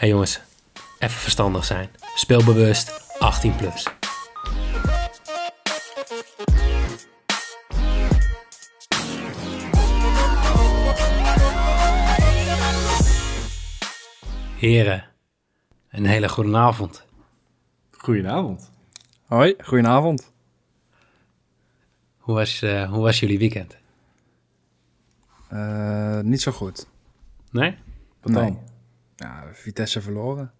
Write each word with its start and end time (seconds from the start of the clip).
hey 0.00 0.08
jongens, 0.08 0.40
even 0.98 1.18
verstandig 1.20 1.64
zijn. 1.64 1.90
Speelbewust, 2.14 3.16
18 3.18 3.56
plus. 3.56 3.86
Heren, 14.56 15.04
een 15.90 16.06
hele 16.06 16.28
goede 16.28 16.56
avond. 16.56 17.04
Goedenavond. 17.90 18.70
Hoi, 19.26 19.54
goedenavond. 19.64 20.32
Hoe 22.18 22.34
was, 22.34 22.62
eh, 22.62 22.90
hoe 22.90 23.02
was 23.02 23.20
jullie 23.20 23.38
weekend? 23.38 23.76
Eh, 25.48 26.20
niet 26.20 26.40
zo 26.40 26.52
goed. 26.52 26.86
Nee? 27.50 27.76
Wat 28.20 28.32
Nee. 28.32 28.42
dan? 28.44 28.58
Ja, 29.20 29.44
Vitesse 29.52 30.00
verloren. 30.00 30.52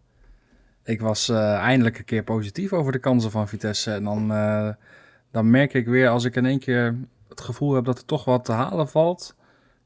Ik 0.84 1.00
was 1.00 1.28
eh, 1.28 1.54
eindelijk 1.54 1.98
een 1.98 2.04
keer 2.04 2.22
positief 2.22 2.72
over 2.72 2.92
de 2.92 2.98
kansen 2.98 3.30
van 3.30 3.48
Vitesse. 3.48 3.92
En 3.92 4.04
dan, 4.04 4.32
eh, 4.32 4.68
dan 5.30 5.50
merk 5.50 5.74
ik 5.74 5.86
weer, 5.86 6.08
als 6.08 6.24
ik 6.24 6.36
in 6.36 6.46
één 6.46 6.58
keer 6.58 6.96
het 7.28 7.40
gevoel 7.40 7.74
heb 7.74 7.84
dat 7.84 7.98
er 7.98 8.04
toch 8.04 8.24
wat 8.24 8.44
te 8.44 8.52
halen 8.52 8.88
valt 8.88 9.36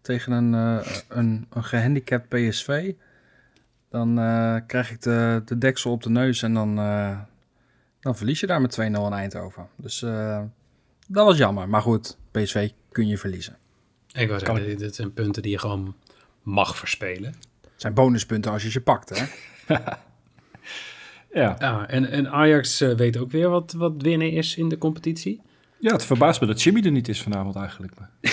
tegen 0.01 0.32
een, 0.32 0.55
eh, 0.55 0.87
een, 1.09 1.46
een 1.51 1.65
gehandicapt 1.65 2.29
PSV, 2.29 2.92
dan 3.95 4.18
eh, 4.18 4.56
krijg 4.66 4.91
ik 4.91 5.02
de, 5.02 5.43
de 5.45 5.59
deksel 5.59 5.91
op 5.91 6.02
de 6.02 6.10
neus 6.10 6.43
en 6.43 6.54
dan, 6.54 6.79
eh, 6.79 7.18
dan 8.01 8.16
verlies 8.16 8.41
je 8.41 8.46
daar 8.46 8.60
met 8.60 8.70
2-0 8.70 8.80
in 9.06 9.12
Eindhoven. 9.12 9.68
Dus 9.77 10.02
eh, 10.02 10.43
dat 11.09 11.27
was 11.27 11.38
jammer. 11.38 11.68
Maar 11.68 11.82
goed, 11.82 12.18
PSV 12.30 12.70
kun 12.91 13.06
je 13.06 13.18
verliezen. 13.18 13.56
Ik 14.12 14.29
Kan 14.29 14.38
zeggen, 14.38 14.79
dit 14.79 14.95
zijn 14.95 15.12
punten 15.12 15.43
die 15.43 15.51
je 15.51 15.59
gewoon 15.59 15.96
mag 16.43 16.77
verspelen. 16.77 17.34
Het 17.74 17.83
zijn 17.83 17.95
bonuspunten 17.95 18.52
als 18.52 18.62
je 18.62 18.70
ze 18.70 18.80
pakt, 18.80 19.19
hè? 19.19 19.24
Ja. 21.32 21.56
Ja, 21.59 21.88
en, 21.88 22.10
en 22.10 22.30
Ajax 22.30 22.80
eh, 22.80 22.95
weet 22.95 23.16
ook 23.16 23.30
weer 23.30 23.49
wat, 23.49 23.73
wat 23.73 23.93
winnen 23.99 24.30
is 24.30 24.57
in 24.57 24.68
de 24.68 24.79
competitie. 24.79 25.40
ja, 25.79 25.93
het 25.93 26.04
verbaast 26.04 26.40
me 26.40 26.46
dat 26.46 26.62
Jimmy 26.62 26.82
er 26.84 26.90
niet 26.90 27.09
is 27.09 27.23
vanavond 27.23 27.57
eigenlijk. 27.57 27.93
Maar... 27.99 28.10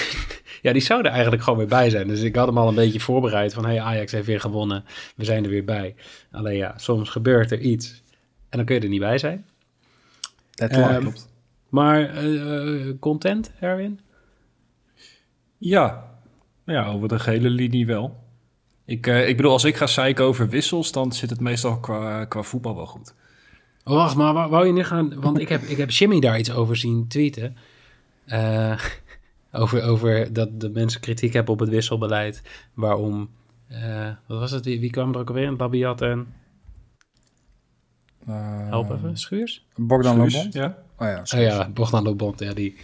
Ja, 0.61 0.73
die 0.73 0.81
zou 0.81 1.03
er 1.03 1.11
eigenlijk 1.11 1.43
gewoon 1.43 1.59
weer 1.59 1.67
bij 1.67 1.89
zijn. 1.89 2.07
Dus 2.07 2.21
ik 2.21 2.35
had 2.35 2.47
hem 2.47 2.57
al 2.57 2.67
een 2.67 2.75
beetje 2.75 2.99
voorbereid 2.99 3.53
van... 3.53 3.65
hey, 3.65 3.81
Ajax 3.81 4.11
heeft 4.11 4.25
weer 4.25 4.39
gewonnen, 4.39 4.83
we 5.15 5.25
zijn 5.25 5.43
er 5.43 5.49
weer 5.49 5.63
bij. 5.63 5.95
Alleen 6.31 6.57
ja, 6.57 6.73
soms 6.77 7.09
gebeurt 7.09 7.51
er 7.51 7.59
iets 7.59 8.03
en 8.49 8.57
dan 8.57 8.65
kun 8.65 8.75
je 8.75 8.81
er 8.81 8.89
niet 8.89 8.99
bij 8.99 9.17
zijn. 9.17 9.45
Dat 10.51 10.69
Ehm, 10.71 10.99
klopt. 10.99 11.29
Maar 11.69 12.09
eh, 12.09 12.89
eh, 12.89 12.99
content, 12.99 13.51
Erwin? 13.59 13.99
Ja. 15.57 16.11
ja, 16.65 16.87
over 16.87 17.07
de 17.07 17.19
gele 17.19 17.49
linie 17.49 17.85
wel. 17.85 18.23
Ik, 18.85 19.07
eh, 19.07 19.27
ik 19.27 19.35
bedoel, 19.37 19.51
als 19.51 19.63
ik 19.63 19.75
ga 19.77 19.87
zeiken 19.87 20.25
over 20.25 20.49
wissels, 20.49 20.91
dan 20.91 21.11
zit 21.11 21.29
het 21.29 21.39
meestal 21.39 21.79
qua, 21.79 22.25
qua 22.25 22.41
voetbal 22.41 22.75
wel 22.75 22.85
goed. 22.85 23.13
Oh, 23.83 23.93
wacht, 23.95 24.15
maar 24.15 24.33
wou- 24.33 24.49
wou 24.49 24.65
je 24.67 24.73
niet 24.73 24.85
gaan... 24.85 25.21
Want 25.21 25.39
ik 25.39 25.49
heb, 25.49 25.61
ik 25.61 25.77
heb 25.77 25.89
Jimmy 25.89 26.19
daar 26.19 26.39
iets 26.39 26.51
over 26.51 26.75
zien 26.77 27.07
tweeten. 27.07 27.57
Eh, 28.25 28.79
over, 29.51 29.83
over 29.83 30.33
dat 30.33 30.59
de 30.59 30.69
mensen 30.69 31.01
kritiek 31.01 31.33
hebben 31.33 31.53
op 31.53 31.59
het 31.59 31.69
wisselbeleid. 31.69 32.41
Waarom... 32.73 33.29
eh, 33.67 34.09
wat 34.27 34.39
was 34.39 34.51
het? 34.51 34.65
Wie, 34.65 34.79
wie 34.79 34.89
kwam 34.89 35.13
er 35.13 35.19
ook 35.19 35.27
alweer? 35.29 35.51
Labiat 35.51 36.01
en... 36.01 36.33
Help 38.69 38.91
even, 38.91 39.17
Schuurs? 39.17 39.65
Bogdan 39.75 40.17
Lobond? 40.17 40.53
Ja. 40.53 40.77
Oh 40.97 41.07
ja, 41.07 41.19
Oh 41.35 41.41
ja, 41.41 41.69
Bogdan 41.69 42.03
Lobond, 42.03 42.39
ja, 42.39 42.53
die. 42.53 42.75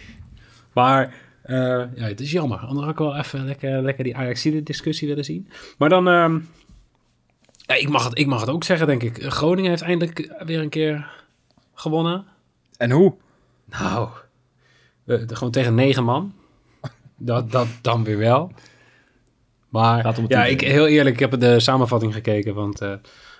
Maar 0.72 1.14
ja, 1.54 2.06
het 2.06 2.20
is 2.20 2.30
jammer. 2.30 2.58
Anders 2.58 2.80
had 2.80 2.90
ik 2.90 2.98
wel 2.98 3.16
even 3.16 3.44
lekker, 3.44 3.82
lekker 3.82 4.04
die 4.04 4.16
Ajaxide-discussie 4.16 5.08
willen 5.08 5.24
zien. 5.24 5.48
Maar 5.78 5.88
dan, 5.88 6.08
ehm, 6.08 6.38
ja, 7.66 7.74
ik, 7.74 7.88
mag 7.88 8.04
het, 8.04 8.18
ik 8.18 8.26
mag 8.26 8.40
het 8.40 8.50
ook 8.50 8.64
zeggen, 8.64 8.86
denk 8.86 9.02
ik. 9.02 9.22
Groningen 9.22 9.70
heeft 9.70 9.82
eindelijk 9.82 10.42
weer 10.44 10.60
een 10.60 10.68
keer 10.68 11.10
gewonnen. 11.74 12.24
En 12.76 12.90
hoe? 12.90 13.14
Nou, 13.64 14.08
eh, 15.06 15.16
gewoon 15.26 15.50
tegen 15.50 15.74
negen 15.74 16.04
man. 16.04 16.32
Dat, 17.16 17.50
dat 17.50 17.68
dan 17.82 18.04
weer 18.04 18.18
wel. 18.18 18.52
Maar 19.68 20.14
ja, 20.28 20.44
ik, 20.44 20.60
heel 20.60 20.86
eerlijk, 20.86 21.20
ik 21.20 21.30
heb 21.30 21.40
de 21.40 21.60
samenvatting 21.60 22.14
gekeken, 22.14 22.54
want 22.54 22.80
eh, 22.80 22.92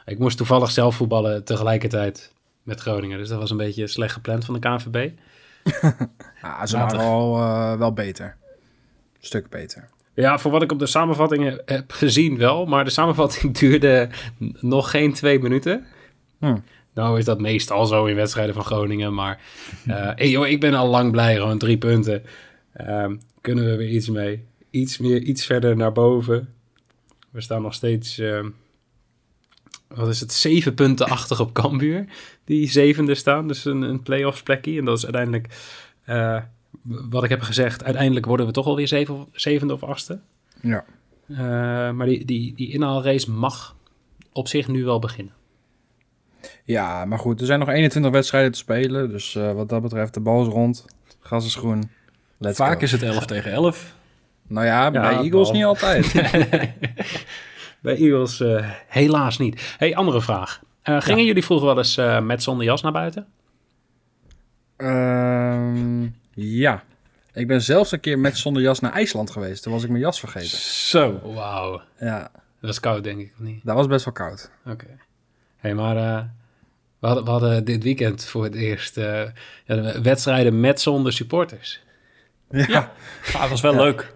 ik 0.05 0.19
moest 0.19 0.37
toevallig 0.37 0.71
zelf 0.71 0.97
voetballen 0.97 1.45
tegelijkertijd 1.45 2.33
met 2.63 2.81
Groningen. 2.81 3.19
Dus 3.19 3.29
dat 3.29 3.39
was 3.39 3.51
een 3.51 3.57
beetje 3.57 3.87
slecht 3.87 4.13
gepland 4.13 4.45
van 4.45 4.55
de 4.55 4.61
KNVB. 4.61 5.11
Ja, 6.43 6.67
ze 6.67 6.77
Later. 6.77 6.97
waren 6.97 7.13
al 7.13 7.37
eh, 7.37 7.79
wel 7.79 7.93
beter. 7.93 8.37
Een 9.19 9.27
stuk 9.27 9.49
beter. 9.49 9.89
Ja, 10.15 10.39
voor 10.39 10.51
wat 10.51 10.63
ik 10.63 10.73
op 10.73 10.79
de 10.79 10.87
samenvatting 10.87 11.61
heb 11.65 11.93
gezien 11.93 12.37
wel, 12.37 12.67
maar 12.67 12.85
de 12.85 12.91
samenvatting 12.91 13.55
duurde 13.59 14.09
nog 14.61 14.91
geen 14.91 15.13
twee 15.13 15.39
minuten. 15.39 15.87
Hm. 16.39 16.57
Nou 16.95 17.19
is 17.19 17.25
dat 17.25 17.41
meestal 17.41 17.87
zo 17.87 18.05
in 18.05 18.17
wedstrijden 18.17 18.55
van 18.55 18.65
Groningen, 18.65 19.15
maar 19.15 19.41
eh, 19.87 20.11
hey, 20.17 20.31
joh, 20.31 20.47
ik 20.47 20.61
ben 20.61 20.75
al 20.75 20.89
lang 20.89 21.11
blij, 21.11 21.35
gewoon 21.35 21.59
drie 21.59 21.79
punten. 21.79 22.23
Ehm, 22.73 23.17
kunnen 23.41 23.65
we 23.65 23.77
weer 23.77 23.89
iets 23.89 24.09
mee? 24.09 24.45
Iets 24.71 24.99
meer, 24.99 25.23
iets 25.23 25.47
verder 25.47 25.77
naar 25.77 25.93
boven. 25.93 26.49
We 27.31 27.41
staan 27.41 27.63
nog 27.63 27.75
steeds, 27.75 28.19
ehm, 28.19 28.49
wat 29.89 30.09
is 30.09 30.21
het, 30.21 30.33
zeven 30.33 30.75
punten 30.75 31.07
achter 31.07 31.41
op 31.41 31.53
Cambuur, 31.53 32.05
die 32.45 32.71
zevende 32.71 33.15
staan, 33.15 33.49
dus 33.49 33.65
een, 33.65 33.83
een 33.83 34.03
play-offs 34.03 34.43
plekje. 34.43 34.79
En 34.79 34.85
dat 34.85 34.97
is 34.97 35.05
uiteindelijk, 35.05 35.47
eh, 36.09 36.43
wat 37.11 37.25
ik 37.25 37.31
heb 37.31 37.41
gezegd, 37.41 37.85
uiteindelijk 37.85 38.27
worden 38.27 38.47
we 38.47 38.53
toch 38.53 38.67
alweer 38.67 38.89
zeven, 38.89 39.27
zevende 39.33 39.75
of 39.75 39.83
achtste. 39.83 40.21
Ja. 40.61 40.85
Eh, 41.29 41.37
maar 41.91 42.07
die, 42.07 42.25
die, 42.25 42.55
die 42.55 42.73
inhaalrace 42.73 43.31
mag 43.31 43.77
op 44.33 44.49
zich 44.49 44.69
nu 44.69 44.85
wel 44.85 44.99
beginnen. 44.99 45.33
ja, 46.65 47.05
maar 47.05 47.19
goed, 47.19 47.41
er 47.41 47.47
zijn 47.47 47.59
nog 47.59 47.69
21 47.69 48.11
wedstrijden 48.11 48.53
te 48.53 48.59
spelen. 48.59 49.11
Dus 49.11 49.35
eh, 49.35 49.53
wat 49.53 49.69
dat 49.69 49.83
betreft, 49.83 50.15
de 50.15 50.21
bal 50.21 50.43
is 50.43 50.53
rond. 50.53 50.85
Gas 51.21 51.47
is 51.47 51.55
groen. 51.55 51.91
Let's 52.39 52.57
Vaak 52.57 52.79
go. 52.79 52.85
is 52.85 52.93
het 52.93 53.03
11 53.03 53.27
tegen 53.27 53.53
11. 53.53 53.97
Nou 54.47 54.67
ja, 54.67 54.91
bij 54.91 55.17
Eagles 55.17 55.51
niet 55.51 55.65
altijd. 55.65 56.13
Bij 57.81 57.97
Eagles 57.97 58.41
eh, 58.41 58.71
helaas 58.87 59.39
niet. 59.39 59.75
hey, 59.79 59.97
andere 59.97 60.21
vraag. 60.21 60.61
Eh, 60.83 61.01
gingen 61.01 61.25
jullie 61.25 61.45
vroeger 61.45 61.67
wel 61.67 61.79
eens 61.79 61.97
eh, 61.97 62.21
met 62.21 62.43
zonder 62.43 62.65
jas 62.65 62.83
naar 62.83 62.93
buiten? 62.93 63.27
Ehm, 64.79 66.03
ja. 66.35 66.85
Ik 67.33 67.47
ben 67.47 67.63
zelfs 67.63 67.93
een 67.93 68.01
keer 68.01 68.19
met 68.19 68.37
zonder 68.39 68.63
jas 68.63 68.81
naar 68.81 68.93
IJsland 68.93 69.31
geweest. 69.31 69.63
Toen 69.63 69.73
was 69.73 69.83
ik 69.83 69.89
mijn 69.89 70.03
jas 70.03 70.21
vergeten. 70.21 70.59
Zo. 70.59 71.33
Wauw, 71.35 71.83
Ja, 72.01 72.31
dat 72.61 72.71
is 72.71 72.81
koud 72.81 73.05
denk 73.05 73.21
ik, 73.21 73.33
of 73.35 73.39
niet? 73.45 73.61
dat 73.65 73.75
was 73.77 73.87
best 73.87 74.05
wel 74.05 74.15
koud. 74.15 74.51
Oké. 74.67 74.87
hey, 75.57 75.75
maar 75.75 75.97
eh, 75.97 76.25
we, 76.99 77.07
hadden, 77.07 77.25
we 77.25 77.31
hadden 77.31 77.65
dit 77.65 77.83
weekend 77.83 78.25
voor 78.25 78.45
het 78.45 78.55
eerst 78.55 78.97
eh, 78.97 79.23
ja, 79.65 80.01
wedstrijden 80.03 80.61
met 80.61 80.81
zonder 80.81 81.13
supporters. 81.13 81.83
Ja, 82.51 82.65
Ja. 82.69 82.93
Ah, 83.33 83.41
het 83.41 83.51
was 83.51 83.61
wel 83.61 83.75
leuk. 83.75 84.13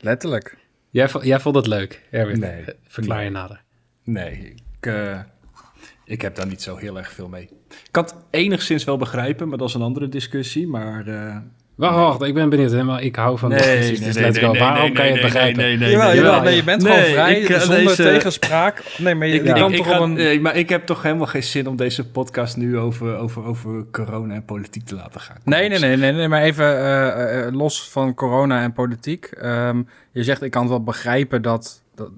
letterlijk. 0.00 0.56
Jij, 0.90 1.08
jij 1.22 1.40
vond 1.40 1.54
het 1.56 1.66
leuk, 1.66 2.02
Erwin? 2.10 2.38
Nee. 2.40 2.64
Verklaar 2.86 3.24
je 3.24 3.30
nader. 3.30 3.62
Nee, 4.04 4.54
ik, 4.80 4.86
eh, 4.86 5.20
ik 6.08 6.22
heb 6.22 6.34
daar 6.36 6.46
niet 6.46 6.62
zo 6.62 6.76
heel 6.76 6.98
erg 6.98 7.12
veel 7.12 7.28
mee. 7.28 7.42
Ik 7.68 7.88
kan 7.90 8.04
het 8.04 8.14
enigszins 8.30 8.84
wel 8.84 8.96
begrijpen, 8.96 9.48
maar 9.48 9.58
dat 9.58 9.68
is 9.68 9.74
een 9.74 9.82
andere 9.82 10.08
discussie. 10.08 10.66
Maar 10.68 11.06
eh, 11.06 11.36
Wacht, 11.74 11.94
wacht, 11.96 12.22
ik 12.22 12.34
ben 12.34 12.48
benieuwd. 12.48 12.70
hè, 12.70 12.82
maar 12.84 13.02
Ik 13.02 13.16
hou 13.16 13.38
van 13.38 13.50
discussies, 13.50 14.00
dus 14.00 14.14
let's 14.18 14.38
go. 14.38 14.52
Waarom 14.58 14.92
kan 14.92 15.06
je 15.06 15.12
het 15.12 15.20
begrijpen? 15.22 15.62
Nee, 15.62 15.76
nee, 15.76 15.90
jawel, 15.90 16.06
nee, 16.06 16.16
jawel, 16.16 16.40
nee, 16.42 16.56
je 16.56 16.64
bent 16.64 16.82
Nee, 16.82 16.92
gewoon 16.92 17.10
vrij, 17.10 17.40
ik, 17.40 17.48
eh, 17.48 17.60
zonder 17.60 17.84
deze- 17.84 18.02
tegenspraak. 18.02 18.82
Nee, 18.98 19.14
maar 19.14 19.26
je, 19.26 19.34
Ik, 19.34 19.44
kan 19.54 19.70
ik 19.70 19.76
toch 19.76 19.86
ga- 19.86 19.92
gewoon... 19.92 20.12
nee, 20.12 20.40
maar 20.40 20.56
ik 20.56 20.68
heb 20.68 20.86
toch 20.86 21.02
helemaal 21.02 21.26
geen 21.26 21.42
zin 21.42 21.66
om 21.66 21.76
deze 21.76 22.08
podcast 22.10 22.56
nu 22.56 22.78
over, 22.78 23.16
over, 23.16 23.44
over 23.44 23.84
corona 23.90 24.34
en 24.34 24.44
politiek 24.44 24.84
te 24.84 24.94
laten 24.94 25.20
gaan. 25.20 25.36
Nee, 25.44 25.68
nee, 25.68 25.78
nee, 25.78 25.96
nee, 25.96 26.12
nee, 26.12 26.28
maar 26.28 26.42
even 26.42 26.78
eh, 27.46 27.52
los 27.52 27.90
van 27.90 28.14
corona 28.14 28.62
en 28.62 28.72
politiek. 28.72 29.24
Ehm, 29.26 29.82
je 30.12 30.22
zegt, 30.22 30.42
ik 30.42 30.50
kan 30.50 30.60
het 30.62 30.70
wel 30.70 30.82
begrijpen 30.84 31.42
dat, 31.42 31.82
dat 31.94 32.10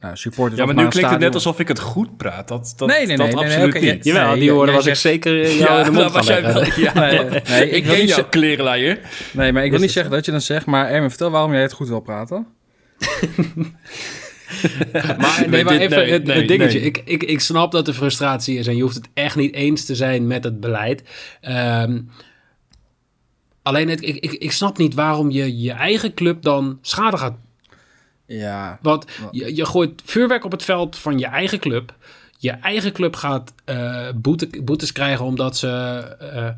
nou, 0.00 0.16
supporters... 0.16 0.60
Ja, 0.60 0.66
maar 0.66 0.74
nu 0.74 0.88
klinkt 0.88 1.10
het 1.10 1.18
net 1.18 1.34
alsof 1.34 1.58
ik 1.60 1.68
het 1.68 1.78
goed 1.80 2.16
praat. 2.16 2.48
Dat, 2.48 2.72
dat, 2.76 2.88
Nee, 2.88 3.06
nee, 3.06 3.16
dat 3.16 3.26
nee, 3.26 3.34
nee, 3.34 3.44
nee, 3.44 3.54
absoluut 3.54 3.94
niet. 3.94 4.04
ja. 4.04 4.12
Jawel, 4.12 4.30
Nee, 4.30 4.40
die 4.40 4.52
woorden 4.52 4.74
was 4.74 4.86
ik 4.86 4.94
zegt- 4.94 5.00
zeker 5.14 5.42
in 5.42 5.56
jou 5.56 5.78
in 5.78 5.84
de 5.84 5.90
dat 5.92 6.02
mond 6.02 6.12
was 6.14 6.26
gaan 6.28 6.42
jij 6.42 6.52
leggen. 6.52 6.82
wel. 6.94 7.04
Ja, 7.04 7.10
Nee, 7.10 7.40
nee, 7.48 7.68
ik 7.68 7.72
ik 7.76 7.82
wil 7.84 7.92
ken 7.92 8.00
niet 8.00 8.08
jouw 8.08 8.16
zeggen- 8.16 8.28
klerenleier. 8.28 8.98
Nee, 9.32 9.52
maar 9.52 9.64
ik 9.64 9.70
wil 9.70 9.80
niet 9.80 9.90
zeggen 9.90 10.12
dat 10.12 10.24
je 10.24 10.30
dan 10.30 10.40
zegt, 10.40 10.66
maar 10.66 10.88
Erwin, 10.90 11.08
vertel 11.08 11.30
waarom 11.30 11.52
jij 11.52 11.62
het 11.62 11.72
goed 11.72 11.88
wil 11.88 12.00
praten. 12.00 12.46
Maar, 15.18 15.36
nee, 15.40 15.48
Nee, 15.48 15.64
maar 15.64 15.72
even 15.74 15.96
nee, 15.98 16.10
het, 16.12 16.24
nee, 16.24 16.36
het 16.38 16.48
dingetje. 16.48 16.78
nee. 16.78 16.88
Ik, 16.88 17.02
ik, 17.04 17.22
ik 17.22 17.40
snap 17.40 17.72
dat 17.72 17.88
er 17.88 17.94
frustratie 17.94 18.58
is 18.58 18.66
en 18.66 18.76
je 18.76 18.82
hoeft 18.82 18.94
het 18.94 19.08
echt 19.14 19.36
niet 19.36 19.54
eens 19.54 19.84
te 19.84 19.94
zijn 19.94 20.26
met 20.26 20.44
het 20.44 20.60
beleid. 20.60 21.02
Ehm, 21.40 22.00
alleen 23.62 23.88
het, 23.88 24.02
ik, 24.02 24.16
ik, 24.16 24.32
ik 24.32 24.52
snap 24.52 24.78
niet 24.78 24.94
waarom 24.94 25.30
je 25.30 25.60
je 25.60 25.72
eigen 25.72 26.14
club 26.14 26.42
dan 26.42 26.78
schade 26.82 27.16
gaat. 27.16 27.34
Ja, 28.38 28.78
Want 28.82 29.04
je, 29.30 29.56
je 29.56 29.64
gooit 29.66 30.02
vuurwerk 30.04 30.44
op 30.44 30.52
het 30.52 30.64
veld 30.64 30.96
van 30.96 31.18
je 31.18 31.26
eigen 31.26 31.58
club. 31.58 31.94
Je 32.38 32.50
eigen 32.50 32.92
club 32.92 33.16
gaat 33.16 33.52
eh, 33.64 34.08
boete, 34.14 34.48
boetes 34.62 34.92
krijgen 34.92 35.24
omdat 35.24 35.56
ze 35.56 35.68
eh, 36.20 36.48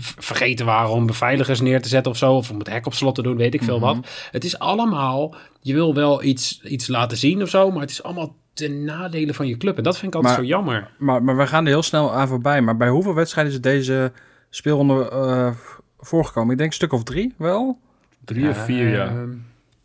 vergeten 0.00 0.66
waren 0.66 0.90
om 0.90 1.06
beveiligers 1.06 1.60
neer 1.60 1.82
te 1.82 1.88
zetten 1.88 2.12
of 2.12 2.18
zo. 2.18 2.32
Of 2.34 2.50
om 2.50 2.58
het 2.58 2.68
hek 2.68 2.86
op 2.86 2.94
slot 2.94 3.14
te 3.14 3.22
doen, 3.22 3.36
weet 3.36 3.54
ik 3.54 3.62
veel 3.62 3.80
wat. 3.80 3.96
Het 4.30 4.44
is 4.44 4.58
allemaal, 4.58 5.34
je 5.60 5.74
wil 5.74 5.94
wel 5.94 6.22
iets, 6.22 6.60
iets 6.62 6.86
laten 6.88 7.16
zien 7.16 7.42
of 7.42 7.48
zo, 7.48 7.70
maar 7.70 7.80
het 7.80 7.90
is 7.90 8.02
allemaal 8.02 8.34
ten 8.52 8.84
nadele 8.84 9.34
van 9.34 9.46
je 9.46 9.56
club. 9.56 9.76
En 9.76 9.82
dat 9.82 9.98
vind 9.98 10.14
ik 10.14 10.14
altijd 10.14 10.36
Maar- 10.36 10.44
zo 10.44 10.50
jammer. 10.50 10.90
Maar, 10.98 11.22
maar 11.22 11.36
we 11.36 11.46
gaan 11.46 11.64
er 11.64 11.70
heel 11.70 11.82
snel 11.82 12.12
aan 12.14 12.28
voorbij. 12.28 12.60
Maar 12.60 12.76
bij 12.76 12.88
hoeveel 12.88 13.14
wedstrijden 13.14 13.52
is 13.52 13.60
deze 13.60 14.12
speelronde 14.50 15.10
eh, 15.10 15.50
voorgekomen? 15.98 16.50
Ik 16.52 16.58
denk 16.58 16.70
een 16.70 16.76
stuk 16.76 16.92
of 16.92 17.02
drie 17.02 17.34
wel. 17.38 17.78
Drie 18.24 18.48
of 18.48 18.64
vier, 18.64 18.88
ja. 18.88 19.12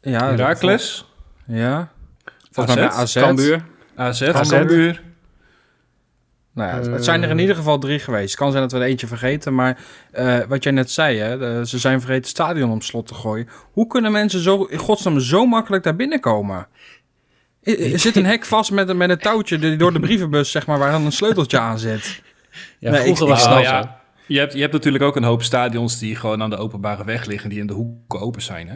Ja, 0.02 0.30
Herakles, 0.30 1.06
Ja. 1.48 1.92
Volgens 2.52 2.76
mij 2.76 2.86
bij 2.88 2.96
AZ, 2.96 3.18
AZ. 3.18 3.24
Cambuur. 3.26 3.64
AZ, 3.96 4.22
AZ. 4.22 4.50
Cambuur. 4.50 5.02
Nou 6.54 6.70
ja, 6.84 6.92
het- 6.92 7.04
zijn 7.06 7.24
er 7.24 7.30
in 7.30 7.40
ieder 7.40 7.56
geval 7.56 7.80
drie 7.80 8.00
geweest. 8.00 8.30
Het 8.30 8.40
kan 8.40 8.50
zijn 8.52 8.64
dat 8.64 8.72
we 8.72 8.78
er 8.78 8.84
eentje 8.84 9.08
vergeten. 9.08 9.56
Maar 9.56 9.78
eh, 10.12 10.40
wat 10.48 10.64
jij 10.64 10.72
net 10.72 10.92
zei, 10.92 11.18
hè, 11.18 11.38
de- 11.38 11.68
ze 11.68 11.80
zijn 11.80 12.00
vergeten 12.00 12.22
het 12.22 12.30
stadion 12.32 12.72
om 12.72 12.82
slot 12.82 13.08
te 13.08 13.14
gooien. 13.14 13.48
Hoe 13.72 13.88
kunnen 13.88 14.12
mensen 14.12 14.40
zo, 14.40 14.64
in 14.64 14.78
godsnaam 14.78 15.20
zo 15.20 15.46
makkelijk 15.46 15.84
daar 15.84 15.96
binnenkomen? 15.96 16.68
Er, 17.64 17.92
er 17.94 18.00
zit 18.00 18.16
een 18.16 18.26
hek 18.26 18.46
vast 18.46 18.72
met, 18.72 18.90
een- 18.90 18.98
met 18.98 19.10
een 19.10 19.18
touwtje 19.18 19.60
die 19.60 19.76
door 19.78 19.94
de 19.94 20.00
brievenbus, 20.00 20.52
zeg 20.52 20.68
maar, 20.68 20.80
waar 20.80 20.92
dan 20.92 21.06
een 21.06 21.12
sleuteltje 21.12 21.60
aan 21.60 21.80
zit. 21.80 22.22
Ja, 22.80 22.92
Nee, 22.92 23.02
vroeger 23.02 23.24
ik- 23.26 23.32
was 23.32 23.44
ik 23.44 23.50
Nou 23.50 23.62
ja, 23.62 24.02
je 24.28 24.40
hebt, 24.40 24.54
je 24.54 24.60
hebt 24.62 24.74
natuurlijk 24.74 25.04
ook 25.04 25.16
een 25.16 25.24
hoop 25.24 25.44
stadions 25.44 26.00
die 26.00 26.16
gewoon 26.16 26.42
aan 26.42 26.50
de 26.50 26.58
openbare 26.58 27.04
weg 27.06 27.26
liggen, 27.26 27.50
die 27.50 27.60
in 27.60 27.68
de 27.68 27.74
hoeken 27.74 28.20
open 28.20 28.42
zijn, 28.42 28.68
hè? 28.68 28.76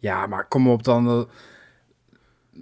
Ja, 0.00 0.26
maar 0.26 0.44
kom 0.48 0.68
op 0.68 0.82
dan. 0.84 1.28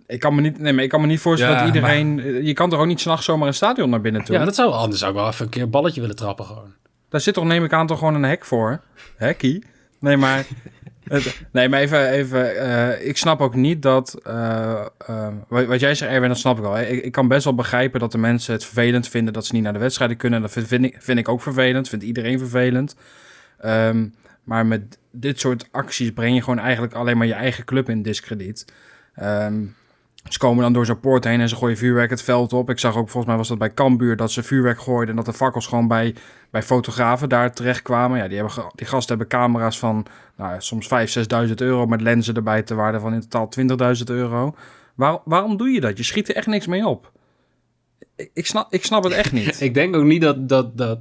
Ik 0.07 0.21
kan 0.21 0.35
me 0.35 0.41
niet, 0.41 0.59
nee, 0.59 0.73
maar 0.73 0.85
ik 0.85 0.91
kan 0.91 1.01
me 1.01 1.07
niet 1.07 1.21
voorstellen 1.21 1.57
Ja, 1.57 1.65
dat 1.65 1.75
iedereen... 1.75 2.45
Je 2.45 2.53
kan 2.53 2.71
toch 2.71 2.81
ook 2.81 2.87
niet 2.87 3.01
s'nachts 3.01 3.25
zomaar 3.25 3.49
een 3.49 3.55
stadion 3.55 3.91
naar 3.91 4.01
binnen 4.01 4.25
toe? 4.25 4.35
Ja, 4.37 4.45
dat 4.45 4.55
zou 4.55 4.73
anders 4.73 4.99
zou 5.01 5.13
ik 5.13 5.19
wel 5.19 5.29
even 5.29 5.45
een 5.45 5.51
keer 5.51 5.63
een 5.63 5.71
balletje 5.71 6.01
willen 6.01 6.17
trappen 6.17 6.45
gewoon. 6.45 6.73
Daar 7.09 7.21
zit 7.21 7.35
toch, 7.35 7.45
neem 7.45 7.65
ik 7.65 7.73
aan, 7.73 7.87
toch 7.87 7.99
gewoon 7.99 8.15
een 8.15 8.23
hek 8.23 8.45
voor? 8.45 8.81
Hekkie? 9.17 9.65
Nee, 10.01 10.17
maar... 10.17 10.45
het- 11.05 11.41
nee, 11.53 11.69
maar 11.69 11.81
even... 11.81 12.09
even 12.11 12.57
eh, 12.57 13.07
ik 13.09 13.17
snap 13.17 13.41
ook 13.41 13.55
niet 13.55 13.83
dat... 13.83 14.15
eh, 14.25 14.87
eh, 15.07 15.29
wat, 15.49 15.67
wat 15.67 15.81
jij 15.81 15.95
zegt, 15.95 16.13
Erwin, 16.13 16.29
dat 16.29 16.39
snap 16.39 16.57
ik 16.57 16.63
wel. 16.63 16.79
Ik, 16.79 17.05
ik 17.05 17.13
kan 17.13 17.29
best 17.29 17.45
wel 17.45 17.55
begrijpen 17.55 18.01
dat 18.01 18.13
de 18.13 18.19
mensen 18.19 18.53
het 18.53 18.65
vervelend 18.65 19.09
vinden... 19.09 19.33
dat 19.33 19.47
ze 19.47 19.55
niet 19.55 19.63
naar 19.63 19.73
de 19.73 19.79
wedstrijden 19.79 20.17
kunnen. 20.17 20.41
Dat 20.41 20.51
vind, 20.51 20.67
vind 20.69 20.85
ik, 20.85 20.97
vind 20.99 21.19
ik 21.19 21.29
ook 21.29 21.43
vervelend. 21.43 21.89
Vindt 21.89 22.05
iedereen 22.05 22.39
vervelend. 22.39 22.97
Ehm, 23.59 24.07
maar 24.49 24.67
met 24.67 24.99
dit 25.11 25.41
soort 25.41 25.69
acties 25.71 26.11
breng 26.11 26.35
je 26.35 26.43
gewoon 26.43 26.59
eigenlijk 26.59 26.95
alleen 26.95 27.17
maar 27.17 27.27
je 27.27 27.33
eigen 27.33 27.65
club 27.65 27.89
in 27.89 28.03
discrediet. 28.03 28.73
Ehm, 29.15 29.65
ze 30.29 30.39
komen 30.39 30.63
dan 30.63 30.73
door 30.73 30.87
zo'n 30.87 31.01
poort 31.01 31.25
heen 31.25 31.41
en 31.41 31.49
ze 31.49 31.57
gooien 31.57 31.77
vuurwerk 31.77 32.11
het 32.11 32.23
veld 32.23 32.53
op. 32.53 32.71
Ik 32.71 32.79
zag 32.79 32.97
ook, 32.97 33.09
volgens 33.09 33.27
mij 33.27 33.37
was 33.37 33.49
dat 33.49 33.59
bij 33.59 33.75
Cambuur, 33.75 34.17
dat 34.17 34.33
ze 34.33 34.43
vuurwerk 34.43 34.81
gooiden... 34.81 35.09
en 35.09 35.17
dat 35.17 35.25
de 35.25 35.33
fakkels 35.33 35.67
gewoon 35.67 35.89
bij, 35.89 36.15
bij 36.51 36.63
fotografen 36.63 37.29
daar 37.29 37.53
terecht 37.53 37.83
kwamen. 37.83 38.19
Ja, 38.19 38.29
die, 38.29 38.39
hebben, 38.39 38.71
die 38.75 38.87
gasten 38.87 39.19
hebben 39.19 39.39
camera's 39.39 39.79
van 39.79 40.07
nou, 40.37 40.61
soms 40.61 40.89
5.000, 40.89 41.49
6.000 41.49 41.55
euro... 41.55 41.87
met 41.87 42.01
lenzen 42.01 42.35
erbij 42.35 42.63
te 42.63 42.75
waarde 42.75 43.01
van 43.01 43.15
in 43.15 43.29
totaal 43.29 43.97
20.000 43.97 44.05
euro. 44.05 44.55
Waar, 44.95 45.19
waarom 45.25 45.57
doe 45.57 45.69
je 45.69 45.81
dat? 45.81 45.97
Je 45.97 46.05
schiet 46.05 46.29
er 46.29 46.35
echt 46.35 46.47
niks 46.47 46.67
mee 46.67 46.87
op. 46.87 47.13
Ik, 48.17 48.31
ik, 48.35 48.47
snap, 48.47 48.73
ik 48.73 48.85
snap 48.85 49.05
het 49.05 49.13
echt 49.13 49.33
niet. 49.33 49.61
Ik 49.69 49.75
denk 49.75 49.97
ook 49.97 50.05
niet 50.05 50.23
dat, 50.23 50.49
dat, 50.49 50.77
dat 50.77 51.01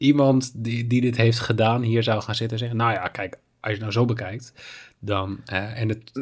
iemand 0.00 0.52
die, 0.54 0.86
die 0.86 1.00
dit 1.00 1.16
heeft 1.16 1.40
gedaan 1.40 1.82
hier 1.82 2.02
zou 2.02 2.22
gaan 2.22 2.34
zitten 2.34 2.56
en 2.56 2.58
zeggen... 2.58 2.78
Nou 2.78 2.92
ja, 2.92 3.08
kijk, 3.08 3.34
als 3.34 3.40
je 3.60 3.70
het 3.70 3.80
nou 3.80 3.92
zo 3.92 4.04
bekijkt, 4.04 4.52
dan... 4.98 5.40
en 5.44 5.88
het 5.88 6.12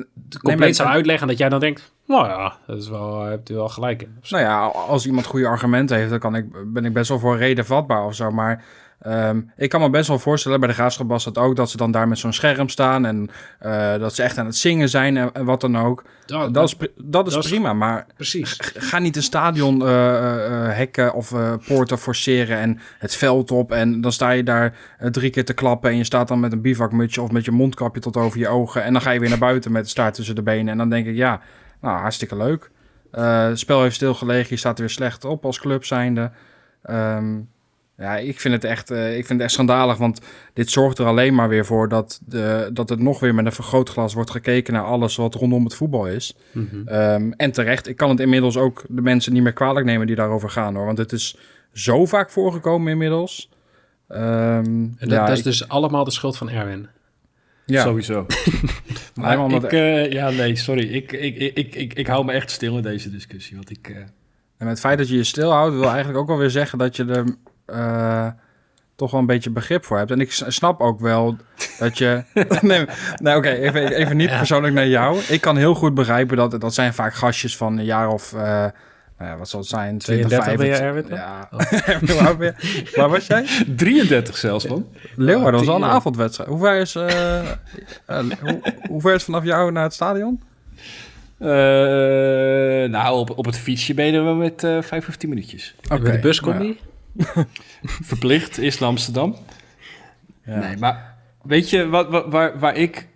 compleet 0.43 0.59
maar- 0.59 0.75
zou 0.75 0.89
uitleggen 0.89 1.29
dat 1.29 1.39
jij 1.39 1.49
dan 1.49 1.61
denkt... 1.61 1.93
Nou 2.07 2.29
ja, 2.29 2.59
dat 2.67 2.79
is 2.83 2.89
wel, 2.89 3.23
hebt 3.23 3.51
u 3.51 3.55
wel 3.55 3.69
gelijk 3.69 4.03
in. 4.03 4.19
Nou 4.29 4.43
ja, 4.43 4.67
als 4.67 5.07
iemand 5.07 5.27
goede 5.27 5.47
argumenten 5.47 5.97
heeft, 5.97 6.11
dan 6.11 6.19
kan 6.19 6.35
ik, 6.35 6.73
ben 6.73 6.85
ik 6.85 6.93
best 6.93 7.09
wel 7.09 7.19
voor 7.19 7.37
reden 7.37 7.67
vatbaar 7.67 8.05
of 8.05 8.15
zo. 8.15 8.31
Maar 8.31 8.65
ehm, 9.01 9.41
ik 9.57 9.69
kan 9.69 9.81
me 9.81 9.91
best 9.91 10.09
wel 10.09 10.19
voorstellen, 10.19 10.61
bij 10.61 10.69
de 10.69 10.75
Graafschap 10.75 11.09
was 11.09 11.25
dat 11.25 11.39
ook, 11.39 11.57
dat 11.57 11.71
ze 11.71 11.77
dan 11.77 11.91
daar 11.91 12.09
met 12.09 12.19
zo'n 12.19 12.33
scherm 12.33 12.69
staan 12.69 13.07
en 13.07 13.31
eh, 13.59 13.99
dat 13.99 14.15
ze 14.15 14.23
echt 14.23 14.39
aan 14.39 14.47
het 14.47 14.57
zingen 14.57 14.89
zijn 14.89 15.17
en, 15.17 15.33
en 15.33 15.45
wat 15.45 15.61
dan 15.61 15.79
ook. 15.79 16.05
Dat 16.27 16.65
is, 16.65 16.77
dat 16.97 17.27
is 17.27 17.33
dat 17.33 17.47
prima, 17.47 17.73
maar 17.73 18.07
precies. 18.17 18.57
ga 18.75 18.99
niet 18.99 19.17
een 19.17 19.23
stadion 19.23 19.87
eh, 19.87 19.89
hekken 20.69 21.15
of 21.15 21.35
poorten 21.67 21.99
forceren 21.99 22.59
en 22.59 22.81
het 22.99 23.15
veld 23.15 23.51
op. 23.51 23.73
En 23.73 24.01
dan 24.01 24.13
sta 24.13 24.31
je 24.31 24.43
daar 24.43 24.77
drie 25.11 25.31
keer 25.31 25.45
te 25.45 25.55
klappen 25.55 25.91
en 25.91 25.97
je 25.97 26.05
staat 26.05 26.29
dan 26.29 26.41
met 26.41 26.53
een 26.53 26.61
bivakmutsje 26.61 27.23
of 27.23 27.31
met 27.31 27.45
je 27.45 27.51
mondkapje 27.51 28.01
tot 28.01 28.17
over 28.17 28.39
je 28.39 28.49
ogen. 28.49 28.83
En 28.85 28.93
dan 28.93 29.03
ga 29.03 29.11
je 29.11 29.21
weer 29.21 29.29
naar 29.29 29.39
buiten 29.39 29.73
met 29.73 29.83
de 29.83 29.91
staart 29.91 30.15
tussen 30.15 30.35
de 30.35 30.43
benen. 30.43 30.69
En 30.69 30.79
dan 30.79 30.91
denk 30.91 31.07
ik, 31.07 31.17
ja, 31.17 31.41
nou, 31.81 31.99
hartstikke 31.99 32.37
leuk. 32.37 32.71
Het 33.11 33.59
spel 33.59 33.83
heeft 33.83 33.95
stilgelegen, 33.95 34.47
je 34.49 34.57
staat 34.57 34.75
er 34.75 34.85
weer 34.85 34.91
slecht 34.91 35.25
op 35.25 35.45
als 35.45 35.61
club 35.61 35.85
zijnde. 35.85 36.31
Ehm, 36.83 37.41
ja, 37.99 38.17
ik 38.17 38.41
vind 38.41 38.55
het 38.55 38.65
echt, 38.65 38.91
eh, 38.91 39.09
ik 39.09 39.27
vind 39.27 39.29
het 39.29 39.41
echt 39.41 39.51
schandalig, 39.53 39.97
want 39.97 40.21
dit 40.53 40.71
zorgt 40.71 40.99
er 40.99 41.07
alleen 41.07 41.35
maar 41.35 41.49
weer 41.49 41.67
voor 41.67 41.89
dat, 41.89 42.21
de, 42.27 42.71
dat 42.73 42.89
het 42.89 42.99
nog 43.01 43.21
weer 43.21 43.35
met 43.35 43.47
een 43.47 43.53
vergrootglas 43.53 44.15
wordt 44.15 44.31
gekeken 44.31 44.73
naar 44.73 44.85
alles 44.85 45.17
wat 45.17 45.35
rondom 45.35 45.65
het 45.65 45.75
voetbal 45.75 46.07
is. 46.07 46.37
Mhm. 46.53 46.89
Ehm, 46.89 47.31
en 47.37 47.53
terecht, 47.53 47.89
ik 47.89 47.97
kan 47.97 48.09
het 48.11 48.21
inmiddels 48.21 48.57
ook 48.57 48.85
de 48.89 49.03
mensen 49.03 49.33
niet 49.33 49.43
meer 49.43 49.53
kwalijk 49.53 49.87
nemen 49.87 50.07
die 50.07 50.17
daarover 50.17 50.51
gaan 50.51 50.75
hoor. 50.75 50.85
Want 50.87 50.99
het 50.99 51.13
is 51.13 51.37
zo 51.73 52.07
vaak 52.07 52.31
voorgekomen 52.31 52.93
inmiddels. 52.93 53.51
Ehm, 54.09 54.23
En 54.65 54.97
dat, 54.99 55.11
ja, 55.11 55.21
dat 55.23 55.33
is 55.33 55.39
ik- 55.39 55.45
dus 55.45 55.69
allemaal 55.69 56.05
de 56.05 56.11
schuld 56.11 56.37
van 56.37 56.51
Erwin. 56.51 56.89
ja. 57.65 57.83
Sowieso. 57.83 58.27
Maar 59.15 59.51
ik, 59.51 59.73
eh, 59.73 60.13
ja, 60.13 60.31
nee, 60.31 60.57
sorry. 60.57 60.89
Ik, 60.95 61.13
ik, 61.13 61.37
ik, 61.37 61.53
ik, 61.57 61.75
ik, 61.75 61.95
ik 61.95 62.07
hou 62.07 62.25
me 62.25 62.33
echt 62.33 62.51
stil 62.51 62.77
in 62.77 62.83
deze 62.83 63.11
discussie. 63.11 63.57
Want 63.57 63.71
ik, 63.71 63.89
eh, 63.89 63.97
En 63.97 64.07
met 64.59 64.69
het 64.69 64.81
feit 64.81 64.99
dat 64.99 65.09
je 65.09 65.17
je 65.17 65.25
stilhoudt, 65.25 65.75
wil 65.75 65.89
eigenlijk 65.89 66.19
ook 66.19 66.27
wel 66.29 66.39
weer 66.39 66.51
zeggen 66.51 66.79
dat 66.79 66.97
je 66.97 67.05
er 67.05 67.25
eh, 67.69 68.27
toch 68.97 69.11
wel 69.11 69.21
een 69.21 69.27
beetje 69.27 69.51
begrip 69.51 69.85
voor 69.85 69.99
hebt. 69.99 70.11
En 70.11 70.21
ik 70.21 70.33
snap 70.33 70.81
ook 70.81 71.01
wel 71.01 71.37
dat 71.79 71.99
je. 71.99 72.23
nee, 72.61 72.85
nee 73.17 73.37
oké, 73.37 73.49
even, 73.49 73.93
even 73.93 74.17
niet 74.17 74.37
persoonlijk 74.37 74.75
naar 74.75 74.89
jou. 74.89 75.19
Ik 75.29 75.41
kan 75.41 75.57
heel 75.57 75.75
goed 75.75 75.95
begrijpen 75.95 76.37
dat 76.37 76.61
dat 76.61 76.75
zijn 76.75 76.95
vaak 76.95 77.15
gastjes 77.15 77.57
van 77.57 77.79
een 77.79 77.85
jaar 77.85 78.09
of. 78.09 78.33
eh, 78.33 78.67
nou 79.19 79.31
ja, 79.31 79.37
wat 79.37 79.49
zal 79.49 79.61
het 79.61 79.69
zijn? 79.69 79.99
20, 79.99 80.29
32 80.29 80.57
ben 80.57 80.67
je, 80.67 80.75
25. 80.75 80.87
Erwin, 80.87 81.09
dan? 81.09 81.19
Ja. 81.19 82.55
Je? 82.85 82.91
Waar 82.95 83.09
was 83.09 83.27
jij? 83.27 83.47
33 83.77 84.37
zelfs, 84.37 84.67
man. 84.67 84.87
Leeuwarden 85.17 85.61
was 85.61 85.69
al 85.69 85.77
een 85.77 85.85
avondwedstrijd. 85.85 86.49
Hoe 86.49 86.59
ver 86.59 86.81
is, 86.81 86.95
eh, 86.95 87.41
hoe, 88.41 88.61
hoe 88.89 89.01
ver 89.01 89.15
is 89.15 89.23
vanaf 89.23 89.45
jou 89.45 89.73
naar 89.73 89.83
het 89.83 89.93
stadion? 89.95 90.43
Eh, 91.39 91.49
nou, 92.91 93.19
op, 93.19 93.39
op 93.39 93.45
het 93.45 93.59
fietsje 93.59 93.95
ben 93.95 94.07
je 94.07 94.13
er 94.13 94.25
wel 94.25 94.35
met 94.35 94.65
eh 94.65 94.83
5 94.83 95.09
of 95.09 95.17
10 95.17 95.29
minuutjes. 95.29 95.75
Met 95.89 96.05
de 96.05 96.19
bus 96.19 96.41
nou 96.41 96.53
komt 96.53 96.67
ja. 96.67 96.73
die? 96.73 96.81
Verplicht, 97.83 98.59
is 98.59 98.83
Amsterdam. 98.83 99.37
Ja. 100.45 100.59
Nee, 100.59 100.77
maar 100.77 101.15
weet 101.43 101.71
je 101.71 101.89
wat, 101.89 102.09
wat- 102.09 102.27
waar, 102.31 102.59
waar 102.59 102.77
ik... 102.77 103.09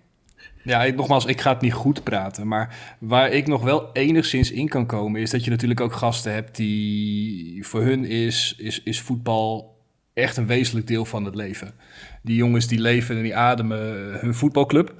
Ja, 0.64 0.84
ik, 0.84 0.96
nogmaals, 0.96 1.24
ik 1.24 1.40
ga 1.40 1.52
het 1.52 1.60
niet 1.60 1.72
goed 1.72 2.02
praten. 2.02 2.48
Maar 2.48 2.94
waar 2.98 3.30
ik 3.30 3.46
nog 3.46 3.62
wel 3.62 3.92
enigszins 3.92 4.50
in 4.50 4.68
kan 4.68 4.86
komen... 4.86 5.20
is 5.20 5.30
dat 5.30 5.44
je 5.44 5.50
natuurlijk 5.50 5.80
ook 5.80 5.92
gasten 5.92 6.32
hebt 6.32 6.56
die... 6.56 7.66
voor 7.66 7.82
hun 7.82 8.04
is, 8.04 8.54
is, 8.58 8.82
is 8.82 9.00
voetbal 9.00 9.76
echt 10.14 10.36
een 10.36 10.46
wezenlijk 10.46 10.86
deel 10.86 11.04
van 11.04 11.24
het 11.24 11.34
leven. 11.34 11.74
Die 12.22 12.36
jongens 12.36 12.66
die 12.66 12.80
leven 12.80 13.16
en 13.16 13.22
die 13.22 13.36
ademen 13.36 14.18
hun 14.20 14.34
voetbalclub. 14.34 14.94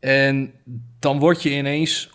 En 0.00 0.52
dan 0.98 1.18
word 1.18 1.42
je 1.42 1.50
ineens 1.56 2.10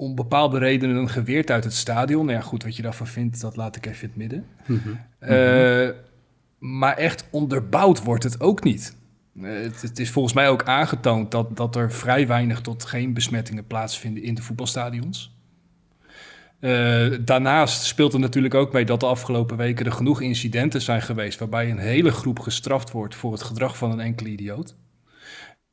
om 0.00 0.14
bepaalde 0.14 0.58
redenen 0.58 1.08
geweerd 1.08 1.50
uit 1.50 1.64
het 1.64 1.74
stadion. 1.74 2.26
Nou 2.26 2.38
ja, 2.38 2.44
goed, 2.44 2.62
wat 2.62 2.76
je 2.76 2.82
daarvan 2.82 3.06
vindt, 3.06 3.40
dat 3.40 3.56
laat 3.56 3.76
ik 3.76 3.86
even 3.86 4.02
in 4.02 4.08
het 4.08 4.16
midden. 4.16 4.46
Eh, 5.18 5.88
maar 6.58 6.96
echt 6.96 7.28
onderbouwd 7.30 8.02
wordt 8.02 8.24
het 8.24 8.40
ook 8.40 8.64
niet. 8.64 8.96
Eh, 9.42 9.50
het, 9.62 9.82
het 9.82 9.98
is 9.98 10.10
volgens 10.10 10.34
mij 10.34 10.48
ook 10.48 10.64
aangetoond 10.64 11.30
dat, 11.30 11.56
dat 11.56 11.76
er 11.76 11.92
vrij 11.92 12.26
weinig 12.26 12.60
tot 12.60 12.84
geen 12.84 13.12
besmettingen 13.12 13.66
plaatsvinden 13.66 14.22
in 14.22 14.34
de 14.34 14.42
voetbalstadions. 14.42 15.38
Eh, 16.60 17.10
daarnaast 17.20 17.82
speelt 17.82 18.12
er 18.12 18.20
natuurlijk 18.20 18.54
ook 18.54 18.72
mee 18.72 18.84
dat 18.84 19.00
de 19.00 19.06
afgelopen 19.06 19.56
weken 19.56 19.86
er 19.86 19.92
genoeg 19.92 20.20
incidenten 20.20 20.82
zijn 20.82 21.02
geweest 21.02 21.38
waarbij 21.38 21.70
een 21.70 21.78
hele 21.78 22.10
groep 22.10 22.38
gestraft 22.38 22.90
wordt 22.90 23.14
voor 23.14 23.32
het 23.32 23.42
gedrag 23.42 23.76
van 23.76 23.90
een 23.90 24.00
enkele 24.00 24.28
idioot. 24.28 24.76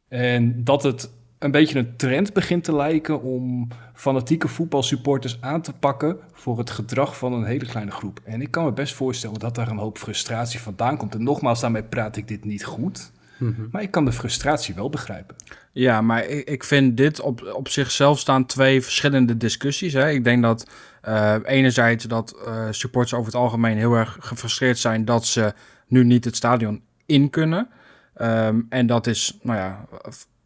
En 0.07 0.63
dat 0.63 0.83
het 0.83 1.09
een 1.39 1.51
beetje 1.51 1.79
een 1.79 1.95
trend 1.95 2.33
begint 2.33 2.63
te 2.63 2.75
lijken 2.75 3.21
om 3.21 3.67
fanatieke 3.93 4.47
voetbalsupporters 4.47 5.37
aan 5.41 5.61
te 5.61 5.73
pakken 5.73 6.17
voor 6.33 6.57
het 6.57 6.69
gedrag 6.69 7.17
van 7.17 7.33
een 7.33 7.45
hele 7.45 7.65
kleine 7.65 7.91
groep. 7.91 8.19
En 8.23 8.41
ik 8.41 8.51
kan 8.51 8.65
me 8.65 8.71
best 8.71 8.93
voorstellen 8.93 9.39
dat 9.39 9.55
daar 9.55 9.67
een 9.67 9.77
hoop 9.77 9.97
frustratie 9.97 10.59
vandaan 10.59 10.97
komt. 10.97 11.15
En 11.15 11.23
nogmaals, 11.23 11.59
daarmee 11.59 11.83
praat 11.83 12.15
ik 12.15 12.27
dit 12.27 12.45
niet 12.45 12.65
goed. 12.65 13.11
Maar 13.71 13.81
ik 13.81 13.91
kan 13.91 14.05
de 14.05 14.11
frustratie 14.11 14.75
wel 14.75 14.89
begrijpen. 14.89 15.35
Ja, 15.71 16.01
maar 16.01 16.25
ik, 16.25 16.49
ik 16.49 16.63
vind 16.63 16.97
dit 16.97 17.19
op, 17.19 17.51
op 17.53 17.69
zichzelf 17.69 18.19
staan 18.19 18.45
twee 18.45 18.81
verschillende 18.81 19.37
discussies. 19.37 19.93
Hè. 19.93 20.09
Ik 20.09 20.23
denk 20.23 20.41
dat 20.41 20.69
eh, 21.01 21.35
enerzijds 21.43 22.05
dat 22.05 22.35
eh, 22.45 22.67
supporters 22.71 23.13
over 23.13 23.25
het 23.25 23.41
algemeen 23.41 23.77
heel 23.77 23.93
erg 23.93 24.17
gefrustreerd 24.19 24.77
zijn 24.77 25.05
dat 25.05 25.25
ze 25.25 25.53
nu 25.87 26.03
niet 26.03 26.25
het 26.25 26.35
stadion 26.35 26.81
in 27.05 27.29
kunnen. 27.29 27.69
Ehm, 28.13 28.61
en 28.69 28.87
dat 28.87 29.07
is, 29.07 29.37
nou 29.41 29.57
ja, 29.57 29.85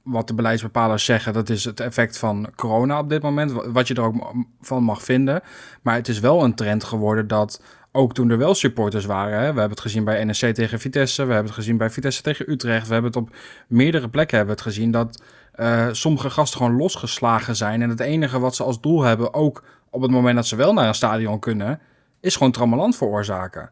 wat 0.03 0.27
de 0.27 0.33
beleidsbepalers 0.33 1.05
zeggen, 1.05 1.33
dat 1.33 1.49
is 1.49 1.65
het 1.65 1.79
effect 1.79 2.17
van 2.17 2.49
corona 2.55 2.99
op 2.99 3.09
dit 3.09 3.21
moment. 3.21 3.51
wa- 3.51 3.71
Wat 3.71 3.87
je 3.87 3.93
er 3.93 4.01
ook 4.03 4.33
van 4.61 4.83
mag 4.83 5.03
vinden. 5.03 5.41
Maar 5.81 5.95
het 5.95 6.07
is 6.07 6.19
wel 6.19 6.43
een 6.43 6.55
trend 6.55 6.83
geworden 6.83 7.27
dat 7.27 7.63
ook 7.91 8.13
toen 8.13 8.29
er 8.29 8.37
wel 8.37 8.53
supporters 8.55 9.05
waren. 9.05 9.33
Hè, 9.33 9.39
we 9.39 9.45
hebben 9.45 9.69
het 9.69 9.79
gezien 9.79 10.03
bij 10.03 10.23
NEC 10.23 10.53
tegen 10.53 10.79
Vitesse. 10.79 11.21
We 11.25 11.31
hebben 11.33 11.51
het 11.51 11.59
gezien 11.59 11.77
bij 11.77 11.89
Vitesse 11.89 12.21
tegen 12.21 12.51
Utrecht. 12.51 12.87
We 12.87 12.93
hebben 12.93 13.11
het 13.11 13.21
op 13.21 13.35
meerdere 13.67 14.09
plekken 14.09 14.37
hebben 14.37 14.55
het 14.55 14.63
gezien 14.63 14.91
dat 14.91 15.23
eh, 15.51 15.87
sommige 15.91 16.29
gasten 16.29 16.57
gewoon 16.57 16.75
losgeslagen 16.77 17.55
zijn. 17.55 17.81
En 17.81 17.89
het 17.89 17.99
enige 17.99 18.39
wat 18.39 18.55
ze 18.55 18.63
als 18.63 18.81
doel 18.81 19.01
hebben, 19.01 19.33
ook 19.33 19.63
op 19.89 20.01
het 20.01 20.11
moment 20.11 20.35
dat 20.35 20.47
ze 20.47 20.55
wel 20.55 20.73
naar 20.73 20.87
een 20.87 20.93
stadion 20.95 21.39
kunnen, 21.39 21.79
is 22.19 22.35
gewoon 22.35 22.51
trammeland 22.51 22.95
veroorzaken. 22.95 23.69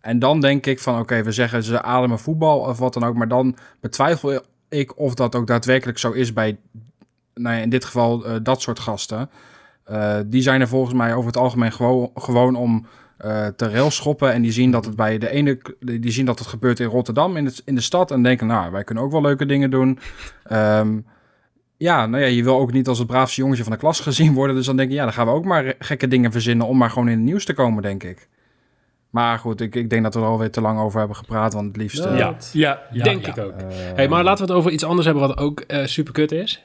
En 0.00 0.18
dan 0.18 0.40
denk 0.40 0.66
ik 0.66 0.80
van, 0.80 0.98
oké, 0.98 1.22
we 1.22 1.32
zeggen 1.32 1.62
ze 1.62 1.82
ademen 1.82 2.18
voetbal 2.18 2.58
of 2.60 2.78
wat 2.78 2.94
dan 2.94 3.04
ook, 3.04 3.14
maar 3.14 3.28
dan 3.28 3.56
betwijfel 3.80 4.42
ik 4.72 4.98
of 4.98 5.14
dat 5.14 5.34
ook 5.34 5.46
daadwerkelijk 5.46 5.98
zo 5.98 6.10
is 6.10 6.32
bij, 6.32 6.58
nou 7.34 7.56
ja, 7.56 7.62
in 7.62 7.70
dit 7.70 7.84
geval, 7.84 8.24
eh, 8.24 8.34
dat 8.42 8.62
soort 8.62 8.78
gasten. 8.78 9.30
Uh, 9.90 10.18
die 10.26 10.42
zijn 10.42 10.60
er 10.60 10.68
volgens 10.68 10.94
mij 10.94 11.14
over 11.14 11.26
het 11.26 11.36
algemeen 11.36 11.72
gewoon, 11.72 12.10
gewoon 12.14 12.54
om 12.54 12.86
uh, 13.24 13.46
te 13.46 13.68
railschoppen. 13.68 14.32
En 14.32 14.42
die 14.42 14.52
zien 14.52 14.70
dat 14.70 14.84
het 14.84 14.96
bij 14.96 15.18
de 15.18 15.30
ene, 15.30 15.60
die 15.80 16.10
zien 16.10 16.26
dat 16.26 16.38
het 16.38 16.48
gebeurt 16.48 16.80
in 16.80 16.86
Rotterdam, 16.86 17.36
in, 17.36 17.52
in 17.64 17.74
de 17.74 17.80
stad. 17.80 18.10
En 18.10 18.22
denken, 18.22 18.46
nou, 18.46 18.72
wij 18.72 18.84
kunnen 18.84 19.04
ook 19.04 19.10
wel 19.10 19.20
leuke 19.20 19.46
dingen 19.46 19.70
doen. 19.70 19.98
Um, 20.52 21.06
ja, 21.76 22.06
nou 22.06 22.22
ja, 22.22 22.28
je 22.28 22.44
wil 22.44 22.58
ook 22.58 22.72
niet 22.72 22.88
als 22.88 22.98
het 22.98 23.06
braafste 23.06 23.40
jongetje 23.40 23.62
van 23.62 23.72
de 23.72 23.78
klas 23.78 24.00
gezien 24.00 24.34
worden. 24.34 24.56
Dus 24.56 24.66
dan 24.66 24.76
denk 24.76 24.88
je, 24.88 24.94
ja, 24.94 25.04
dan 25.04 25.12
gaan 25.12 25.26
we 25.26 25.32
ook 25.32 25.44
maar 25.44 25.74
gekke 25.78 26.08
dingen 26.08 26.32
verzinnen 26.32 26.66
om 26.66 26.76
maar 26.76 26.90
gewoon 26.90 27.08
in 27.08 27.16
het 27.16 27.24
nieuws 27.24 27.44
te 27.44 27.54
komen, 27.54 27.82
denk 27.82 28.02
ik. 28.02 28.28
Maar 29.12 29.38
goed, 29.38 29.60
ik, 29.60 29.74
ik 29.74 29.90
denk 29.90 30.02
dat 30.02 30.14
we 30.14 30.20
er 30.20 30.26
alweer 30.26 30.50
te 30.50 30.60
lang 30.60 30.80
over 30.80 30.98
hebben 30.98 31.16
gepraat, 31.16 31.52
want 31.52 31.66
het 31.66 31.76
liefst... 31.76 32.06
Uh, 32.06 32.18
ja, 32.18 32.36
ja, 32.52 32.82
ja, 32.92 33.04
denk 33.04 33.26
ik 33.26 33.38
ook. 33.38 33.60
Uh, 33.60 33.66
hey, 33.68 34.08
maar 34.08 34.24
laten 34.24 34.46
we 34.46 34.50
het 34.52 34.60
over 34.60 34.70
iets 34.70 34.84
anders 34.84 35.06
hebben 35.06 35.28
wat 35.28 35.38
ook 35.38 35.64
uh, 35.68 35.84
super 35.86 36.12
kut 36.12 36.32
is. 36.32 36.62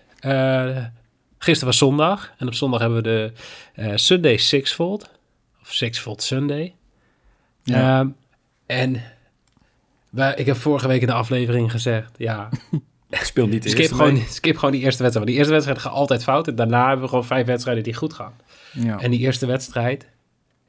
gisteren 1.38 1.66
was 1.66 1.78
zondag 1.78 2.34
en 2.38 2.48
op 2.48 2.54
zondag 2.54 2.80
hebben 2.80 3.04
we 3.04 3.32
de 3.74 3.96
Sunday 3.96 4.38
Sixfold. 4.38 5.10
Of 5.62 5.74
Sixfold 5.74 6.24
Sunday. 6.24 6.74
Ja. 7.64 8.00
Um, 8.00 8.16
en 8.66 9.02
wij, 10.10 10.34
ik 10.36 10.46
heb 10.46 10.56
vorige 10.56 10.88
week 10.88 11.02
in 11.02 11.08
de 11.08 11.14
aflevering 11.14 11.72
gezegd, 11.72 12.12
ja... 12.18 12.50
Speel 13.10 13.48
niet 13.48 13.64
de 13.64 13.70
skip 13.70 13.92
gewoon, 13.92 14.18
skip 14.30 14.58
gewoon 14.58 14.72
die 14.72 14.82
eerste 14.82 15.04
wedstrijd. 15.04 15.14
Want 15.14 15.26
die 15.26 15.36
eerste 15.36 15.54
wedstrijd 15.54 15.80
gaat 15.80 15.92
altijd 15.92 16.24
fout. 16.24 16.48
En 16.48 16.56
daarna 16.56 16.86
hebben 16.86 17.02
we 17.02 17.10
gewoon 17.10 17.26
vijf 17.26 17.46
wedstrijden 17.46 17.84
die 17.84 17.94
goed 17.94 18.14
gaan. 18.14 18.34
Ja. 18.72 19.00
En 19.00 19.12
die 19.12 19.20
eerste 19.20 19.46
wedstrijd, 19.46 20.08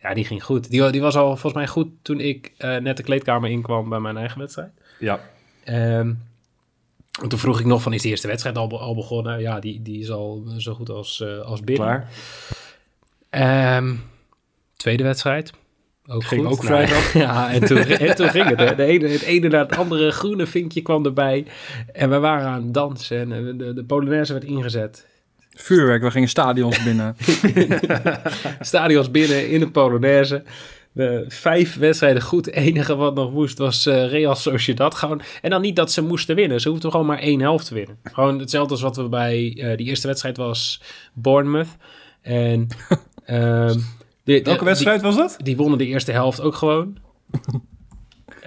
ja, 0.02 0.14
die 0.14 0.25
ging 0.25 0.45
goed. 0.45 0.71
Die, 0.71 0.90
die 0.90 1.00
was 1.00 1.17
al 1.17 1.26
volgens 1.26 1.52
mij 1.52 1.67
goed 1.67 1.88
toen 2.02 2.21
ik 2.21 2.52
uh, 2.59 2.76
net 2.76 2.97
de 2.97 3.02
kleedkamer 3.02 3.50
inkwam 3.50 3.88
bij 3.88 3.99
mijn 4.00 4.17
eigen 4.17 4.38
wedstrijd. 4.38 4.71
Ja. 4.99 5.21
Um, 5.64 6.26
en 7.23 7.28
toen 7.28 7.38
vroeg 7.38 7.61
ik 7.61 7.67
nog 7.67 7.83
van, 7.83 7.93
is 7.93 8.02
die 8.02 8.11
eerste 8.11 8.26
wedstrijd 8.26 8.57
al, 8.57 8.81
al 8.81 8.95
begonnen? 8.95 9.40
Ja, 9.40 9.61
die, 9.61 9.83
die 9.83 10.00
is 10.00 10.11
al 10.11 10.45
zo 10.57 10.75
goed 10.75 10.90
als, 10.90 11.21
uh, 11.21 11.40
als 11.40 11.61
binnen. 11.61 12.07
Klaar. 13.31 13.76
Um, 13.76 14.00
tweede 14.76 15.02
wedstrijd. 15.02 15.52
Ook 16.07 16.25
ging 16.25 16.47
goed. 16.47 16.52
ook 16.52 16.64
vrijdag. 16.64 17.12
ja, 17.25 17.50
en 17.50 17.64
toen, 17.64 17.78
en 17.78 18.17
toen 18.17 18.28
ging 18.28 18.49
het. 18.49 18.59
Hè. 18.59 18.75
De 18.75 18.85
ene, 18.85 19.09
het 19.09 19.23
ene 19.23 19.49
naar 19.49 19.61
het 19.61 19.76
andere 19.76 20.11
groene 20.11 20.47
vinkje 20.47 20.83
kwam 20.83 21.05
erbij. 21.05 21.47
En 21.93 22.11
we 22.11 22.19
waren 22.19 22.47
aan 22.47 22.62
het 22.62 22.75
dansen 22.75 23.33
en 23.33 23.59
de, 23.59 23.73
de 23.73 23.85
Polonaise 23.85 24.33
werd 24.33 24.45
ingezet. 24.45 25.07
Vuurwerk, 25.61 26.03
we 26.03 26.11
gingen 26.11 26.29
stadions 26.29 26.83
binnen. 26.83 27.17
stadions 28.61 29.11
binnen 29.11 29.49
in 29.50 29.61
de 29.61 29.71
Polonaise. 29.71 30.43
De 30.93 31.25
vijf 31.29 31.77
wedstrijden 31.77 32.23
goed. 32.23 32.47
Het 32.47 32.55
enige 32.55 32.97
wat 32.97 33.15
nog 33.15 33.33
moest 33.33 33.59
was 33.59 33.87
uh, 33.87 34.11
Real 34.11 34.35
Sociedad. 34.35 34.95
Gewoon, 34.95 35.21
en 35.43 35.50
dan 35.50 35.61
niet 35.61 35.77
dat 35.77 35.93
ze 35.93 36.03
moesten 36.03 36.37
winnen. 36.37 36.61
Ze 36.61 36.69
hoefden 36.69 36.91
gewoon 36.91 37.07
maar 37.07 37.19
één 37.19 37.41
helft 37.41 37.67
te 37.67 37.75
winnen. 37.75 37.99
Gewoon 38.03 38.38
hetzelfde 38.38 38.73
als 38.73 38.83
wat 38.83 38.97
we 38.97 39.09
bij 39.09 39.55
uh, 39.57 39.77
die 39.77 39.87
eerste 39.87 40.07
wedstrijd 40.07 40.37
was 40.37 40.83
Bournemouth. 41.12 41.77
En... 42.23 42.67
um, 43.31 43.85
de, 44.25 44.43
Welke 44.43 44.65
wedstrijd 44.65 45.00
die, 45.00 45.09
was 45.09 45.17
dat? 45.17 45.37
Die 45.45 45.57
wonnen 45.57 45.79
de 45.79 45.87
eerste 45.87 46.12
helft 46.12 46.41
ook 46.41 46.55
gewoon. 46.55 46.97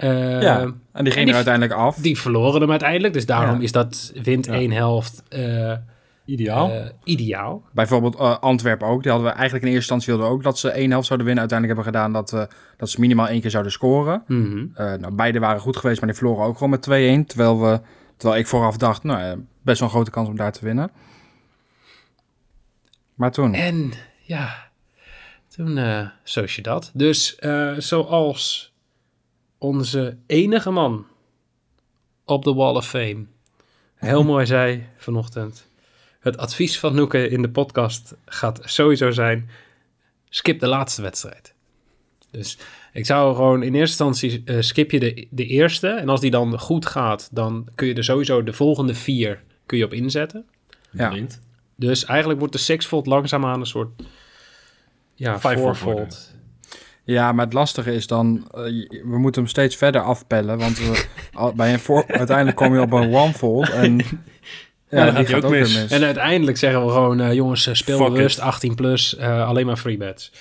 ja, 0.40 0.72
en 0.92 1.04
die 1.04 1.12
gingen 1.12 1.28
er 1.28 1.34
uiteindelijk 1.34 1.74
af. 1.74 1.96
Die 1.96 2.18
verloren 2.18 2.60
hem 2.60 2.70
uiteindelijk. 2.70 3.14
Dus 3.14 3.26
daarom 3.26 3.56
ja. 3.56 3.62
is 3.62 3.72
dat 3.72 4.12
wint 4.22 4.46
ja. 4.46 4.52
één 4.52 4.70
helft 4.70 5.22
uh, 5.30 5.72
ideaal. 6.32 6.70
Uh, 6.70 6.86
ideaal. 7.04 7.62
Bijvoorbeeld 7.72 8.16
Antwerpen 8.40 8.86
ook. 8.86 9.02
Die 9.02 9.10
hadden 9.10 9.30
we 9.30 9.36
eigenlijk 9.36 9.64
in 9.66 9.72
eerste 9.72 9.92
instantie 9.92 10.18
wilden 10.18 10.36
ook 10.36 10.42
dat 10.42 10.58
ze 10.58 10.70
één 10.70 10.90
helft 10.90 11.06
zouden 11.06 11.26
winnen. 11.26 11.48
Uiteindelijk 11.48 11.80
hebben 11.80 12.00
we 12.00 12.08
gedaan 12.08 12.24
dat, 12.24 12.48
dat 12.76 12.90
ze 12.90 13.00
minimaal 13.00 13.28
één 13.28 13.40
keer 13.40 13.50
zouden 13.50 13.72
scoren. 13.72 14.22
Mm 14.26 14.44
-hmm. 14.44 14.72
nou, 15.00 15.14
beide 15.14 15.38
waren 15.38 15.60
goed 15.60 15.76
geweest, 15.76 16.00
maar 16.00 16.08
die 16.08 16.18
verloren 16.18 16.44
ook 16.44 16.58
gewoon 16.58 16.70
met 16.70 17.24
2-1. 17.24 17.26
Terwijl, 17.26 17.60
we, 17.60 17.80
terwijl 18.16 18.40
ik 18.40 18.46
vooraf 18.46 18.76
dacht, 18.76 19.02
nou, 19.02 19.44
best 19.62 19.78
wel 19.78 19.88
een 19.88 19.94
grote 19.94 20.10
kans 20.10 20.28
om 20.28 20.36
daar 20.36 20.52
te 20.52 20.64
winnen. 20.64 20.90
Maar 23.14 23.32
toen... 23.32 23.54
En 23.54 23.92
ja, 24.20 24.70
toen 25.48 25.76
uh, 25.76 26.08
zoals 26.22 26.56
je 26.56 26.62
dat. 26.62 26.90
Dus 26.94 27.36
uh, 27.40 27.72
zoals 27.78 28.72
onze 29.58 30.16
enige 30.26 30.70
man 30.70 31.06
op 32.24 32.44
de 32.44 32.54
Wall 32.54 32.74
of 32.74 32.88
Fame 32.88 33.26
heel 33.94 34.24
mooi 34.32 34.46
zei 34.46 34.86
vanochtend. 34.96 35.70
Het 36.22 36.36
advies 36.36 36.78
van 36.78 36.94
Noeke 36.94 37.28
in 37.28 37.42
de 37.42 37.50
podcast 37.50 38.16
gaat 38.24 38.60
sowieso 38.64 39.10
zijn: 39.10 39.48
skip 40.28 40.60
de 40.60 40.66
laatste 40.66 41.02
wedstrijd. 41.02 41.54
Dus 42.30 42.58
ik 42.92 43.06
zou 43.06 43.34
gewoon 43.34 43.62
in 43.62 43.74
eerste 43.74 44.04
instantie 44.04 44.42
uh, 44.44 44.60
skip 44.60 44.90
je 44.90 45.00
de, 45.00 45.26
de 45.30 45.46
eerste. 45.46 45.88
En 45.88 46.08
als 46.08 46.20
die 46.20 46.30
dan 46.30 46.58
goed 46.58 46.86
gaat, 46.86 47.28
dan 47.32 47.68
kun 47.74 47.86
je 47.86 47.94
er 47.94 48.04
sowieso 48.04 48.42
de 48.42 48.52
volgende 48.52 48.94
vier 48.94 49.40
kun 49.66 49.78
je 49.78 49.84
op 49.84 49.92
inzetten. 49.92 50.44
Ja. 50.90 51.14
Dus 51.76 52.04
eigenlijk 52.04 52.38
wordt 52.38 52.54
de 52.54 52.60
sixfold 52.60 53.06
langzaamaan 53.06 53.60
een 53.60 53.66
soort 53.66 54.02
ja, 55.14 55.40
fourfold. 55.40 56.34
Ja, 57.04 57.32
maar 57.32 57.44
het 57.44 57.54
lastige 57.54 57.92
is 57.92 58.06
dan, 58.06 58.36
uh, 58.54 58.88
we 58.88 59.18
moeten 59.18 59.42
hem 59.42 59.50
steeds 59.50 59.76
verder 59.76 60.00
afpellen, 60.00 60.58
want 60.58 60.78
we, 60.78 61.06
al, 61.32 61.52
bij 61.52 61.72
een 61.72 61.80
voor, 61.80 62.06
uiteindelijk 62.06 62.56
kom 62.56 62.74
je 62.74 62.80
op 62.80 62.92
een 62.92 63.14
onefold 63.14 63.70
en 63.70 64.00
ja, 64.98 65.04
ja 65.04 65.10
dat 65.10 65.28
gaat 65.28 65.36
ook, 65.36 65.44
ook 65.44 65.50
mis. 65.50 65.80
mis. 65.80 65.90
En 65.90 66.02
uiteindelijk 66.02 66.56
zeggen 66.56 66.86
we 66.86 66.92
gewoon, 66.92 67.20
uh, 67.20 67.32
jongens, 67.32 67.68
speel 67.72 67.98
Fuck 67.98 68.16
rust, 68.16 68.38
it. 68.38 68.44
18 68.44 68.74
plus, 68.74 69.16
uh, 69.18 69.46
alleen 69.48 69.66
maar 69.66 69.76
free 69.76 69.96
bets. 69.96 70.32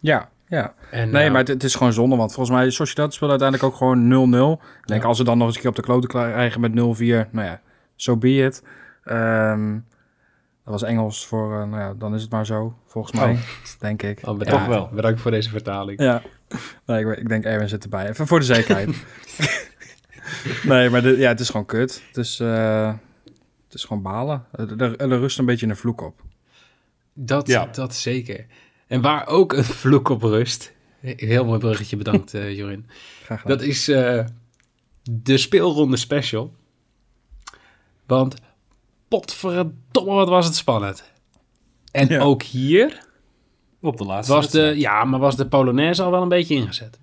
Ja, 0.00 0.28
ja. 0.48 0.74
En, 0.90 1.10
nee, 1.10 1.30
maar 1.30 1.38
het, 1.38 1.48
het, 1.48 1.64
is 1.64 1.74
gewoon 1.74 1.92
zonde, 1.92 2.16
want 2.16 2.32
volgens 2.32 2.56
mij, 2.56 2.70
Sociedad 2.70 3.14
speelt 3.14 3.30
uiteindelijk 3.30 3.68
ook 3.68 3.76
gewoon 3.76 4.58
0-0. 4.58 4.62
Ik 4.80 4.86
denk, 4.86 5.04
als 5.04 5.16
ze 5.16 5.24
dan 5.24 5.38
nog 5.38 5.46
eens 5.46 5.54
een 5.54 5.60
keer 5.60 5.70
op 5.70 5.76
de 5.76 5.82
klote 5.82 6.06
krijgen 6.06 6.60
met 6.60 6.70
0-4, 6.70 6.74
nou 6.76 7.46
ja, 7.46 7.60
so 7.96 8.16
be 8.16 8.36
it. 8.36 8.62
Um, 9.04 9.84
dat 10.64 10.72
was 10.72 10.82
Engels 10.82 11.26
voor, 11.26 11.52
uh, 11.52 11.64
nou 11.64 11.80
ja, 11.82 11.94
dan 11.98 12.14
is 12.14 12.22
het 12.22 12.30
maar 12.30 12.46
zo, 12.46 12.76
volgens 12.86 13.20
mij, 13.20 13.32
oh. 13.32 13.38
denk 13.78 14.02
ik. 14.02 14.20
Oh, 14.22 14.38
bedankt, 14.38 14.64
ja. 14.64 14.68
wel. 14.68 14.90
Bedankt 14.92 15.20
voor 15.20 15.30
deze 15.30 15.50
vertaling. 15.50 16.00
Ja, 16.00 16.22
nee, 16.86 17.04
ik, 17.04 17.18
ik 17.18 17.28
denk 17.28 17.44
Erwin 17.44 17.68
zit 17.68 17.82
erbij. 17.82 18.08
Even 18.08 18.26
voor 18.26 18.38
de 18.38 18.44
zekerheid. 18.44 19.04
nee, 20.62 20.90
maar 20.90 21.02
de, 21.02 21.16
ja, 21.18 21.28
het 21.28 21.40
is 21.40 21.50
gewoon 21.50 21.66
kut. 21.66 22.02
Het 22.06 22.16
is, 22.16 22.40
uh, 22.40 22.92
het 23.72 23.80
is 23.80 23.86
gewoon 23.86 24.02
balen. 24.02 24.44
Er, 24.52 24.96
er 24.96 25.18
rust 25.18 25.38
een 25.38 25.44
beetje 25.44 25.66
een 25.66 25.76
vloek 25.76 26.00
op. 26.00 26.22
Dat, 27.12 27.46
ja. 27.46 27.66
dat 27.66 27.94
zeker. 27.94 28.46
En 28.86 29.00
waar 29.00 29.26
ook 29.26 29.52
een 29.52 29.64
vloek 29.84 30.08
op 30.08 30.22
rust, 30.22 30.72
heel 31.00 31.44
mooi 31.44 31.58
bruggetje, 31.58 31.96
bedankt 31.96 32.34
uh, 32.34 32.54
Jorin. 32.58 32.86
Dat 33.44 33.62
is 33.62 33.88
uh, 33.88 34.24
de 35.02 35.36
speelronde 35.36 35.96
special. 35.96 36.54
Want 38.06 38.34
potverdomme, 39.08 40.14
wat 40.14 40.28
was 40.28 40.46
het 40.46 40.56
spannend. 40.56 41.12
En 41.92 42.08
ja. 42.08 42.20
ook 42.20 42.42
hier... 42.42 43.10
Op 43.80 43.96
de 43.96 44.04
laatste 44.04 44.32
was 44.32 44.50
de, 44.50 44.72
Ja, 44.76 45.04
maar 45.04 45.20
was 45.20 45.36
de 45.36 45.46
Polonaise 45.46 46.02
al 46.02 46.10
wel 46.10 46.22
een 46.22 46.28
beetje 46.28 46.54
ingezet. 46.54 46.98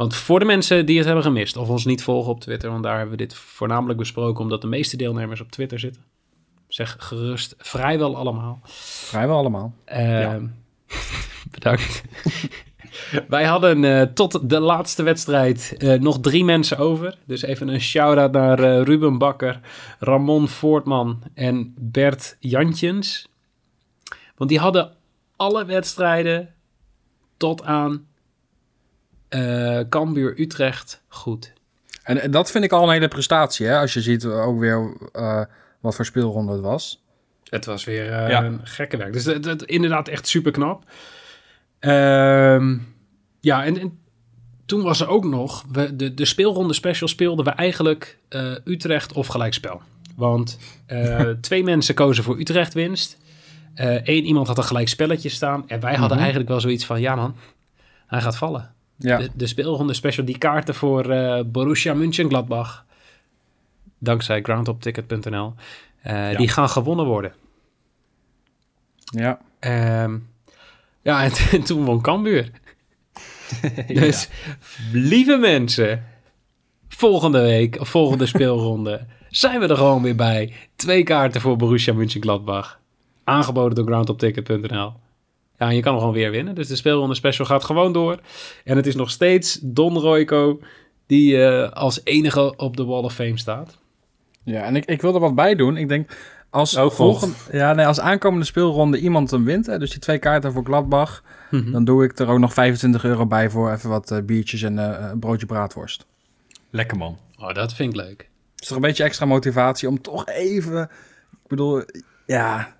Want 0.00 0.14
voor 0.14 0.38
de 0.38 0.44
mensen 0.44 0.86
die 0.86 0.96
het 0.96 1.06
hebben 1.06 1.24
gemist... 1.24 1.56
of 1.56 1.68
ons 1.68 1.84
niet 1.84 2.02
volgen 2.02 2.32
op 2.32 2.40
Twitter... 2.40 2.70
want 2.70 2.82
daar 2.82 2.96
hebben 2.96 3.10
we 3.10 3.22
dit 3.22 3.34
voornamelijk 3.34 3.98
besproken... 3.98 4.42
omdat 4.42 4.60
de 4.60 4.66
meeste 4.66 4.96
deelnemers 4.96 5.40
op 5.40 5.50
Twitter 5.50 5.78
zitten. 5.78 6.02
Zeg 6.68 6.96
gerust, 6.98 7.54
vrijwel 7.58 8.16
allemaal. 8.16 8.60
Vrijwel 8.64 9.36
allemaal. 9.36 9.74
Uh, 9.92 10.20
ja. 10.20 10.40
bedankt. 11.54 12.02
Wij 13.28 13.44
hadden 13.44 13.82
uh, 13.82 14.02
tot 14.02 14.48
de 14.48 14.60
laatste 14.60 15.02
wedstrijd 15.02 15.74
uh, 15.78 16.00
nog 16.00 16.20
drie 16.20 16.44
mensen 16.44 16.78
over. 16.78 17.18
Dus 17.24 17.42
even 17.42 17.68
een 17.68 17.80
shout-out 17.80 18.32
naar 18.32 18.60
uh, 18.60 18.82
Ruben 18.82 19.18
Bakker, 19.18 19.60
Ramon 19.98 20.48
Voortman 20.48 21.22
en 21.34 21.74
Bert 21.78 22.36
Jantjens. 22.38 23.28
Want 24.36 24.50
die 24.50 24.58
hadden 24.58 24.92
alle 25.36 25.64
wedstrijden 25.64 26.54
tot 27.36 27.64
aan 27.64 28.08
Cambuur 29.88 30.40
Utrecht 30.40 31.02
goed. 31.08 31.52
En, 32.02 32.20
en, 32.20 32.30
dat 32.30 32.50
vind 32.50 32.64
ik 32.64 32.72
al 32.72 32.82
een 32.82 32.92
hele 32.92 33.08
prestatie, 33.08 33.66
hè? 33.66 33.78
Als 33.78 33.94
je 33.94 34.00
ziet 34.00 34.24
ook 34.24 34.58
weer 34.58 34.96
wat 35.80 35.94
voor 35.94 36.04
speelronde 36.04 36.52
het 36.52 36.60
was. 36.60 37.02
Het 37.48 37.64
was 37.64 37.84
weer 37.84 38.04
ja. 38.04 38.44
een 38.44 38.60
gekke 38.62 38.96
werk. 38.96 39.12
Dus 39.12 39.24
het, 39.24 39.44
het, 39.44 39.62
inderdaad 39.62 40.08
echt 40.08 40.26
super 40.26 40.52
knap. 40.52 40.84
Um, 41.80 42.94
ja, 43.40 43.64
en, 43.64 43.78
en, 43.78 43.98
toen 44.66 44.82
was 44.82 45.00
er 45.00 45.08
ook 45.08 45.24
nog... 45.24 45.64
We, 45.72 45.96
de, 45.96 46.14
de 46.14 46.24
speelronde 46.24 46.74
special 46.74 47.08
speelden 47.08 47.44
we 47.44 47.50
eigenlijk 47.50 48.18
uh, 48.28 48.52
Utrecht 48.64 49.12
of 49.12 49.26
gelijkspel. 49.26 49.80
Want 50.16 50.58
uh, 50.88 51.30
twee 51.40 51.64
mensen 51.64 51.94
kozen 51.94 52.24
voor 52.24 52.38
Utrecht 52.38 52.74
winst. 52.74 53.18
Eén 53.74 54.22
uh, 54.22 54.26
iemand 54.26 54.46
had 54.46 54.58
een 54.58 54.64
gelijk 54.64 54.88
spelletje 54.88 55.28
staan. 55.28 55.68
En 55.68 55.80
wij 55.80 55.90
hadden 55.90 56.02
mm 56.02 56.08
-hmm. 56.08 56.18
eigenlijk 56.18 56.48
wel 56.48 56.60
zoiets 56.60 56.84
van... 56.84 57.00
Ja 57.00 57.14
man, 57.14 57.36
hij 58.06 58.20
gaat 58.20 58.36
vallen. 58.36 58.74
Ja. 59.02 59.18
De, 59.18 59.30
de 59.34 59.46
speelronde 59.46 59.94
special, 59.94 60.26
die 60.26 60.38
kaarten 60.38 60.74
voor 60.74 61.04
Borussia 61.46 61.94
Mönchengladbach... 61.94 62.84
dankzij 63.98 64.42
groundopticket.nl... 64.42 65.54
Ja. 66.02 66.34
die 66.34 66.48
gaan 66.48 66.68
gewonnen 66.68 67.06
worden. 67.06 67.32
Ja. 69.04 69.40
Ehm, 69.58 70.18
ja, 71.02 71.22
en, 71.22 71.32
en 71.58 71.62
toen 71.62 71.84
won 71.84 72.00
Cambuur. 72.00 72.50
Dus 73.86 74.28
lieve 74.92 75.36
mensen, 75.36 76.04
volgende 76.88 77.40
week, 77.40 77.80
of 77.80 77.88
volgende 77.88 78.26
speelronde, 78.26 79.06
zijn 79.28 79.60
we 79.60 79.66
er 79.66 79.76
gewoon 79.76 80.02
weer 80.02 80.16
bij. 80.16 80.52
Twee 80.76 81.02
kaarten 81.02 81.40
voor 81.40 81.56
Borussia 81.56 81.92
Mönchengladbach. 81.92 82.80
Aangeboden 83.24 83.74
door 83.74 83.86
groundopticket.nl. 83.86 84.92
Ja, 85.60 85.68
en 85.68 85.74
je 85.74 85.82
kan 85.82 85.98
gewoon 85.98 86.14
weer 86.14 86.30
winnen. 86.30 86.54
Dus 86.54 86.68
de 86.68 86.76
speelronde 86.76 87.14
special 87.14 87.46
gaat 87.46 87.64
gewoon 87.64 87.92
door. 87.92 88.18
En 88.64 88.76
het 88.76 88.86
is 88.86 88.94
nog 88.94 89.10
steeds 89.10 89.58
Don 89.62 89.98
Royco 89.98 90.60
die 91.06 91.44
eh, 91.44 91.70
als 91.72 92.00
enige 92.04 92.56
op 92.56 92.76
de 92.76 92.84
Wall 92.84 93.02
of 93.02 93.14
Fame 93.14 93.38
staat. 93.38 93.78
Ja, 94.44 94.62
en 94.62 94.76
ik, 94.76 94.84
ik 94.84 95.00
wil 95.00 95.14
er 95.14 95.20
wat 95.20 95.34
bij 95.34 95.54
doen. 95.54 95.76
Ik 95.76 95.88
denk, 95.88 96.10
als, 96.50 96.76
Oh, 96.76 96.90
volgende, 96.90 97.34
ja, 97.52 97.72
nee, 97.72 97.86
als 97.86 98.00
aankomende 98.00 98.44
speelronde 98.46 98.98
iemand 98.98 99.30
hem 99.30 99.44
wint, 99.44 99.66
hè, 99.66 99.78
dus 99.78 99.90
die 99.90 99.98
twee 100.00 100.18
kaarten 100.18 100.52
voor 100.52 100.64
Gladbach, 100.64 101.22
Mhm. 101.50 101.70
dan 101.72 101.84
doe 101.84 102.04
ik 102.04 102.18
er 102.18 102.28
ook 102.28 102.38
nog 102.38 102.52
25 102.52 103.04
euro 103.04 103.26
bij 103.26 103.50
voor 103.50 103.72
even 103.72 103.88
wat 103.90 104.10
eh, 104.10 104.18
biertjes 104.22 104.62
en 104.62 104.78
eh, 104.78 105.08
een 105.10 105.18
broodje 105.18 105.46
braadworst. 105.46 106.06
Lekker 106.70 106.96
man. 106.96 107.18
Oh, 107.38 107.54
dat 107.54 107.74
vind 107.74 107.94
ik 107.94 108.00
leuk. 108.00 108.28
is 108.58 108.66
toch 108.66 108.76
een 108.76 108.82
beetje 108.82 109.04
extra 109.04 109.26
motivatie 109.26 109.88
om 109.88 110.02
toch 110.02 110.26
even... 110.28 110.82
Ik 111.32 111.48
bedoel, 111.48 111.82
ja, 112.26 112.74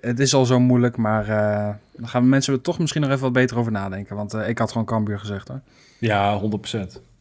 het 0.00 0.20
is 0.20 0.34
al 0.34 0.44
zo 0.44 0.60
moeilijk, 0.60 0.96
maar 0.96 1.28
eh, 1.28 1.74
dan 1.96 2.08
gaan 2.08 2.28
mensen 2.28 2.54
er 2.54 2.60
toch 2.60 2.78
misschien 2.78 3.00
nog 3.00 3.10
even 3.10 3.22
wat 3.22 3.32
beter 3.32 3.58
over 3.58 3.72
nadenken. 3.72 4.16
Want 4.16 4.34
eh, 4.34 4.48
ik 4.48 4.58
had 4.58 4.72
gewoon 4.72 4.86
Cambuur 4.86 5.18
gezegd, 5.18 5.48
hoor. 5.48 5.60
Ja, 5.98 6.40
100%. 6.40 6.44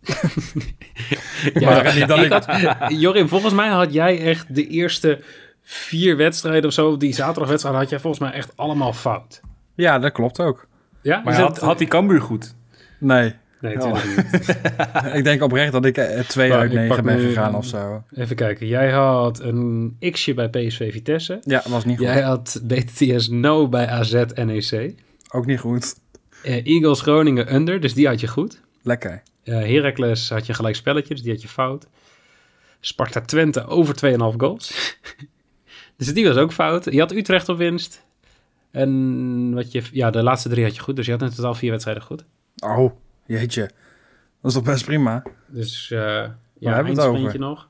Ja, 1.54 1.94
niet 1.94 2.08
dat 2.08 2.20
ik 2.20 2.32
had, 2.32 2.48
Jorin, 2.88 3.28
volgens 3.28 3.54
mij 3.54 3.68
had 3.70 3.94
jij 3.94 4.22
echt 4.22 4.56
de 4.56 4.68
eerste 4.68 5.22
vier 5.62 6.18
wedstrijden 6.18 6.66
of 6.66 6.74
zo, 6.74 6.98
die 6.98 7.14
zaterdagwedstrijden, 7.14 7.82
had 7.82 7.90
jij 7.90 8.00
volgens 8.00 8.22
mij 8.22 8.32
echt 8.32 8.52
allemaal 8.56 8.94
fout. 8.94 9.42
Ja, 9.76 10.00
dat 10.00 10.12
klopt 10.12 10.40
ook. 10.40 10.68
Ja, 11.02 11.22
Maar 11.24 11.40
had, 11.40 11.60
had 11.60 11.78
die 11.78 11.88
Cambuur 11.88 12.22
goed? 12.22 12.56
Nee, 13.00 13.36
Nee, 13.68 13.82
Oh. 13.82 13.94
niet. 14.16 14.58
ik 15.18 15.24
denk 15.24 15.42
oprecht 15.44 15.72
dat 15.72 15.86
ik 15.86 15.98
eh, 15.98 16.20
twee 16.20 16.50
Nou, 16.50 16.62
uit 16.62 16.72
ik 16.72 16.78
negen 16.78 16.96
pak 16.96 17.06
ben 17.06 17.18
nu- 17.18 17.28
gegaan 17.28 17.56
of 17.56 17.66
zo. 17.66 18.04
Even 18.16 18.36
kijken, 18.36 18.68
jij 18.68 18.92
had 18.92 19.40
een 19.40 19.98
x'je 20.12 20.34
bij 20.34 20.50
PSV 20.50 20.92
Vitesse. 20.92 21.40
Ja, 21.44 21.64
was 21.68 21.86
niet 21.86 21.98
goed. 21.98 22.06
Jij 22.06 22.22
had 22.22 22.62
BTS 22.64 23.28
No 23.30 23.70
bij 23.70 23.88
AZ 23.88 24.24
NEC. 24.36 24.94
Ook 25.32 25.46
niet 25.46 25.60
goed. 25.60 25.96
Eh, 26.44 26.66
Eagles 26.66 27.02
Groningen 27.02 27.56
under, 27.56 27.80
dus 27.80 27.94
die 27.94 28.08
had 28.08 28.20
je 28.20 28.28
goed. 28.28 28.62
Lekker. 28.82 29.22
Eh 29.44 29.54
Heracles 29.56 30.30
had 30.30 30.46
je 30.46 30.54
gelijk 30.54 30.76
spelletje, 30.76 31.14
dus 31.14 31.24
die 31.24 31.32
had 31.32 31.42
je 31.42 31.48
fout. 31.48 31.88
Sparta 32.80 33.22
Twente 33.22 33.66
over 33.68 33.96
2,5 33.96 34.18
goals. 34.38 34.96
dus 35.98 36.14
die 36.14 36.28
was 36.28 36.36
ook 36.38 36.52
fout. 36.54 36.86
Je 36.92 37.00
had 37.00 37.12
Utrecht 37.12 37.50
op 37.50 37.58
winst. 37.58 38.04
En 38.72 39.54
wat 39.54 39.72
je, 39.72 39.82
ja, 39.92 40.10
de 40.10 40.24
laatste 40.24 40.50
drie 40.50 40.64
had 40.64 40.76
je 40.76 40.82
goed, 40.82 40.96
dus 40.96 41.06
je 41.06 41.12
had 41.12 41.22
in 41.22 41.30
totaal 41.30 41.54
vier 41.54 41.72
wedstrijden 41.72 42.04
goed. 42.04 42.24
Oh, 42.64 42.92
jeetje. 43.26 43.62
Dat 44.42 44.52
is 44.52 44.54
toch 44.54 44.64
best 44.64 44.86
prima? 44.86 45.24
Dus 45.48 45.92
eh 45.92 46.00
hebben 46.00 46.38
ja, 46.60 46.70
we 46.84 46.90
het 46.90 46.98
eindsprintje 47.00 47.28
over? 47.28 47.40
nog. 47.40 47.70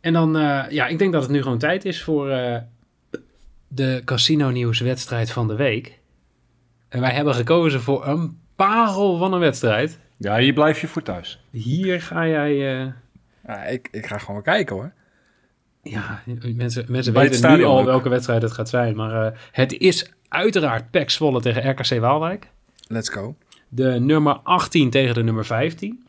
En 0.00 0.12
dan, 0.12 0.36
eh, 0.36 0.64
ja, 0.70 0.86
ik 0.86 0.98
denk 0.98 1.12
dat 1.12 1.22
het 1.22 1.30
nu 1.30 1.42
gewoon 1.42 1.58
tijd 1.58 1.84
is 1.84 2.02
voor 2.02 2.30
eh, 2.30 2.56
de 3.68 4.02
Casino 4.04 4.50
Nieuws 4.50 4.80
wedstrijd 4.80 5.30
van 5.30 5.48
de 5.48 5.54
week. 5.56 5.98
En 6.88 7.00
wij 7.00 7.10
hebben 7.10 7.34
gekozen 7.34 7.80
voor 7.80 8.06
een 8.06 8.38
parel 8.56 9.16
van 9.16 9.32
een 9.32 9.40
wedstrijd. 9.40 9.98
Ja, 10.16 10.38
hier 10.38 10.52
blijf 10.52 10.80
je 10.80 10.86
voor 10.88 11.02
thuis. 11.02 11.40
Hier 11.50 12.00
ga 12.02 12.26
jij... 12.26 12.80
eh, 12.82 12.92
Ja, 13.46 13.64
ik, 13.64 13.88
ik 13.92 14.06
ga 14.06 14.18
gewoon 14.18 14.42
kijken 14.42 14.76
hoor. 14.76 14.92
Ja, 15.82 16.22
mensen, 16.54 16.84
mensen 16.88 17.12
Bij 17.12 17.28
weten 17.28 17.56
nu 17.56 17.64
al 17.64 17.78
ook. 17.78 17.84
welke 17.84 18.08
wedstrijd 18.08 18.42
het 18.42 18.52
gaat 18.52 18.68
zijn. 18.68 18.96
Maar 18.96 19.26
eh, 19.26 19.38
het 19.52 19.72
is 19.72 20.12
uiteraard 20.28 20.90
PEC 20.90 21.10
Zwolle 21.10 21.40
tegen 21.40 21.70
RKC 21.70 22.00
Waalwijk. 22.00 22.48
Let's 22.88 23.08
go. 23.08 23.36
De 23.74 24.00
nummer 24.00 24.34
18 24.34 24.90
tegen 24.90 25.14
de 25.14 25.22
nummer 25.22 25.44
15. 25.44 26.06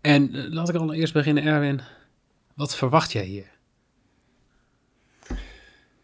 En 0.00 0.34
eh, 0.34 0.52
laat 0.52 0.68
ik 0.68 0.74
al 0.74 0.92
eerst 0.92 1.12
beginnen, 1.12 1.44
Erwin. 1.44 1.80
Wat 2.54 2.76
verwacht 2.76 3.12
jij 3.12 3.24
hier? 3.24 3.50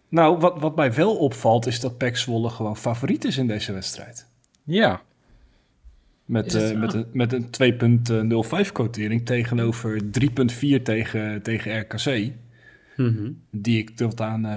Nou, 0.08 0.38
wat, 0.38 0.60
wat 0.60 0.76
mij 0.76 0.92
wel 0.92 1.16
opvalt 1.16 1.66
is 1.66 1.80
dat 1.80 1.98
PEC 1.98 2.16
Zwolle 2.16 2.50
gewoon 2.50 2.76
favoriet 2.76 3.24
is 3.24 3.36
in 3.36 3.46
deze 3.46 3.72
wedstrijd. 3.72 4.26
Ja, 4.64 5.02
Met, 6.24 6.54
eh, 6.54 6.78
met, 6.78 6.94
een, 6.94 7.06
met 7.12 7.32
een 7.32 7.50
2.05 8.66 8.72
quotering 8.72 9.26
tegenover 9.26 10.02
3.4 10.02 10.82
tegen, 10.82 11.42
tegen 11.42 11.80
RKC. 11.80 12.32
Die 13.50 13.78
ik 13.78 13.96
tot 13.96 14.20
aan, 14.20 14.46
eh, 14.46 14.56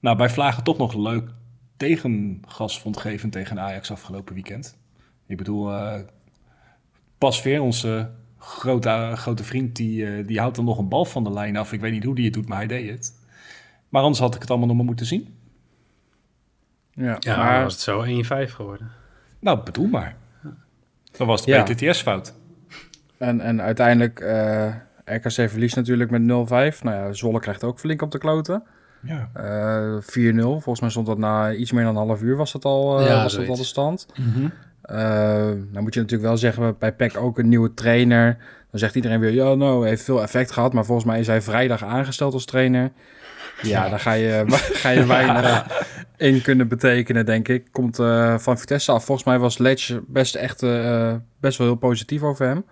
nou 0.00 0.16
bij 0.16 0.30
Vlagen 0.30 0.64
toch 0.64 0.78
nog 0.78 0.94
leuk 0.94 1.30
tegengas 1.78 2.80
vond 2.80 2.96
geven 2.96 3.30
tegen 3.30 3.60
Ajax 3.60 3.90
afgelopen 3.90 4.34
weekend. 4.34 4.78
Ik 5.26 5.36
bedoel, 5.36 5.72
eh 5.72 6.00
Pas 7.18 7.42
weer, 7.42 7.60
onze 7.62 8.10
grote, 8.38 9.12
grote 9.14 9.44
vriend, 9.44 9.76
die, 9.76 10.06
eh, 10.06 10.26
die 10.26 10.38
houdt 10.38 10.56
dan 10.56 10.64
nog 10.64 10.78
een 10.78 10.88
bal 10.88 11.04
van 11.04 11.24
de 11.24 11.32
lijn 11.32 11.56
af. 11.56 11.72
Ik 11.72 11.80
weet 11.80 11.92
niet 11.92 12.04
hoe 12.04 12.14
die 12.14 12.24
het 12.24 12.34
doet, 12.34 12.48
maar 12.48 12.58
hij 12.58 12.66
deed 12.66 12.90
het. 12.90 13.12
Maar 13.88 14.02
anders 14.02 14.20
had 14.20 14.34
ik 14.34 14.40
het 14.40 14.50
allemaal 14.50 14.68
nog 14.68 14.76
maar 14.76 14.84
moeten 14.86 15.06
zien. 15.06 15.36
ja. 16.90 17.16
Ja, 17.18 17.36
maar 17.36 17.62
was 17.62 17.72
het 17.72 17.82
zo 17.82 18.02
1-5 18.02 18.52
geworden. 18.52 18.90
Nou, 19.40 19.62
bedoel 19.64 19.86
maar. 19.86 20.16
Dan 21.16 21.26
was 21.26 21.44
de 21.44 21.50
Ja. 21.50 21.62
PTTS 21.62 22.02
fout. 22.02 22.34
En, 23.18 23.40
en 23.40 23.60
uiteindelijk, 23.62 24.20
eh, 24.20 24.74
RKC 25.04 25.30
verliest 25.50 25.76
natuurlijk 25.76 26.10
met 26.10 26.22
0-5. 26.22 26.82
Nou 26.82 26.96
ja, 26.96 27.12
Zwolle 27.12 27.40
krijgt 27.40 27.64
ook 27.64 27.78
flink 27.78 28.02
op 28.02 28.10
de 28.10 28.18
kloten. 28.18 28.62
Ja. 29.02 29.30
Eh 29.34 30.00
4-0. 30.00 30.40
Volgens 30.40 30.80
mij 30.80 30.90
stond 30.90 31.06
dat 31.06 31.18
na 31.18 31.52
iets 31.52 31.72
meer 31.72 31.84
dan 31.84 31.96
een 31.96 32.06
half 32.06 32.22
uur 32.22 32.36
was 32.36 32.52
dat 32.52 32.64
al, 32.64 33.00
eh, 33.00 33.06
Ja, 33.06 33.22
was 33.22 33.36
dat 33.36 33.48
al 33.48 33.56
de 33.56 33.64
stand. 33.64 34.06
Eh, 34.82 34.96
nou 35.46 35.80
moet 35.80 35.94
je 35.94 36.00
natuurlijk 36.00 36.28
wel 36.28 36.36
zeggen, 36.36 36.76
bij 36.78 36.92
PEC 36.92 37.16
ook 37.16 37.38
een 37.38 37.48
nieuwe 37.48 37.74
trainer. 37.74 38.36
Dan 38.70 38.80
zegt 38.80 38.94
iedereen 38.94 39.20
weer, 39.20 39.32
ja 39.32 39.54
nou, 39.54 39.88
heeft 39.88 40.02
veel 40.04 40.22
effect 40.22 40.50
gehad. 40.50 40.72
Maar 40.72 40.84
volgens 40.84 41.06
mij 41.06 41.20
is 41.20 41.26
hij 41.26 41.42
vrijdag 41.42 41.84
aangesteld 41.84 42.32
als 42.32 42.44
trainer. 42.44 42.90
Ja, 43.62 43.88
daar 43.88 44.00
ga 44.00 44.12
je, 44.12 44.44
ga 44.82 44.88
je 44.88 45.06
weinig 45.06 45.66
in 46.16 46.42
kunnen 46.42 46.68
betekenen, 46.68 47.26
denk 47.26 47.48
ik. 47.48 47.66
Komt 47.72 47.98
eh, 47.98 48.38
van 48.38 48.58
Vitesse 48.58 48.92
af. 48.92 49.04
Volgens 49.04 49.26
mij 49.26 49.38
was 49.38 49.58
Ledge 49.58 50.02
best, 50.06 50.34
echt, 50.34 50.62
eh, 50.62 51.14
best 51.40 51.58
wel 51.58 51.66
heel 51.66 51.76
positief 51.76 52.22
over 52.22 52.46
hem. 52.46 52.64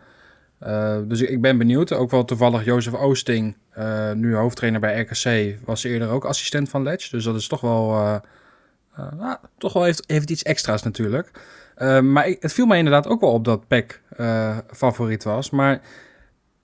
Eh, 0.59 0.97
dus 1.05 1.21
ik 1.21 1.41
ben 1.41 1.59
benieuwd. 1.59 1.93
Ook 1.93 2.11
wel 2.11 2.25
toevallig 2.25 2.65
Jozef 2.65 2.95
Oosting, 2.95 3.57
eh, 3.71 4.13
nu 4.13 4.35
hoofdtrainer 4.35 4.81
bij 4.81 5.01
RKC, 5.01 5.57
was 5.65 5.85
eerder 5.85 6.09
ook 6.09 6.25
assistent 6.25 6.69
van 6.69 6.83
Ledge. 6.83 7.11
Dus 7.11 7.25
dat 7.25 7.35
is 7.37 7.49
toch 7.49 7.61
wel, 7.61 7.89
nou, 9.19 9.37
toch 9.59 9.73
wel 9.73 9.83
heeft, 9.85 10.05
heeft 10.07 10.31
iets 10.31 10.43
extra's 10.43 10.83
natuurlijk. 10.83 11.31
Maar 12.03 12.29
ik- 12.29 12.43
het 12.43 12.53
viel 12.53 12.67
mij 12.67 12.79
inderdaad 12.79 13.07
ook 13.07 13.21
wel 13.21 13.33
op 13.33 13.45
dat 13.45 13.67
PEC 13.69 14.01
favoriet 14.73 15.25
was. 15.25 15.51
Maar 15.51 15.81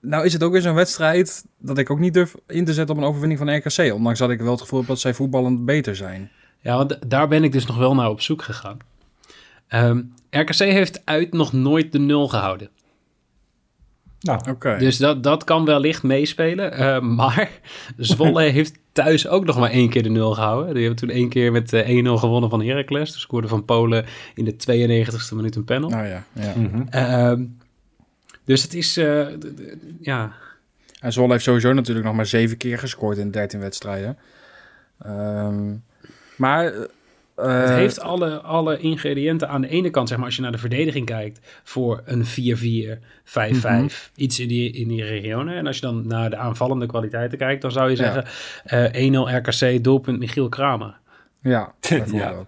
nou 0.01 0.25
is 0.25 0.33
het 0.33 0.43
ook 0.43 0.51
weer 0.51 0.61
zo'n 0.61 0.73
wedstrijd 0.75 1.45
dat 1.57 1.77
ik 1.77 1.89
ook 1.89 1.99
niet 1.99 2.13
durf 2.13 2.35
in 2.47 2.65
te 2.65 2.73
zetten 2.73 2.95
op 2.95 3.01
een 3.01 3.07
overwinning 3.07 3.39
van 3.39 3.55
RKC. 3.55 3.93
Ondanks 3.93 4.19
dat 4.19 4.29
ik 4.29 4.39
wel 4.41 4.51
het 4.51 4.61
gevoel 4.61 4.79
heb 4.79 4.87
dat 4.87 4.99
zij 4.99 5.13
voetballend 5.13 5.65
beter 5.65 5.95
zijn. 5.95 6.31
Ja, 6.59 6.77
want 6.77 6.97
daar 7.09 7.27
ben 7.27 7.43
ik 7.43 7.51
dus 7.51 7.65
nog 7.65 7.77
wel 7.77 7.95
naar 7.95 8.09
op 8.09 8.21
zoek 8.21 8.41
gegaan. 8.41 8.77
Ehm, 9.67 10.01
RKC 10.29 10.53
heeft 10.55 11.01
uit 11.05 11.33
nog 11.33 11.53
nooit 11.53 11.91
de 11.91 11.99
nul 11.99 12.27
gehouden. 12.27 12.69
Nou, 14.23 14.49
Oké. 14.49 14.77
Dus 14.77 14.97
dat, 14.97 15.23
dat 15.23 15.43
kan 15.43 15.65
wellicht 15.65 16.03
meespelen. 16.03 16.71
Eh, 16.71 16.99
maar 17.19 17.49
Zwolle 17.97 18.41
heeft 18.59 18.73
thuis 18.91 19.27
ook 19.27 19.45
nog 19.45 19.59
maar 19.59 19.69
één 19.69 19.89
keer 19.89 20.03
de 20.03 20.09
nul 20.09 20.33
gehouden. 20.33 20.73
Die 20.73 20.85
hebben 20.85 21.07
toen 21.07 21.15
één 21.15 21.29
keer 21.29 21.51
met 21.51 21.73
eh, 21.73 22.05
1-0 22.05 22.09
gewonnen 22.09 22.49
van 22.49 22.63
Heracles. 22.63 23.11
Toen 23.11 23.19
scoorde 23.19 23.47
Van 23.47 23.65
Polen 23.65 24.05
in 24.35 24.45
de 24.45 24.53
92e 24.53 25.35
minuut 25.35 25.55
een 25.55 25.63
panel. 25.63 25.89
Nou 25.89 26.05
ja, 26.07 26.23
ja. 26.33 26.53
mhm. 26.55 26.81
Ehm, 26.89 27.43
dus 28.45 28.63
het 28.63 28.73
is, 28.73 28.97
eh, 28.97 29.25
d- 29.25 29.41
d- 29.41 29.75
ja, 30.01 30.33
En 30.99 31.13
Zwolle 31.13 31.31
heeft 31.31 31.43
sowieso 31.43 31.73
natuurlijk 31.73 32.05
nog 32.05 32.15
maar 32.15 32.25
zeven 32.25 32.57
keer 32.57 32.79
gescoord 32.79 33.17
in 33.17 33.31
13 33.31 33.59
wedstrijden. 33.59 34.17
Ehm, 35.01 35.73
maar... 36.37 36.73
eh, 37.35 37.59
het 37.59 37.69
heeft 37.69 37.99
alle, 38.01 38.41
alle 38.41 38.77
ingrediënten 38.79 39.49
aan 39.49 39.61
de 39.61 39.67
ene 39.67 39.89
kant, 39.89 40.07
zeg 40.07 40.17
maar, 40.17 40.25
als 40.25 40.35
je 40.35 40.41
naar 40.41 40.51
de 40.51 40.57
verdediging 40.57 41.05
kijkt, 41.05 41.39
voor 41.63 42.01
een 42.05 42.25
4-4, 42.25 42.99
5-5, 43.23 44.11
iets 44.15 44.39
in 44.39 44.47
die, 44.47 44.71
in 44.71 44.87
die 44.87 45.03
regionen. 45.03 45.55
En 45.55 45.67
als 45.67 45.75
je 45.75 45.81
dan 45.81 46.07
naar 46.07 46.29
de 46.29 46.35
aanvallende 46.37 46.85
kwaliteiten 46.85 47.37
kijkt, 47.37 47.61
dan 47.61 47.71
zou 47.71 47.89
je 47.91 47.97
Ja. 47.97 48.03
zeggen 48.03 48.25
eh 48.93 49.11
1-0 49.11 49.35
RKC, 49.37 49.83
doelpunt 49.83 50.19
Michiel 50.19 50.49
Kramer. 50.49 51.01
Ja, 51.41 51.73
bijvoorbeeld. 51.89 52.47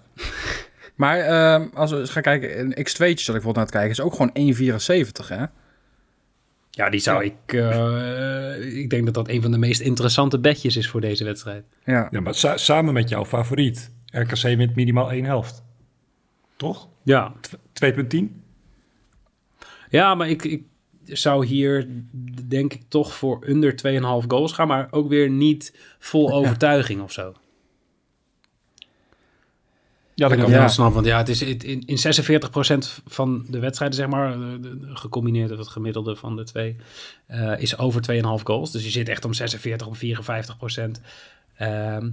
Maar 0.96 1.20
ehm, 1.20 1.68
als 1.74 1.92
we 1.92 1.98
eens 2.00 2.10
gaan 2.10 2.22
kijken, 2.22 2.60
een 2.60 2.72
X2'tje 2.72 2.96
dat 2.98 3.10
ik 3.10 3.26
bijvoorbeeld 3.26 3.56
naar 3.56 3.66
het 3.66 3.74
kijken, 3.74 3.92
is 3.92 4.02
ook 4.02 4.14
gewoon 4.16 4.32
1,74 4.34 5.28
hè? 5.28 5.46
Ja, 6.70 6.90
die 6.90 7.00
zou 7.00 7.24
ik, 7.24 7.54
eh, 7.54 8.78
ik 8.78 8.90
denk 8.90 9.06
dat 9.06 9.14
dat 9.14 9.28
een 9.30 9.42
van 9.42 9.52
de 9.52 9.58
meest 9.58 9.82
interessante 9.82 10.40
bedjes 10.40 10.78
is 10.78 10.90
voor 10.90 11.02
deze 11.02 11.24
wedstrijd. 11.24 11.64
Ja. 11.86 12.08
ja, 12.12 12.20
maar 12.22 12.36
sa- 12.36 12.58
samen 12.58 12.94
met 12.94 13.10
jouw 13.10 13.26
favoriet. 13.26 13.92
RKC 14.20 14.42
wint 14.42 14.76
minimaal 14.76 15.12
één 15.12 15.26
helft. 15.26 15.64
Toch? 16.56 16.88
Ja, 17.04 17.34
2.10? 17.86 18.18
ja 19.90 20.16
maar 20.16 20.30
ik, 20.30 20.44
ik 20.44 20.64
zou 21.04 21.46
hier 21.46 21.88
denk 22.48 22.74
ik 22.74 22.82
toch 22.88 23.14
voor 23.16 23.46
onder 23.48 23.76
2,5 24.24 24.28
goals 24.28 24.52
gaan, 24.52 24.68
maar 24.68 24.88
ook 24.92 25.10
weer 25.10 25.30
niet 25.30 25.78
vol 26.00 26.32
overtuiging 26.34 27.02
of 27.02 27.12
zo. 27.12 27.34
Ja, 30.14 30.28
dat 30.28 30.38
ik 30.38 30.44
kan. 30.44 30.52
wel 30.52 30.62
Ja. 30.62 30.68
snap, 30.68 30.94
want 30.94 31.06
ja, 31.06 31.18
het 31.18 31.30
is 31.30 31.42
in, 31.42 31.58
in 31.60 31.84
in 31.86 31.98
46% 31.98 33.02
van 33.06 33.46
de 33.50 33.60
wedstrijden, 33.60 33.98
zeg 33.98 34.08
maar, 34.08 34.38
de- 34.38 34.60
de- 34.60 34.96
gecombineerd 34.96 35.52
of 35.52 35.58
het 35.58 35.68
gemiddelde 35.68 36.16
van 36.16 36.36
de 36.36 36.44
twee, 36.44 36.76
eh, 37.28 37.54
is 37.62 37.78
over 37.78 38.02
2,5 38.02 38.44
goals. 38.44 38.72
Dus 38.72 38.84
je 38.84 38.90
zit 38.90 39.10
echt 39.10 39.26
om 39.26 39.34
46, 39.34 39.88
om 39.88 39.96
54%. 39.96 41.02
Ehm, 41.56 42.12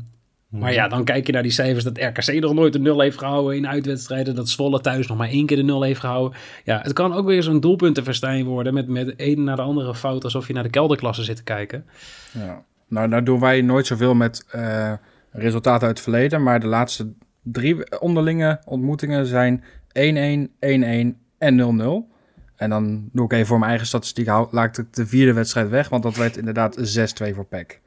Maar 0.53 0.73
ja, 0.73 0.89
dan 0.89 1.05
kijk 1.05 1.27
je 1.27 1.33
naar 1.33 1.43
die 1.43 1.51
cijfers 1.51 1.85
dat 1.85 1.99
RKC 1.99 2.41
nog 2.41 2.55
nooit 2.55 2.75
een 2.75 2.83
nul 2.83 3.01
heeft 3.01 3.19
gehouden 3.19 3.57
in 3.57 3.69
uitwedstrijden. 3.69 4.35
Dat 4.35 4.49
Zwolle 4.49 4.81
thuis 4.81 5.07
nog 5.07 5.17
maar 5.17 5.29
één 5.29 5.47
keer 5.47 5.57
de 5.57 5.63
nul 5.63 5.83
heeft 5.83 6.01
gehouden. 6.01 6.39
Ja, 6.65 6.81
het 6.83 6.93
kan 6.93 7.13
ook 7.13 7.27
weer 7.27 7.43
zo'n 7.43 7.61
doelpuntenverstijn 7.61 8.45
worden 8.45 8.75
met, 8.75 8.89
met 8.89 9.15
een 9.17 9.45
na 9.45 9.55
de 9.55 9.63
andere 9.63 9.95
fout. 9.95 10.25
Alsof 10.25 10.47
je 10.47 10.53
naar 10.53 10.63
de 10.63 10.71
kelderklasse 10.71 11.23
zit 11.23 11.37
te 11.37 11.43
kijken. 11.43 11.85
Ja. 12.33 12.65
Nou, 12.89 13.09
nou 13.09 13.23
doen 13.23 13.41
wij 13.41 13.61
nooit 13.61 13.87
zoveel 13.87 14.15
met 14.15 14.45
eh, 14.51 14.93
resultaten 15.31 15.87
uit 15.87 15.97
het 15.97 16.07
verleden. 16.07 16.43
Maar 16.43 16.61
de 16.61 16.67
laatste 16.67 17.13
drie 17.43 18.01
onderlinge 18.01 18.61
ontmoetingen 18.65 19.27
zijn 19.27 19.63
1-1, 19.63 19.63
1-1 19.63 21.19
en 21.39 22.07
0-0. 22.09 22.13
En 22.57 22.71
dan 22.71 23.09
doe 23.13 23.25
ik 23.25 23.33
even 23.33 23.47
voor 23.47 23.59
mijn 23.59 23.71
eigen 23.71 23.89
statistiek, 23.89 24.27
laat 24.51 24.79
ik 24.79 24.93
de 24.95 25.07
vierde 25.07 25.33
wedstrijd 25.33 25.69
weg. 25.69 25.89
Want 25.89 26.03
dat 26.03 26.17
werd 26.17 26.37
inderdaad 26.37 26.99
6-2 27.31 27.35
voor 27.35 27.47
PEC. 27.47 27.81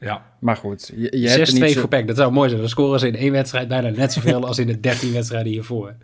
Ja. 0.00 0.22
Maar 0.38 0.56
goed, 0.56 0.92
je, 0.96 1.18
je 1.20 1.28
hebt 1.28 1.48
er 1.48 1.54
6-2 1.56 1.60
niet 1.60 1.72
zo... 1.72 1.80
voor 1.80 1.88
PEC, 1.88 2.06
dat 2.06 2.16
zou 2.16 2.32
mooi 2.32 2.48
zijn. 2.48 2.60
Dan 2.60 2.70
scoren 2.70 3.00
ze 3.00 3.06
in 3.06 3.16
één 3.16 3.32
wedstrijd 3.32 3.68
bijna 3.68 3.88
net 3.88 4.12
zoveel 4.12 4.46
als 4.46 4.58
in 4.58 4.66
de 4.66 4.80
13 4.80 5.12
wedstrijden 5.12 5.52
hiervoor. 5.52 5.94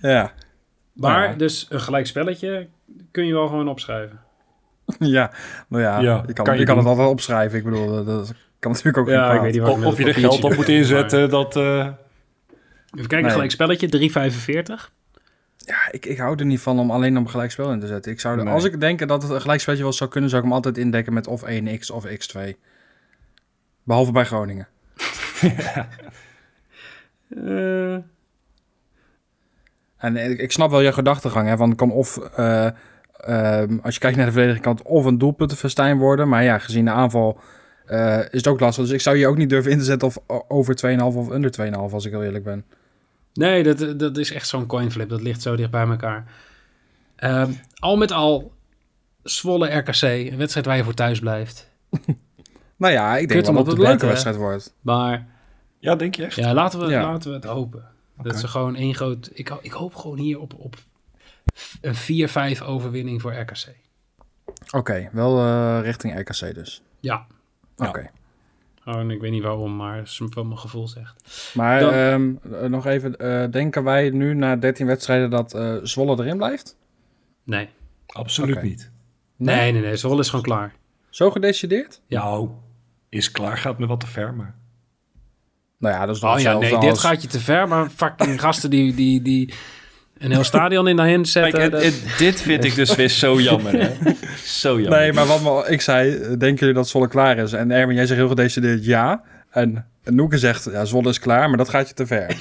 Ja. 0.00 0.32
Maar 0.92 1.28
Ja. 1.30 1.34
dus 1.36 1.66
een 1.68 1.80
gelijk 1.80 2.06
spelletje 2.06 2.66
kun 3.10 3.26
je 3.26 3.32
wel 3.32 3.46
gewoon 3.48 3.68
opschrijven. 3.68 4.20
ja, 4.98 5.30
nou 5.68 5.82
ja, 5.82 6.00
Ja, 6.00 6.22
je 6.26 6.32
kan, 6.32 6.44
kan 6.44 6.54
je 6.54 6.60
je 6.60 6.66
kan 6.66 6.78
het 6.78 6.86
altijd 6.86 7.08
opschrijven. 7.08 7.58
Ik 7.58 7.64
bedoel, 7.64 7.86
dat, 7.86 8.06
dat 8.06 8.32
kan 8.58 8.70
natuurlijk 8.70 8.98
ook 8.98 9.08
Ja, 9.08 9.32
ik 9.32 9.40
weet 9.40 9.52
niet 9.52 9.62
Of, 9.62 9.84
of 9.84 9.98
je 9.98 10.04
het 10.04 10.14
er 10.14 10.20
geld 10.20 10.44
op 10.44 10.54
moet 10.56 10.68
inzetten, 10.68 11.28
dat... 11.30 11.56
eh, 11.56 11.62
maar- 11.62 11.98
Even 12.94 13.06
kijken, 13.08 13.22
Nee. 13.22 13.30
gelijk 13.30 13.50
spelletje, 13.50 13.88
3,45. 13.88 14.92
Ja, 15.56 15.76
ik, 15.90 16.06
ik 16.06 16.18
hou 16.18 16.38
er 16.38 16.44
niet 16.46 16.60
van 16.60 16.78
om 16.78 16.90
alleen 16.90 17.18
om 17.18 17.26
gelijkspel 17.26 17.72
in 17.72 17.80
te 17.80 17.86
zetten. 17.86 18.12
Ik 18.12 18.20
zou 18.20 18.36
Nee. 18.42 18.52
Als 18.54 18.64
ik 18.64 18.80
denk 18.80 19.08
dat 19.08 19.22
het 19.22 19.30
een 19.32 19.40
gelijkspelletje 19.40 19.84
wel 19.84 19.92
zou 19.92 20.10
kunnen, 20.10 20.30
zou 20.30 20.42
ik 20.42 20.48
hem 20.48 20.56
altijd 20.56 20.78
indekken 20.78 21.12
met 21.12 21.26
of 21.26 21.42
1x 21.44 21.90
of 21.92 22.06
x2. 22.06 22.40
Behalve 23.84 24.12
bij 24.12 24.24
Groningen. 24.24 24.68
En 30.04 30.16
ik, 30.16 30.38
ik 30.38 30.52
snap 30.52 30.70
wel 30.70 30.80
je 30.80 30.92
gedachtegang, 30.92 31.48
hè, 31.48 31.64
het 31.64 31.74
kan 31.74 31.90
of, 31.90 32.16
eh, 32.16 32.68
ehm, 33.16 33.78
als 33.82 33.94
je 33.94 34.00
kijkt 34.00 34.16
naar 34.16 34.26
de 34.26 34.32
verdediging, 34.32 34.64
kan 34.64 34.74
het 34.74 34.86
of 34.86 35.04
een 35.04 35.18
doelpuntenfestijn 35.18 35.98
worden. 35.98 36.28
Maar 36.28 36.44
ja, 36.44 36.58
gezien 36.58 36.84
de 36.84 36.90
aanval 36.90 37.38
eh, 37.86 38.18
is 38.18 38.26
het 38.30 38.46
ook 38.46 38.60
lastig. 38.60 38.84
Dus 38.84 38.92
ik 38.92 39.00
zou 39.00 39.16
je 39.16 39.26
ook 39.26 39.36
niet 39.36 39.48
durven 39.48 39.70
in 39.70 39.78
te 39.78 39.84
zetten 39.84 40.08
of 40.08 40.18
over 40.48 40.74
2,5 40.74 41.02
of 41.02 41.28
onder 41.28 41.50
2,5, 41.50 41.92
als 41.92 42.04
ik 42.04 42.12
heel 42.12 42.22
eerlijk 42.22 42.44
ben. 42.44 42.64
nee, 43.32 43.62
dat, 43.62 43.98
dat 43.98 44.16
is 44.16 44.32
echt 44.32 44.48
zo'n 44.48 44.66
coinflip. 44.66 45.08
Dat 45.08 45.22
ligt 45.22 45.42
zo 45.42 45.56
dicht 45.56 45.70
bij 45.70 45.86
elkaar. 45.86 46.24
Ehm, 47.16 47.50
al 47.74 47.96
met 47.96 48.12
al, 48.12 48.52
Zwolle 49.22 49.76
RKC, 49.76 50.02
een 50.02 50.36
wedstrijd 50.36 50.66
waar 50.66 50.76
je 50.76 50.84
voor 50.84 50.94
thuis 50.94 51.18
blijft. 51.18 51.70
Nou 52.76 52.92
ja, 52.92 53.16
ik 53.16 53.28
denk 53.28 53.44
wel 53.44 53.54
dat 53.54 53.66
het 53.66 53.76
een 53.76 53.82
leuke 53.82 54.06
wedstrijd 54.06 54.36
wordt. 54.36 54.74
Maar 54.80 55.26
ja, 55.78 55.96
denk 55.96 56.14
je 56.14 56.24
echt? 56.24 56.34
ja, 56.36 56.54
laten 56.54 56.80
we, 56.80 56.86
Ja. 56.86 57.02
laten 57.02 57.30
we 57.30 57.36
het 57.36 57.44
hopen. 57.44 57.84
Dat 58.22 58.36
ze 58.38 58.48
gewoon 58.48 58.76
één 58.76 58.94
groot... 58.94 59.30
Ik, 59.32 59.50
ik 59.60 59.72
hoop 59.72 59.94
gewoon 59.94 60.18
hier 60.18 60.40
op, 60.40 60.54
op 60.58 60.76
een 61.80 61.94
4-5 62.58 62.62
overwinning 62.64 63.20
voor 63.20 63.32
RKC. 63.34 63.74
Oké, 64.72 65.08
wel 65.12 65.38
eh, 65.38 65.78
richting 65.82 66.18
RKC 66.18 66.54
dus. 66.54 66.82
Ja, 67.00 67.26
Ja. 67.76 67.88
Oké. 67.88 68.10
gewoon, 68.80 69.10
ik 69.10 69.20
weet 69.20 69.30
niet 69.30 69.42
waarom, 69.42 69.76
maar 69.76 69.96
dat 69.96 70.06
is 70.06 70.18
wat 70.18 70.44
mijn 70.44 70.58
gevoel 70.58 70.88
zegt. 70.88 71.50
Maar 71.54 71.80
Dan- 71.80 71.92
ehm, 71.92 72.54
eh, 72.54 72.68
nog 72.68 72.86
even, 72.86 73.16
eh, 73.16 73.50
denken 73.50 73.84
wij 73.84 74.10
nu 74.10 74.34
na 74.34 74.56
13 74.56 74.86
wedstrijden 74.86 75.30
dat 75.30 75.54
eh, 75.54 75.74
Zwolle 75.82 76.16
erin 76.22 76.36
blijft? 76.36 76.76
Nee, 77.44 77.68
Absoluut 78.06 78.62
niet. 78.62 78.90
nee, 79.36 79.72
nee, 79.72 79.82
nee. 79.82 79.96
Zwolle 79.96 80.20
is 80.20 80.28
gewoon 80.28 80.44
klaar. 80.44 80.74
Zo 81.10 81.30
gedecideerd? 81.30 82.00
Ja. 82.06 82.22
Nou, 82.22 82.50
is 83.14 83.30
klaar, 83.30 83.58
gaat 83.58 83.78
me 83.78 83.86
wat 83.86 84.00
te 84.00 84.06
ver, 84.06 84.34
maar... 84.34 84.54
Nou 85.78 85.94
ja, 85.94 86.06
dat 86.06 86.16
is 86.16 86.22
nog 86.22 86.34
Oh 86.34 86.40
ja, 86.40 86.52
nee, 86.52 86.60
hetzelfde 86.60 86.86
dit 86.88 86.98
gaat 86.98 87.22
je 87.22 87.28
te 87.28 87.40
ver, 87.40 87.68
maar 87.68 87.88
fucking 87.96 88.40
gasten 88.40 88.70
die, 88.70 88.94
die, 88.94 89.22
die 89.22 89.54
een 90.18 90.30
heel 90.30 90.44
stadion 90.44 90.88
in 90.88 90.96
de 90.96 91.10
hand 91.10 91.28
zetten. 91.28 91.52
Kijk, 91.60 91.70
dat- 91.72 91.82
het- 91.82 92.02
het- 92.04 92.18
dit 92.18 92.40
vind 92.40 92.64
ik 92.64 92.74
dus 92.74 92.94
weer 92.94 93.08
zo 93.08 93.40
jammer, 93.40 93.72
hè? 93.72 93.92
Zo 94.44 94.80
jammer. 94.80 94.98
Nee, 94.98 95.12
maar 95.12 95.26
wat 95.26 95.42
me- 95.42 95.72
ik 95.72 95.80
zei, 95.80 96.10
denken 96.18 96.56
jullie 96.56 96.74
dat 96.74 96.88
Zwolle 96.88 97.08
klaar 97.08 97.38
is? 97.38 97.52
En 97.52 97.70
Erwin, 97.70 97.94
jij 97.96 98.06
zegt 98.06 98.18
heel 98.18 98.28
gedecideerd 98.28 98.84
ja. 98.84 99.22
En 99.50 99.86
Noeke 100.04 100.38
zegt, 100.38 100.64
ja, 100.72 100.84
Zwolle 100.84 101.08
is 101.08 101.18
klaar, 101.18 101.48
maar 101.48 101.58
dat 101.58 101.68
gaat 101.68 101.88
je 101.88 101.94
te 101.94 102.06
ver. 102.06 102.36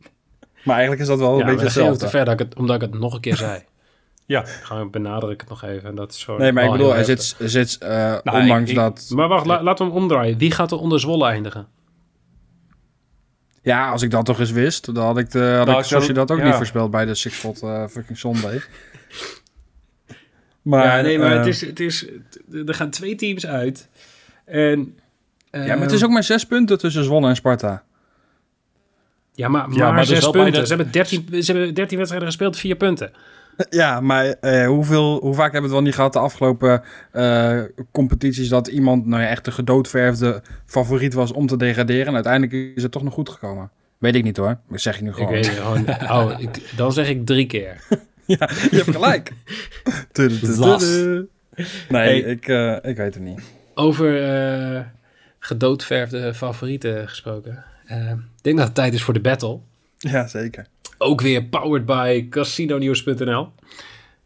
maar 0.64 0.74
eigenlijk 0.74 1.00
is 1.00 1.06
dat 1.08 1.18
wel 1.18 1.32
een 1.32 1.38
ja, 1.38 1.44
beetje 1.44 1.52
ook 1.52 1.58
te 1.58 1.64
hetzelfde. 1.80 2.08
ver, 2.08 2.24
dat 2.24 2.32
ik 2.32 2.38
het, 2.38 2.54
omdat 2.58 2.76
ik 2.76 2.82
het 2.90 2.98
nog 3.00 3.14
een 3.14 3.20
keer 3.20 3.36
zei. 3.36 3.62
Ja. 4.26 4.44
Gewoon 4.62 4.90
benadruk 4.90 5.32
ik 5.32 5.40
het 5.40 5.48
nog 5.48 5.62
even. 5.62 5.88
En 5.88 5.94
dat 5.94 6.12
is 6.12 6.24
gewoon 6.24 6.40
Nee, 6.40 6.52
maar 6.52 6.64
ik 6.64 6.70
bedoel, 6.70 6.90
er 6.90 6.96
heftig. 6.96 7.22
zit, 7.22 7.50
zit 7.50 7.78
eh, 7.78 7.88
Nou, 8.22 8.40
ondanks 8.40 8.62
ik- 8.62 8.68
ik- 8.68 8.82
dat... 8.82 9.10
Maar 9.14 9.28
wacht, 9.28 9.46
la- 9.46 9.62
laten 9.62 9.86
we 9.86 9.92
hem 9.92 10.02
omdraaien. 10.02 10.38
Wie 10.38 10.50
gaat 10.50 10.70
er 10.72 10.78
onder 10.78 11.00
Zwolle 11.00 11.26
eindigen? 11.28 11.66
Ja, 13.62 13.90
als 13.90 14.02
ik 14.02 14.10
dat 14.10 14.24
toch 14.24 14.38
eens 14.40 14.50
wist, 14.50 14.94
dan 14.94 15.04
had 15.04 15.18
ik, 15.18 15.30
de, 15.30 15.38
had 15.38 15.66
Nou, 15.66 15.70
ik 15.70 15.78
ik 15.84 15.84
zoals 15.90 16.06
je 16.06 16.12
dat 16.12 16.30
ook 16.30 16.38
ja. 16.38 16.44
niet 16.44 16.54
voorspeld 16.54 16.90
bij 16.90 17.04
de 17.04 17.14
Six 17.14 17.34
Foot 17.36 17.62
eh, 17.62 17.86
fucking 17.86 18.18
Sunday. 18.18 18.60
Maar, 20.62 20.84
ja, 20.96 21.00
nee, 21.02 21.18
maar 21.18 21.30
eh, 21.32 21.36
het 21.38 21.46
is, 21.46 21.60
het 21.60 21.80
is, 21.80 22.06
er 22.66 22.74
gaan 22.74 22.90
twee 22.90 23.14
teams 23.14 23.46
uit. 23.46 23.88
En, 24.44 24.98
ja, 25.50 25.66
maar 25.66 25.78
het 25.78 25.92
is 25.92 26.04
ook 26.04 26.10
maar 26.10 26.22
zes 26.24 26.46
punten 26.46 26.78
tussen 26.78 27.04
Zwolle 27.04 27.28
en 27.28 27.36
Sparta. 27.36 27.82
Ja, 29.34 29.48
maar, 29.48 29.68
maar, 29.68 29.78
Ja, 29.78 29.90
maar 29.92 30.04
zes 30.04 30.30
punten. 30.30 30.66
Ze, 30.66 30.74
hebben 30.74 30.92
13, 30.92 31.42
ze 31.42 31.52
hebben 31.52 31.74
13 31.74 31.96
wedstrijden 31.96 32.28
gespeeld, 32.28 32.56
vier 32.58 32.76
punten. 32.76 33.12
Ja, 33.70 34.00
maar 34.00 34.24
eh, 34.26 34.66
hoeveel, 34.66 35.20
hoe 35.20 35.34
vaak 35.34 35.52
hebben 35.52 35.60
we 35.60 35.66
het 35.66 35.74
wel 35.76 35.82
niet 35.82 35.94
gehad 35.94 36.12
de 36.12 36.18
afgelopen 36.18 36.82
eh, 37.12 37.60
competities 37.92 38.48
dat 38.48 38.66
iemand 38.68 39.06
nou 39.06 39.22
ja, 39.22 39.28
echt 39.28 39.44
de 39.44 39.50
gedoodverfde 39.52 40.42
favoriet 40.66 41.14
was 41.14 41.32
om 41.32 41.46
te 41.46 41.56
degraderen 41.56 42.06
en 42.06 42.14
uiteindelijk 42.14 42.52
is 42.76 42.82
het 42.82 42.92
toch 42.92 43.02
nog 43.02 43.12
goed 43.14 43.28
gekomen? 43.28 43.70
Weet 43.98 44.14
ik 44.14 44.22
niet 44.24 44.36
hoor, 44.36 44.58
dat 44.70 44.80
zeg 44.80 44.96
je 44.96 45.02
nu 45.02 45.08
Ik 45.08 45.14
gewoon. 45.14 45.30
weet 45.32 45.46
gewoon. 45.48 45.86
Oh, 46.18 46.32
ik, 46.38 46.72
dan 46.76 46.92
zeg 46.92 47.08
ik 47.08 47.26
drie 47.26 47.46
keer. 47.46 47.76
Ja, 48.26 48.50
je 48.70 48.76
hebt 48.76 48.90
gelijk. 48.90 49.32
Nee, 51.88 51.88
Hey. 51.88 52.18
ik, 52.18 52.48
eh, 52.48 52.76
ik 52.82 52.96
weet 52.96 53.14
het 53.14 53.22
niet. 53.22 53.40
Over 53.74 54.22
eh 54.74 54.80
gedoodverfde 55.38 56.34
favorieten 56.34 57.08
gesproken. 57.08 57.64
Ik 57.86 58.42
denk 58.42 58.56
dat 58.56 58.66
het 58.66 58.74
tijd 58.74 58.94
is 58.94 59.02
voor 59.02 59.14
de 59.14 59.20
battle. 59.20 59.58
Ja, 59.98 60.26
zeker. 60.26 60.66
Ook 60.98 61.20
weer 61.20 61.44
powered 61.44 61.86
by 61.86 62.26
casinonews.nl. 62.28 63.52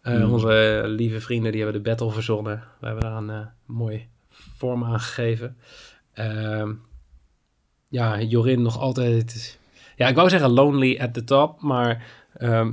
Eh, 0.02 0.14
Hmm. 0.14 0.33
Onze 0.33 0.83
lieve 0.87 1.20
vrienden 1.20 1.52
die 1.52 1.62
hebben 1.62 1.83
de 1.83 1.88
battle 1.90 2.11
verzonnen. 2.11 2.64
We 2.81 2.87
hebben 2.87 3.04
daar 3.04 3.16
een 3.16 3.31
eh, 3.31 3.46
mooi 3.66 4.09
vorm 4.31 4.85
aan 4.85 5.00
gegeven. 5.00 5.57
Ehm, 6.12 6.72
ja, 7.88 8.20
Jorin 8.20 8.62
nog 8.62 8.78
altijd... 8.78 9.59
Ja, 9.96 10.09
ik 10.09 10.14
wou 10.14 10.28
zeggen 10.28 10.50
lonely 10.50 10.98
at 11.00 11.14
the 11.14 11.24
top, 11.24 11.61
maar 11.62 12.07
ehm, 12.37 12.72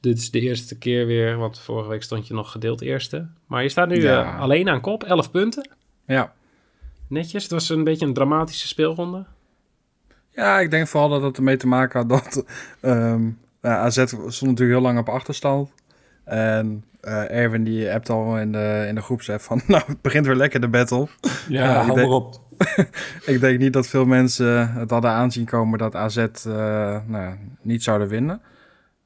dit 0.00 0.18
is 0.18 0.30
de 0.30 0.40
eerste 0.40 0.78
keer 0.78 1.06
weer, 1.06 1.36
want 1.36 1.58
vorige 1.58 1.88
week 1.88 2.02
stond 2.02 2.26
je 2.26 2.34
nog 2.34 2.50
gedeeld 2.50 2.80
eerste. 2.80 3.28
Maar 3.46 3.62
je 3.62 3.68
staat 3.68 3.88
nu 3.88 4.02
Ja. 4.02 4.34
eh, 4.34 4.40
alleen 4.40 4.68
aan 4.68 4.80
kop, 4.80 5.02
11 5.04 5.30
punten. 5.30 5.70
Ja. 6.06 6.34
Netjes, 7.08 7.42
het 7.42 7.52
was 7.52 7.68
een 7.68 7.84
beetje 7.84 8.06
een 8.06 8.14
dramatische 8.14 8.66
speelronde. 8.68 9.24
Ja, 10.36 10.60
ik 10.60 10.70
denk 10.70 10.86
vooral 10.86 11.08
dat 11.08 11.22
het 11.22 11.36
ermee 11.36 11.56
te 11.56 11.66
maken 11.66 11.98
had 12.00 12.08
dat 12.08 12.44
ehm 12.80 13.28
ja, 13.62 13.76
AZ 13.78 14.04
stond 14.06 14.40
natuurlijk 14.40 14.58
heel 14.58 14.80
lang 14.80 14.98
op 14.98 15.08
achterstand. 15.08 15.70
En 16.24 16.84
eh, 17.00 17.30
Erwin 17.30 17.64
die 17.64 17.92
appt 17.92 18.10
al 18.10 18.38
in 18.38 18.52
de, 18.52 18.84
in 18.88 18.94
de 18.94 19.00
groepsapp 19.00 19.40
van, 19.40 19.60
nou, 19.66 19.82
het 19.86 20.00
begint 20.00 20.26
weer 20.26 20.34
lekker 20.34 20.60
de 20.60 20.68
battle. 20.68 21.06
Ja, 21.48 21.64
ik 21.64 21.70
hou 21.70 21.86
denk- 21.86 22.08
maar 22.08 22.16
op. 22.16 22.40
Ik 23.26 23.40
denk 23.40 23.58
niet 23.58 23.72
dat 23.72 23.86
veel 23.86 24.04
mensen 24.04 24.72
het 24.72 24.90
hadden 24.90 25.10
aanzien 25.10 25.44
komen 25.44 25.78
dat 25.78 25.94
AZ 25.94 26.16
eh, 26.16 26.26
nou, 27.06 27.24
ja, 27.24 27.36
niet 27.62 27.82
zouden 27.82 28.08
winnen. 28.08 28.40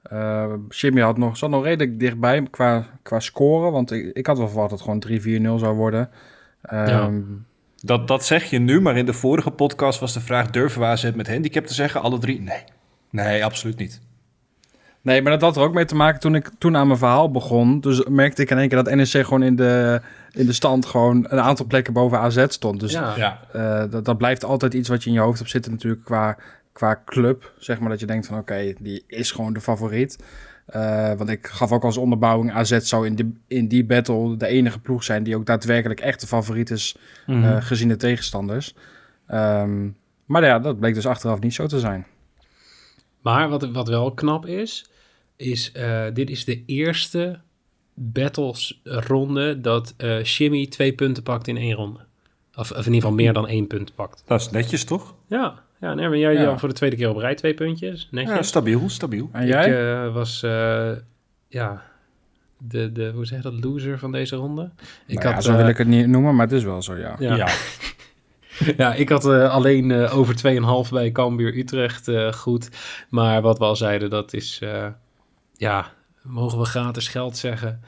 Eh 0.02 0.52
Jimmy 0.68 1.00
had 1.00 1.18
nog, 1.18 1.36
zat 1.36 1.50
nog 1.50 1.64
redelijk 1.64 2.00
dichtbij 2.00 2.46
qua, 2.50 2.86
qua 3.02 3.20
scoren, 3.20 3.72
want 3.72 3.90
ik, 3.90 4.16
ik 4.16 4.26
had 4.26 4.38
wel 4.38 4.48
verwacht 4.48 4.70
dat 4.70 4.78
het 4.78 5.00
gewoon 5.02 5.56
3-4-0 5.58 5.60
zou 5.60 5.76
worden. 5.76 6.10
Ehm, 6.62 7.20
Dat, 7.80 8.08
dat 8.08 8.24
zeg 8.24 8.44
je 8.50 8.58
nu, 8.58 8.80
maar 8.80 8.96
in 8.96 9.06
de 9.06 9.12
vorige 9.12 9.50
podcast 9.50 10.00
was 10.00 10.12
de 10.12 10.20
vraag... 10.20 10.50
durven 10.50 10.80
we 10.80 10.86
AZ 10.86 11.10
met 11.14 11.28
handicap 11.28 11.66
te 11.66 11.74
zeggen? 11.74 12.00
Alle 12.02 12.18
drie? 12.18 12.40
Nee. 12.40 12.64
Nee, 13.10 13.44
absoluut 13.44 13.76
niet. 13.78 14.00
Nee, 15.02 15.22
maar 15.22 15.32
dat 15.32 15.40
had 15.40 15.56
er 15.56 15.62
ook 15.62 15.74
mee 15.74 15.84
te 15.84 15.94
maken 15.94 16.20
toen 16.20 16.34
ik 16.34 16.50
toen 16.58 16.76
aan 16.76 16.86
mijn 16.86 16.98
verhaal 16.98 17.30
begon. 17.30 17.80
Dus 17.80 18.04
merkte 18.08 18.42
ik 18.42 18.50
in 18.50 18.58
één 18.58 18.68
keer 18.68 18.84
dat 18.84 18.94
NEC 18.94 19.08
gewoon 19.08 19.42
in 19.42 19.56
de, 19.56 20.00
in 20.32 20.46
de 20.46 20.52
stand 20.52 20.86
gewoon 20.86 21.26
een 21.28 21.40
aantal 21.40 21.66
plekken 21.66 21.92
boven 21.92 22.18
AZ 22.18 22.44
stond. 22.48 22.80
Dus 22.80 22.92
ja. 22.92 23.14
Ja, 23.16 23.40
Eh, 23.52 23.90
dat, 23.90 24.04
dat 24.04 24.18
blijft 24.18 24.44
altijd 24.44 24.74
iets 24.74 24.88
wat 24.88 25.02
je 25.02 25.08
in 25.08 25.14
je 25.14 25.22
hoofd 25.22 25.38
hebt 25.38 25.50
zitten 25.50 25.72
natuurlijk 25.72 26.04
qua, 26.04 26.36
qua 26.72 27.02
club. 27.04 27.52
Zeg 27.58 27.80
maar 27.80 27.88
dat 27.88 28.00
je 28.00 28.06
denkt 28.06 28.26
van 28.26 28.38
oké, 28.38 28.72
die 28.78 29.04
is 29.06 29.30
gewoon 29.30 29.52
de 29.52 29.60
favoriet. 29.60 30.18
Eh, 30.70 31.12
want 31.14 31.30
ik 31.30 31.46
gaf 31.46 31.72
ook 31.72 31.84
als 31.84 31.96
onderbouwing 31.96 32.52
AZ 32.52 32.78
zou 32.78 33.06
in 33.06 33.14
die, 33.14 33.32
in 33.46 33.68
die 33.68 33.84
battle 33.84 34.36
de 34.36 34.46
enige 34.46 34.78
ploeg 34.80 35.04
zijn 35.04 35.22
die 35.22 35.36
ook 35.36 35.46
daadwerkelijk 35.46 36.00
echt 36.00 36.20
de 36.20 36.26
favoriet 36.26 36.70
is 36.70 36.96
Mhm. 37.26 37.44
eh, 37.44 37.62
gezien 37.62 37.88
de 37.88 37.96
tegenstanders. 37.96 38.74
Ehm, 39.26 39.88
maar 40.24 40.44
ja, 40.44 40.58
dat 40.58 40.78
bleek 40.80 40.94
dus 40.94 41.06
achteraf 41.06 41.40
niet 41.40 41.54
zo 41.54 41.66
te 41.66 41.78
zijn. 41.78 42.06
Maar 43.22 43.48
wat, 43.48 43.70
wat 43.70 43.88
wel 43.88 44.14
knap 44.14 44.46
is, 44.46 44.90
is 45.36 45.72
eh, 45.72 46.04
dit 46.12 46.30
is 46.30 46.44
de 46.44 46.64
eerste 46.66 47.40
battles 47.94 48.80
ronde 48.84 49.60
dat 49.60 49.94
eh 49.96 50.22
Shimmy 50.24 50.66
twee 50.66 50.92
punten 50.92 51.22
pakt 51.22 51.46
in 51.48 51.56
één 51.56 51.74
ronde. 51.74 51.98
Of, 52.54 52.70
of 52.70 52.76
in 52.78 52.92
ieder 52.92 52.94
geval 52.94 53.12
meer 53.12 53.32
dan 53.32 53.46
één 53.48 53.66
punt 53.66 53.94
pakt. 53.94 54.22
Dat 54.26 54.40
is 54.40 54.50
netjes, 54.50 54.84
toch? 54.84 55.14
Ja, 55.26 55.62
ja 55.80 55.94
Nervin, 55.94 56.18
jij 56.18 56.32
Ja. 56.34 56.44
al 56.46 56.58
voor 56.58 56.68
de 56.68 56.74
tweede 56.74 56.96
keer 56.96 57.08
op 57.08 57.16
rij 57.16 57.34
twee 57.34 57.54
puntjes. 57.54 58.08
Netjes. 58.10 58.36
Ja, 58.36 58.42
stabiel, 58.42 58.88
stabiel. 58.88 59.28
En 59.32 59.46
jij? 59.46 59.66
Ik 59.68 59.74
eh, 60.06 60.14
was, 60.14 60.42
eh, 60.42 60.90
ja, 61.48 61.82
de, 62.58 62.92
de, 62.92 63.10
hoe 63.14 63.26
zeg 63.26 63.42
je 63.42 63.50
dat, 63.50 63.64
loser 63.64 63.98
van 63.98 64.12
deze 64.12 64.36
ronde. 64.36 64.70
Ik 65.06 65.14
Nou 65.14 65.28
ja, 65.28 65.34
had, 65.34 65.44
zo 65.44 65.50
eh, 65.50 65.56
wil 65.56 65.68
ik 65.68 65.76
het 65.78 65.86
niet 65.88 66.06
noemen, 66.06 66.34
maar 66.34 66.46
het 66.46 66.54
is 66.54 66.64
wel 66.64 66.82
zo, 66.82 66.96
ja. 66.96 67.16
ja. 67.18 67.34
Ja. 67.36 67.48
Ja, 68.76 68.94
ik 68.94 69.08
had 69.08 69.26
eh, 69.26 69.50
alleen 69.50 69.90
eh, 69.90 70.16
over 70.18 70.34
2,5 70.86 70.90
bij 70.92 71.12
Cambuur 71.12 71.56
Utrecht 71.58 72.08
eh, 72.08 72.32
goed. 72.32 72.68
Maar 73.08 73.42
wat 73.42 73.58
we 73.58 73.64
al 73.64 73.76
zeiden, 73.76 74.10
dat 74.10 74.32
is... 74.32 74.58
eh, 74.62 74.86
ja, 75.56 75.86
mogen 76.22 76.58
we 76.58 76.64
gratis 76.64 77.08
geld 77.08 77.36
zeggen? 77.36 77.80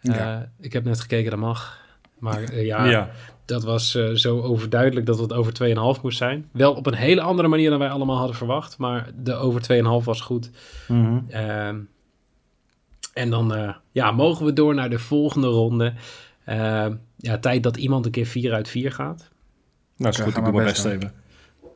Eh, 0.00 0.14
Ja. 0.14 0.50
Ik 0.60 0.72
heb 0.72 0.84
net 0.84 1.00
gekeken, 1.00 1.30
dat 1.30 1.40
mag. 1.40 1.80
Maar 2.18 2.42
eh, 2.42 2.64
ja, 2.66 2.84
Ja. 2.84 3.10
Dat 3.48 3.64
was 3.64 3.94
eh, 3.94 4.10
zo 4.10 4.40
overduidelijk 4.40 5.06
dat 5.06 5.18
het 5.18 5.32
over 5.32 5.52
2,5 5.96 6.02
moest 6.02 6.18
zijn. 6.18 6.48
Wel 6.52 6.74
op 6.74 6.86
een 6.86 6.94
hele 6.94 7.20
andere 7.20 7.48
manier 7.48 7.70
dan 7.70 7.78
wij 7.78 7.90
allemaal 7.90 8.16
hadden 8.16 8.36
verwacht. 8.36 8.78
Maar 8.78 9.10
de 9.22 9.34
over 9.34 9.60
2,5 10.00 10.04
was 10.04 10.20
goed. 10.20 10.50
Mhm. 10.88 11.18
Ehm, 11.28 11.78
en 13.14 13.30
dan 13.30 13.54
eh, 13.54 13.74
ja, 13.92 14.10
mogen 14.10 14.44
we 14.44 14.52
door 14.52 14.74
naar 14.74 14.90
de 14.90 14.98
volgende 14.98 15.46
ronde. 15.46 15.94
Ehm, 16.44 16.94
ja, 17.16 17.38
tijd 17.38 17.62
dat 17.62 17.76
iemand 17.76 18.04
een 18.04 18.10
keer 18.10 18.26
4 18.26 18.52
uit 18.52 18.68
4 18.68 18.92
gaat. 18.92 19.30
Nou, 19.96 20.10
is 20.10 20.16
Ja, 20.16 20.24
goed. 20.24 20.36
Ik 20.36 20.40
maar 20.40 20.50
doe 20.50 20.60
mijn 20.60 20.72
best 20.72 20.84
even. 20.84 21.12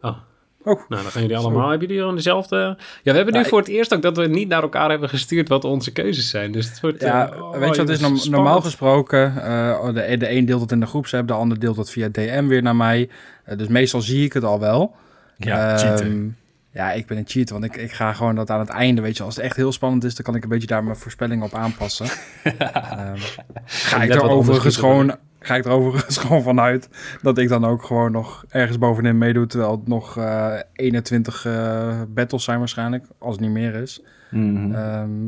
Oh, 0.01 0.17
Nou, 0.65 0.79
dan 0.89 0.99
gaan 0.99 1.23
jullie 1.23 1.37
Zo. 1.37 1.43
allemaal. 1.43 1.69
Hebben 1.71 1.89
jullie 1.89 2.03
dan 2.03 2.15
dezelfde? 2.15 2.57
Ja, 3.03 3.11
we 3.11 3.11
hebben 3.13 3.33
nu 3.33 3.39
Ja, 3.39 3.45
ik- 3.45 3.51
voor 3.51 3.59
het 3.59 3.69
eerst 3.69 3.95
ook 3.95 4.03
dat 4.03 4.17
we 4.17 4.27
niet 4.27 4.49
naar 4.49 4.63
elkaar 4.63 4.91
hebben 4.91 5.09
gestuurd 5.09 5.49
wat 5.49 5.65
onze 5.65 5.93
keuzes 5.93 6.29
zijn. 6.31 6.53
Dus 6.53 6.69
het 6.69 6.81
wordt. 6.81 7.01
ja, 7.01 7.33
eh, 7.33 7.43
oh, 7.43 7.51
weet 7.59 7.75
je 7.77 7.81
wat 7.83 7.89
is 7.89 7.99
spannend. 7.99 8.31
normaal 8.31 8.61
gesproken? 8.61 9.43
eh, 9.45 9.85
de, 9.87 10.17
de 10.17 10.31
een 10.31 10.45
deelt 10.45 10.61
het 10.61 10.73
in 10.73 10.81
de 10.81 10.87
groepsapp, 10.87 11.29
de 11.29 11.33
ander 11.35 11.59
deelt 11.61 11.77
het 11.77 11.91
via 11.91 12.09
DM 12.09 12.47
weer 12.47 12.63
naar 12.63 12.77
mij. 12.77 13.09
Eh, 13.45 13.59
dus 13.59 13.69
meestal 13.69 14.01
zie 14.01 14.25
ik 14.25 14.33
het 14.33 14.45
al 14.45 14.61
wel. 14.61 14.95
Ja, 15.37 15.69
Ehm, 15.69 15.79
cheaten. 15.79 16.37
Ja, 16.75 16.93
ik 16.93 17.07
ben 17.07 17.17
een 17.19 17.27
cheat, 17.27 17.51
want 17.51 17.65
ik, 17.65 17.77
ik 17.77 17.93
ga 17.93 18.13
gewoon 18.13 18.35
dat 18.35 18.51
aan 18.51 18.59
het 18.61 18.69
einde, 18.69 19.01
weet 19.03 19.17
je, 19.17 19.23
als 19.23 19.37
het 19.37 19.45
echt 19.45 19.57
heel 19.57 19.73
spannend 19.73 20.05
is, 20.05 20.15
dan 20.15 20.25
kan 20.25 20.35
ik 20.35 20.43
een 20.43 20.49
beetje 20.49 20.67
daar 20.67 20.85
mijn 20.85 20.97
voorspelling 20.97 21.43
op 21.43 21.55
aanpassen. 21.55 22.07
Ehm, 22.59 23.17
ga, 23.65 24.03
ik 24.03 24.11
er 24.15 24.21
wat 24.21 24.31
overigens 24.31 24.77
gewoon, 24.77 25.17
ga 25.43 25.55
ik 25.57 25.65
er 25.65 25.71
overigens 25.71 26.17
gewoon 26.23 26.43
vanuit 26.43 26.89
dat 27.23 27.39
ik 27.39 27.49
dan 27.49 27.65
ook 27.65 27.83
gewoon 27.85 28.13
nog 28.13 28.45
ergens 28.49 28.79
bovenin 28.79 29.19
meedoe, 29.19 29.47
terwijl 29.47 29.71
het 29.71 29.89
nog 29.89 30.17
eh 30.17 30.55
21 30.73 31.45
eh, 31.45 32.03
battles 32.09 32.45
zijn 32.45 32.59
waarschijnlijk, 32.59 33.07
als 33.19 33.33
het 33.33 33.41
niet 33.45 33.51
meer 33.51 33.75
is. 33.75 34.03
Ehm 34.31 35.27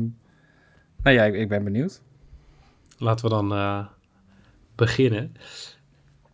nou 1.03 1.15
ja, 1.17 1.23
ik, 1.23 1.33
ik 1.33 1.49
ben 1.49 1.63
benieuwd. 1.63 2.01
Laten 2.97 3.25
we 3.25 3.31
dan 3.31 3.53
eh, 3.53 3.85
beginnen 4.75 5.35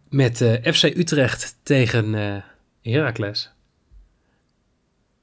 met 0.09 0.41
eh, 0.41 0.73
FC 0.73 0.83
Utrecht 0.83 1.57
tegen 1.63 2.15
eh 2.15 2.35
Heracles. 2.81 3.51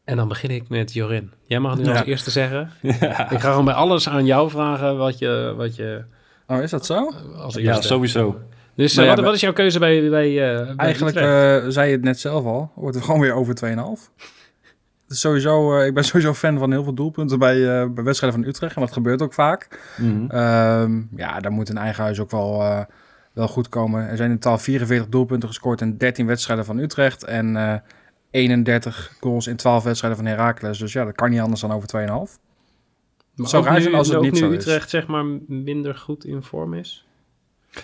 En 0.04 0.16
dan 0.16 0.28
begin 0.28 0.50
ik 0.50 0.68
met 0.68 0.92
Jorin. 0.92 1.32
Jij 1.46 1.58
mag 1.58 1.76
nu 1.76 1.84
Ja. 1.84 1.90
als 1.90 2.06
eerste 2.06 2.30
zeggen. 2.30 2.70
Ik 3.30 3.40
ga 3.40 3.50
gewoon 3.50 3.64
bij 3.64 3.74
alles 3.74 4.08
aan 4.08 4.26
jou 4.26 4.50
vragen 4.50 4.96
wat 4.96 5.18
je, 5.18 5.54
wat 5.56 5.76
je 5.76 6.04
Oh, 6.48 6.62
is 6.62 6.70
dat 6.70 6.86
zo? 6.86 7.12
als 7.36 7.54
ja, 7.54 7.60
eerste. 7.60 7.86
sowieso. 7.86 8.40
Dus 8.74 8.90
eh, 8.90 8.96
Nou 8.96 9.08
ja, 9.08 9.14
wat, 9.14 9.24
wat 9.24 9.34
is 9.34 9.40
jouw 9.40 9.52
keuze 9.52 9.78
bij, 9.78 10.10
bij, 10.10 10.28
eh, 10.28 10.66
bij 10.66 10.74
Eigenlijk 10.76 11.16
eh, 11.16 11.64
zei 11.68 11.86
je 11.86 11.92
het 11.92 12.04
net 12.04 12.20
zelf 12.20 12.44
al, 12.44 12.70
wordt 12.74 12.94
het 12.94 13.04
gewoon 13.04 13.20
weer 13.20 13.32
over 13.32 13.54
2,5. 13.54 14.10
Het 15.08 15.16
is 15.16 15.22
sowieso, 15.22 15.78
eh, 15.78 15.86
ik 15.86 15.94
ben 15.94 16.04
sowieso 16.04 16.34
fan 16.34 16.58
van 16.58 16.70
heel 16.70 16.82
veel 16.82 16.94
doelpunten 16.94 17.38
bij, 17.38 17.80
eh, 17.80 17.88
bij 17.88 18.04
wedstrijden 18.04 18.40
van 18.40 18.48
Utrecht. 18.48 18.74
En 18.74 18.80
dat 18.80 18.92
gebeurt 18.92 19.22
ook 19.22 19.34
vaak. 19.34 19.68
Mhm. 19.96 20.30
Ehm, 20.30 21.02
ja, 21.16 21.40
daar 21.40 21.52
moet 21.52 21.68
een 21.68 21.78
eigen 21.78 22.02
huis 22.02 22.20
ook 22.20 22.30
wel, 22.30 22.60
eh, 22.62 22.80
wel 23.32 23.48
goed 23.48 23.68
komen. 23.68 24.08
Er 24.08 24.16
zijn 24.16 24.30
in 24.30 24.38
totaal 24.38 24.58
44 24.58 25.08
doelpunten 25.08 25.48
gescoord 25.48 25.80
in 25.80 25.96
13 25.96 26.26
wedstrijden 26.26 26.64
van 26.64 26.78
Utrecht. 26.78 27.24
En 27.24 27.56
eh 27.56 27.74
31 28.30 29.12
goals 29.20 29.46
in 29.46 29.56
12 29.56 29.84
wedstrijden 29.84 30.18
van 30.18 30.28
Heracles. 30.28 30.78
Dus 30.78 30.92
ja, 30.92 31.04
dat 31.04 31.14
kan 31.14 31.30
niet 31.30 31.40
anders 31.40 31.60
dan 31.60 31.72
over 31.72 31.88
2,5. 31.88 32.38
Maar 33.38 33.48
zou 33.48 33.64
raar 33.64 33.80
zijn 33.80 33.94
als 33.94 34.08
het 34.08 34.16
ook 34.16 34.22
niet 34.22 34.32
nu 34.32 34.38
zo 34.38 34.50
is. 34.50 34.56
Utrecht 34.56 34.90
zeg 34.90 35.06
maar 35.06 35.24
minder 35.46 35.94
goed 35.94 36.24
in 36.24 36.42
vorm 36.42 36.74
is. 36.74 37.06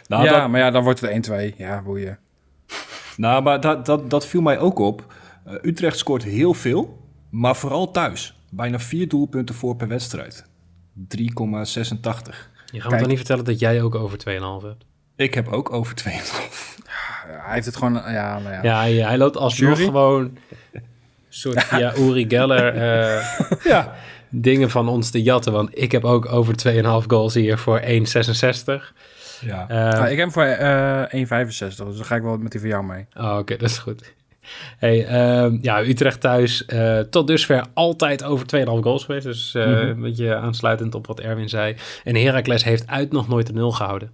Nou, 0.08 0.24
ja, 0.24 0.40
dat, 0.40 0.50
maar 0.50 0.60
ja, 0.60 0.70
dan 0.70 0.82
wordt 0.82 1.00
het 1.00 1.30
1-2. 1.52 1.56
Ja, 1.56 1.82
boeien. 1.82 2.18
nou, 3.16 3.42
maar 3.42 3.60
dat, 3.60 3.86
dat, 3.86 4.10
dat 4.10 4.26
viel 4.26 4.40
mij 4.40 4.58
ook 4.58 4.78
op. 4.78 5.14
Eh, 5.44 5.54
Utrecht 5.62 5.98
scoort 5.98 6.22
heel 6.22 6.54
veel, 6.54 7.00
maar 7.30 7.56
vooral 7.56 7.90
thuis. 7.90 8.34
Bijna 8.50 8.78
vier 8.78 9.08
doelpunten 9.08 9.54
voor 9.54 9.76
per 9.76 9.88
wedstrijd. 9.88 10.44
3,86. 10.44 10.48
Je 12.70 12.80
gaat 12.80 12.90
me 12.90 12.98
toch 12.98 13.06
niet 13.06 13.16
vertellen 13.16 13.44
dat 13.44 13.58
jij 13.58 13.82
ook 13.82 13.94
over 13.94 14.18
2,5 14.18 14.66
hebt? 14.66 14.84
Ik 15.16 15.34
heb 15.34 15.48
ook 15.48 15.72
over 15.72 15.96
2,5. 16.08 16.12
Hij 17.26 17.54
heeft 17.54 17.66
het 17.66 17.76
gewoon, 17.76 17.92
ja, 17.92 18.38
nou 18.38 18.54
ja. 18.54 18.62
Ja, 18.62 18.78
hij, 18.78 18.94
hij 18.94 19.18
loopt 19.18 19.36
alsnog 19.36 19.70
Jury? 19.70 19.84
gewoon 19.84 20.38
soort 21.28 21.64
via 21.64 21.96
Uri 21.96 22.24
Geller 22.28 22.74
eh, 22.74 23.40
Ja. 23.72 23.94
Dingen 24.40 24.70
van 24.70 24.88
ons 24.88 25.10
te 25.10 25.22
jatten. 25.22 25.52
Want 25.52 25.78
ik 25.78 25.92
heb 25.92 26.04
ook 26.04 26.32
over 26.32 26.54
2,5 26.56 27.06
goals 27.06 27.34
hier 27.34 27.58
voor 27.58 27.80
1,66. 27.80 28.92
ja. 29.40 29.68
Eh, 29.68 29.76
Nou, 29.76 30.02
ik 30.04 30.08
heb 30.08 30.18
hem 30.18 30.32
voor 30.32 30.42
eh 30.42 31.02
1,65. 31.12 31.86
Dus 31.86 31.96
dan 31.96 32.04
ga 32.04 32.16
ik 32.16 32.22
wel 32.22 32.36
met 32.38 32.50
die 32.52 32.60
van 32.60 32.68
jou 32.68 32.84
mee. 32.84 33.06
oh, 33.16 33.36
Oké, 33.38 33.56
dat 33.56 33.70
is 33.70 33.78
goed. 33.78 34.12
Hey, 34.78 35.06
ehm, 35.06 35.58
ja, 35.60 35.82
Utrecht 35.82 36.20
thuis. 36.20 36.64
eh, 36.64 36.98
tot 36.98 37.26
dusver 37.26 37.64
altijd 37.74 38.24
over 38.24 38.46
2,5 38.46 38.82
goals 38.82 39.04
geweest. 39.04 39.24
Dus 39.24 39.54
eh, 39.54 39.66
Mhm. 39.66 39.72
een 39.88 40.00
beetje 40.00 40.34
aansluitend 40.34 40.94
op 40.94 41.06
wat 41.06 41.20
Erwin 41.20 41.48
zei. 41.48 41.76
En 42.04 42.16
Heracles 42.16 42.64
heeft 42.64 42.86
uit 42.86 43.12
nog 43.12 43.28
nooit 43.28 43.46
de 43.46 43.52
nul 43.52 43.70
gehouden. 43.72 44.10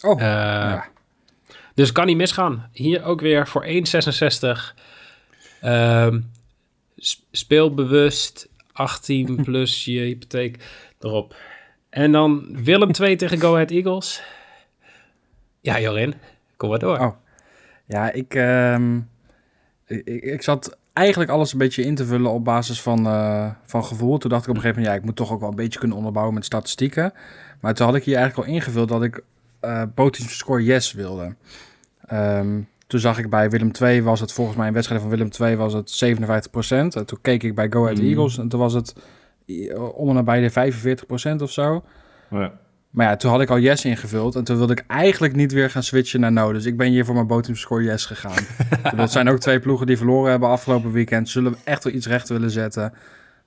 Oh, 0.00 0.20
Eh, 0.20 0.26
ja. 0.26 0.86
Dus 1.74 1.92
kan 1.92 2.06
niet 2.06 2.16
misgaan. 2.16 2.68
Hier 2.72 3.04
ook 3.04 3.20
weer 3.20 3.46
voor 3.48 3.64
1,66. 3.64 4.74
Ehm 5.60 6.18
speelbewust. 7.30 8.47
18 8.78 9.38
plus 9.44 9.84
je 9.84 10.00
hypotheek 10.00 10.58
erop. 11.00 11.36
En 11.90 12.12
dan 12.12 12.46
Willem 12.62 12.92
2 12.92 13.16
tegen 13.16 13.40
Go 13.40 13.52
Ahead 13.52 13.70
Eagles. 13.70 14.22
Ja, 15.60 15.80
Jorin, 15.80 16.14
kom 16.56 16.68
maar 16.68 16.78
door. 16.78 16.98
Oh. 16.98 17.14
Ja, 17.86 18.12
ik, 18.12 18.34
ehm, 18.34 18.96
ik, 19.86 20.04
ik, 20.04 20.22
ik 20.22 20.42
zat 20.42 20.78
eigenlijk 20.92 21.30
alles 21.30 21.52
een 21.52 21.58
beetje 21.58 21.82
in 21.82 21.94
te 21.94 22.06
vullen 22.06 22.30
op 22.30 22.44
basis 22.44 22.82
van, 22.82 23.06
eh, 23.06 23.50
van 23.64 23.84
gevoel. 23.84 24.18
Toen 24.18 24.30
dacht 24.30 24.42
ik 24.42 24.48
op 24.48 24.54
een 24.54 24.60
gegeven 24.60 24.82
moment, 24.82 24.96
ja, 24.96 25.00
ik 25.00 25.06
moet 25.06 25.16
toch 25.16 25.32
ook 25.32 25.40
wel 25.40 25.48
een 25.48 25.54
beetje 25.54 25.78
kunnen 25.78 25.96
onderbouwen 25.96 26.34
met 26.34 26.44
statistieken. 26.44 27.12
Maar 27.60 27.74
toen 27.74 27.86
had 27.86 27.94
ik 27.94 28.04
hier 28.04 28.16
eigenlijk 28.16 28.48
al 28.48 28.54
ingevuld 28.54 28.88
dat 28.88 29.02
ik 29.02 29.22
potential 29.94 30.34
score 30.34 30.64
yes 30.64 30.92
wilde. 30.92 31.34
Ehm, 32.06 32.60
toen 32.88 33.00
zag 33.00 33.18
ik 33.18 33.30
bij 33.30 33.50
Willem 33.50 33.72
2 33.72 34.02
was 34.02 34.20
het 34.20 34.32
volgens 34.32 34.56
mij 34.56 34.66
in 34.66 34.72
wedstrijden 34.72 35.08
van 35.08 35.16
Willem 35.16 35.32
2 35.32 35.56
was 35.56 35.72
het 35.72 36.04
57%. 36.04 36.96
En 36.96 37.06
toen 37.06 37.18
keek 37.22 37.42
ik 37.42 37.54
bij 37.54 37.70
Go 37.70 37.82
Ahead 37.82 37.98
Mm. 37.98 38.06
Eagles 38.06 38.38
en 38.38 38.48
toen 38.48 38.60
was 38.60 38.72
het 38.72 38.94
eh, 39.46 39.98
om 39.98 40.08
en 40.08 40.14
nabij 40.14 40.40
de 40.40 40.72
45% 41.38 41.42
of 41.42 41.50
zo. 41.50 41.84
Ja. 42.30 42.52
Maar 42.90 43.06
ja, 43.06 43.16
toen 43.16 43.30
had 43.30 43.40
ik 43.40 43.50
al 43.50 43.58
yes 43.58 43.84
ingevuld. 43.84 44.34
En 44.34 44.44
toen 44.44 44.56
wilde 44.56 44.72
ik 44.72 44.84
eigenlijk 44.86 45.34
niet 45.34 45.52
weer 45.52 45.70
gaan 45.70 45.82
switchen 45.82 46.20
naar 46.20 46.32
no. 46.32 46.52
Dus 46.52 46.64
ik 46.64 46.76
ben 46.76 46.88
hier 46.90 47.04
voor 47.04 47.14
mijn 47.14 47.26
bottom 47.26 47.54
score 47.54 47.82
yes 47.82 48.06
gegaan. 48.06 48.44
dat 48.96 49.12
zijn 49.12 49.28
ook 49.28 49.38
twee 49.38 49.60
ploegen 49.60 49.86
die 49.86 49.96
verloren 49.96 50.30
hebben 50.30 50.48
afgelopen 50.48 50.92
weekend. 50.92 51.28
Zullen 51.28 51.52
we 51.52 51.58
echt 51.64 51.84
wel 51.84 51.92
iets 51.92 52.06
recht 52.06 52.28
willen 52.28 52.50
zetten. 52.50 52.92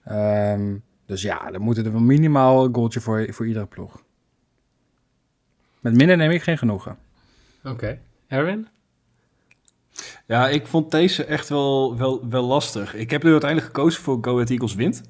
Ehm, 0.04 0.76
dus 1.06 1.22
ja, 1.22 1.52
dan 1.52 1.62
moeten 1.62 1.86
er 1.86 1.92
wel 1.92 2.02
minimaal 2.02 2.66
een 2.66 2.76
goaltje 2.76 3.00
voor, 3.00 3.28
voor 3.30 3.48
iedere 3.48 3.66
ploeg. 3.66 4.02
Met 5.80 5.96
minder 5.96 6.18
neem 6.18 6.32
ik 6.32 6.44
geen 6.44 6.58
genoegen. 6.58 6.98
Oké. 7.64 8.00
Erwin? 8.28 8.68
Ja, 10.28 10.50
ik 10.50 10.68
vond 10.68 10.92
deze 10.92 11.26
echt 11.26 11.50
wel, 11.50 11.98
wel, 11.98 12.30
wel 12.30 12.44
lastig. 12.44 12.96
Ik 12.96 13.10
heb 13.10 13.24
nu 13.24 13.32
uiteindelijk 13.32 13.76
gekozen 13.76 14.02
voor 14.02 14.18
Go 14.22 14.34
Ahead 14.34 14.50
Eagles 14.50 14.76
wint. 14.76 15.02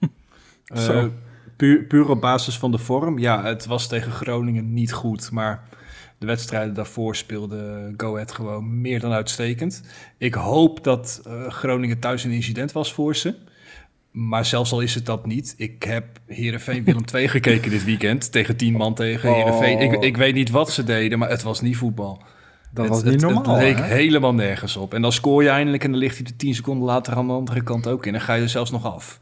Zo. 0.86 1.10
puur, 1.56 1.84
puur 1.84 2.08
op 2.08 2.20
basis 2.20 2.58
van 2.58 2.70
de 2.70 2.78
vorm. 2.78 3.18
Ja, 3.18 3.44
het 3.44 3.66
was 3.66 3.88
tegen 3.88 4.12
Groningen 4.12 4.72
niet 4.74 4.92
goed, 4.92 5.30
maar 5.30 5.68
de 6.18 6.26
wedstrijden 6.26 6.74
daarvoor 6.74 7.16
speelde 7.16 7.92
Go 7.96 8.14
Ahead 8.14 8.32
gewoon 8.32 8.80
meer 8.80 9.00
dan 9.00 9.12
uitstekend. 9.12 9.82
Ik 10.18 10.34
hoop 10.34 10.84
dat 10.84 11.20
eh, 11.26 11.48
Groningen 11.48 11.98
thuis 11.98 12.24
een 12.24 12.30
incident 12.30 12.72
was 12.72 12.92
voor 12.92 13.16
ze. 13.16 13.34
Maar 14.10 14.44
zelfs 14.44 14.72
al 14.72 14.80
is 14.80 14.94
het 14.94 15.06
dat 15.06 15.26
niet, 15.26 15.54
ik 15.56 15.82
heb 15.82 16.04
Heerenveen 16.26 16.84
Willem 16.84 17.04
II 17.14 17.28
gekeken 17.28 17.70
dit 17.70 17.84
weekend. 17.84 18.32
Tegen 18.32 18.56
tien 18.56 18.72
man 18.72 18.94
tegen 18.94 19.34
Heerenveen. 19.34 19.80
Ik, 19.80 20.02
ik 20.02 20.16
weet 20.16 20.34
niet 20.34 20.50
wat 20.50 20.70
ze 20.70 20.84
deden, 20.84 21.18
maar 21.18 21.28
het 21.28 21.42
was 21.42 21.60
niet 21.60 21.76
voetbal. 21.76 22.22
Dat 22.70 22.84
Het- 22.84 22.94
was 22.94 23.02
niet 23.02 23.12
het, 23.12 23.20
normaal. 23.30 23.54
Het 23.54 23.62
leek 23.62 23.76
hè? 23.76 23.84
helemaal 23.84 24.34
nergens 24.34 24.76
op. 24.76 24.94
En 24.94 25.02
dan 25.02 25.12
scoor 25.12 25.42
je 25.42 25.48
eindelijk 25.48 25.84
en 25.84 25.90
dan 25.90 26.00
ligt 26.00 26.16
hij 26.18 26.26
er 26.26 26.36
10 26.36 26.54
seconden 26.54 26.86
later 26.86 27.14
aan 27.14 27.26
de 27.26 27.32
andere 27.32 27.62
kant 27.62 27.86
ook 27.86 28.06
in. 28.06 28.14
En 28.14 28.20
ga 28.20 28.34
je 28.34 28.42
er 28.42 28.48
zelfs 28.48 28.70
nog 28.70 28.84
af. 28.94 29.20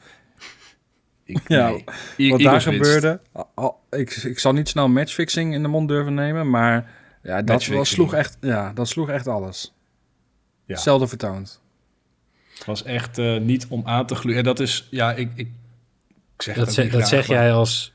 Ik, 1.25 1.41
Ja, 1.49 1.69
nee. 1.69 1.85
I- 2.19 2.31
Wat 2.31 2.41
daar 2.41 2.61
gebeurde, 2.61 3.21
al- 3.55 3.81
ik, 3.91 4.11
ik 4.11 4.39
zal 4.39 4.53
niet 4.53 4.69
snel 4.69 4.89
matchfixing 4.89 5.55
in 5.55 5.63
de 5.63 5.69
mond 5.69 5.89
durven 5.89 6.15
nemen, 6.15 6.51
maar 6.51 6.91
ja, 7.23 7.43
dat, 7.43 7.67
was, 7.67 7.89
sloeg 7.89 8.15
echt, 8.15 8.37
ja, 8.41 8.73
dat 8.73 8.89
sloeg 8.89 9.09
echt 9.09 9.27
alles. 9.29 9.75
Ja. 10.67 10.75
Hetzelfde 10.75 11.07
vertoond. 11.09 11.61
Het 12.55 12.65
was 12.65 12.83
echt 12.83 13.19
eh, 13.19 13.39
niet 13.41 13.67
om 13.69 13.83
aan 13.85 14.07
te 14.07 14.15
gluren. 14.15 14.39
En 14.39 14.45
dat 14.45 14.61
is, 14.61 14.89
ja, 14.91 15.13
ik, 15.13 15.31
ik, 15.35 15.49
ik 16.37 16.43
zeg 16.43 16.55
Dat, 16.57 16.67
het 16.67 16.75
ze- 16.75 16.81
ook 16.81 16.87
niet 16.91 16.99
dat 16.99 17.09
graag, 17.09 17.25
zeg 17.25 17.37
jij 17.37 17.53
als 17.53 17.93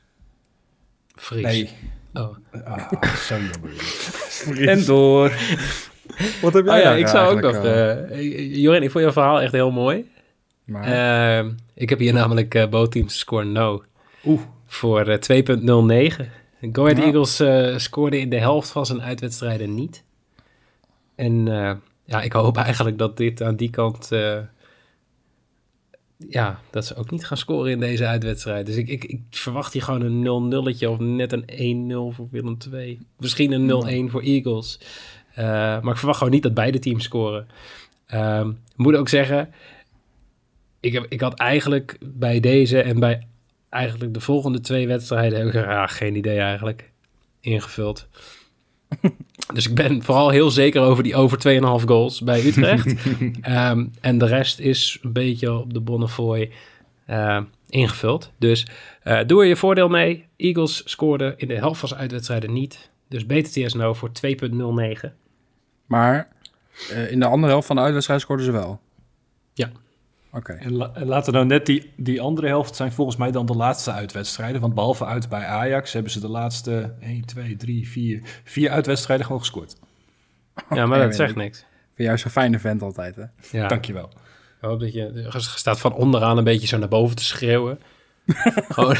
Fries. 1.14 1.42
Nee. 1.42 1.70
Oh. 2.14 2.36
Ah, 2.64 3.14
zo 3.14 3.34
jammer. 3.34 4.68
En 4.68 4.84
door. 4.84 5.32
Wat 6.42 6.52
heb 6.52 6.68
Oh 6.68 6.76
ja, 6.76 6.82
daar 6.82 6.98
ik 6.98 7.06
zou 7.06 7.34
ook 7.36 7.40
nog... 7.40 7.54
eigenlijk, 7.64 8.10
eh 8.10 8.56
Jorin, 8.62 8.82
ik 8.82 8.90
vond 8.90 9.04
je 9.04 9.12
verhaal 9.12 9.40
echt 9.40 9.52
heel 9.52 9.70
mooi. 9.70 10.10
maar- 10.64 11.38
Ehm, 11.38 11.50
ik 11.74 11.88
heb 11.88 11.98
hier 11.98 12.12
namelijk 12.12 12.54
eh 12.54 12.68
both 12.68 12.92
teams 12.92 13.18
score 13.18 13.44
no 13.44 13.82
Oeh. 14.24 14.40
voor 14.66 15.06
eh, 15.08 15.18
2.09. 15.18 16.24
Go 16.72 16.82
Ahead 16.82 16.96
Ja. 16.98 17.04
Eagles 17.04 17.40
eh, 17.40 17.76
scoorde 17.76 18.18
in 18.20 18.30
de 18.30 18.38
helft 18.38 18.70
van 18.70 18.86
zijn 18.86 19.02
uitwedstrijden 19.02 19.74
niet. 19.74 20.02
En 21.14 21.48
eh, 21.48 21.72
ja, 22.04 22.22
ik 22.22 22.32
hoop 22.32 22.56
eigenlijk 22.56 22.98
dat 22.98 23.16
dit 23.16 23.42
aan 23.42 23.56
die 23.56 23.70
kant... 23.70 24.08
ja, 26.28 26.60
dat 26.70 26.86
ze 26.86 26.94
ook 26.94 27.10
niet 27.10 27.26
gaan 27.26 27.36
scoren 27.36 27.70
in 27.70 27.80
deze 27.80 28.06
uitwedstrijd. 28.06 28.66
Dus 28.66 28.76
ik, 28.76 28.88
ik, 28.88 29.04
ik 29.04 29.20
verwacht 29.30 29.72
hier 29.72 29.82
gewoon 29.82 30.02
een 30.02 30.74
0-0'tje 30.74 30.86
of 30.88 30.98
net 30.98 31.32
een 31.32 32.12
1-0 32.12 32.16
voor 32.16 32.28
Willem 32.30 32.56
II. 32.72 32.98
Misschien 33.18 33.52
een 33.52 34.08
0-1 34.08 34.10
voor 34.10 34.22
Eagles. 34.22 34.80
Eh, 35.34 35.44
maar 35.44 35.92
ik 35.92 35.96
verwacht 35.96 36.18
gewoon 36.18 36.32
niet 36.32 36.42
dat 36.42 36.54
beide 36.54 36.78
teams 36.78 37.04
scoren. 37.04 37.46
Ik 38.46 38.76
moet 38.76 38.96
ook 38.96 39.08
zeggen, 39.08 39.50
ik, 40.80 40.92
heb, 40.92 41.06
ik 41.08 41.20
had 41.20 41.34
eigenlijk 41.34 41.98
bij 42.00 42.40
deze 42.40 42.82
en 42.82 43.00
bij 43.00 43.26
eigenlijk 43.68 44.14
de 44.14 44.20
volgende 44.20 44.60
twee 44.60 44.86
wedstrijden, 44.86 45.38
heb 45.38 45.48
ik 45.48 45.54
er 45.54 45.76
ah, 45.76 45.88
geen 45.88 46.16
idee 46.16 46.38
eigenlijk, 46.38 46.90
ingevuld. 47.40 48.08
dus 49.54 49.68
ik 49.68 49.74
ben 49.74 50.02
vooral 50.02 50.28
heel 50.28 50.50
zeker 50.50 50.82
over 50.82 51.02
die 51.02 51.16
over 51.16 51.38
2,5 51.80 51.86
goals 51.86 52.20
bij 52.20 52.46
Utrecht. 52.46 52.94
Ehm, 53.40 53.86
en 54.00 54.18
de 54.18 54.26
rest 54.26 54.58
is 54.58 54.98
een 55.02 55.12
beetje 55.12 55.52
op 55.52 55.74
de 55.74 55.80
Bonnefoy 55.80 56.50
eh, 57.06 57.40
ingevuld. 57.68 58.30
Dus 58.38 58.66
eh, 59.02 59.20
doe 59.26 59.40
er 59.42 59.48
je 59.48 59.56
voordeel 59.56 59.88
mee. 59.88 60.26
Eagles 60.36 60.82
scoorden 60.84 61.38
in 61.38 61.48
de 61.48 61.54
helft 61.54 61.80
van 61.80 61.88
zijn 61.88 62.00
uitwedstrijden 62.00 62.52
niet. 62.52 62.90
Dus 63.08 63.26
BTTS 63.26 63.74
nou 63.74 63.96
voor 63.96 64.10
2,09. 65.06 65.10
Maar 65.86 66.28
eh, 66.90 67.10
in 67.10 67.20
de 67.20 67.26
andere 67.26 67.52
helft 67.52 67.66
van 67.66 67.76
de 67.76 67.82
uitwedstrijd 67.82 68.20
scoorden 68.20 68.44
ze 68.44 68.52
wel. 68.52 68.80
Ja. 69.52 69.70
Oké. 70.32 70.52
En, 70.52 70.72
la- 70.76 70.90
en 70.94 71.06
laten 71.06 71.32
we 71.32 71.38
nou 71.38 71.48
net 71.50 71.66
die, 71.66 71.90
die 71.96 72.20
andere 72.20 72.46
helft 72.46 72.76
zijn 72.76 72.92
volgens 72.92 73.16
mij 73.16 73.30
dan 73.30 73.46
de 73.46 73.54
laatste 73.54 73.92
uitwedstrijden. 73.92 74.60
Want 74.60 74.74
behalve 74.74 75.04
uit 75.04 75.28
bij 75.28 75.44
Ajax 75.44 75.92
hebben 75.92 76.12
ze 76.12 76.20
de 76.20 76.28
laatste 76.28 76.94
1, 77.00 77.24
2, 77.24 77.56
3, 77.56 77.88
4, 77.88 78.20
vier 78.44 78.70
uitwedstrijden 78.70 79.26
gewoon 79.26 79.40
gescoord. 79.40 79.76
Ja, 80.74 80.86
maar 80.86 80.98
dat 80.98 81.14
zegt 81.14 81.30
ik 81.30 81.36
niks. 81.36 81.58
vind 81.94 82.08
juist 82.08 82.24
een 82.24 82.30
fijne 82.30 82.58
vent 82.58 82.82
altijd, 82.82 83.16
hè? 83.16 83.24
Ja. 83.58 83.68
Dankjewel. 83.68 84.04
Ik 84.60 84.66
hoop 84.68 84.80
dat 84.80 84.92
je, 84.92 85.12
je 85.32 85.40
staat 85.40 85.80
van 85.80 85.92
onderaan 85.94 86.38
een 86.38 86.44
beetje 86.44 86.66
zo 86.66 86.78
naar 86.78 86.88
boven 86.88 87.16
te 87.16 87.24
schreeuwen. 87.24 87.78
Gewoon. 88.68 88.96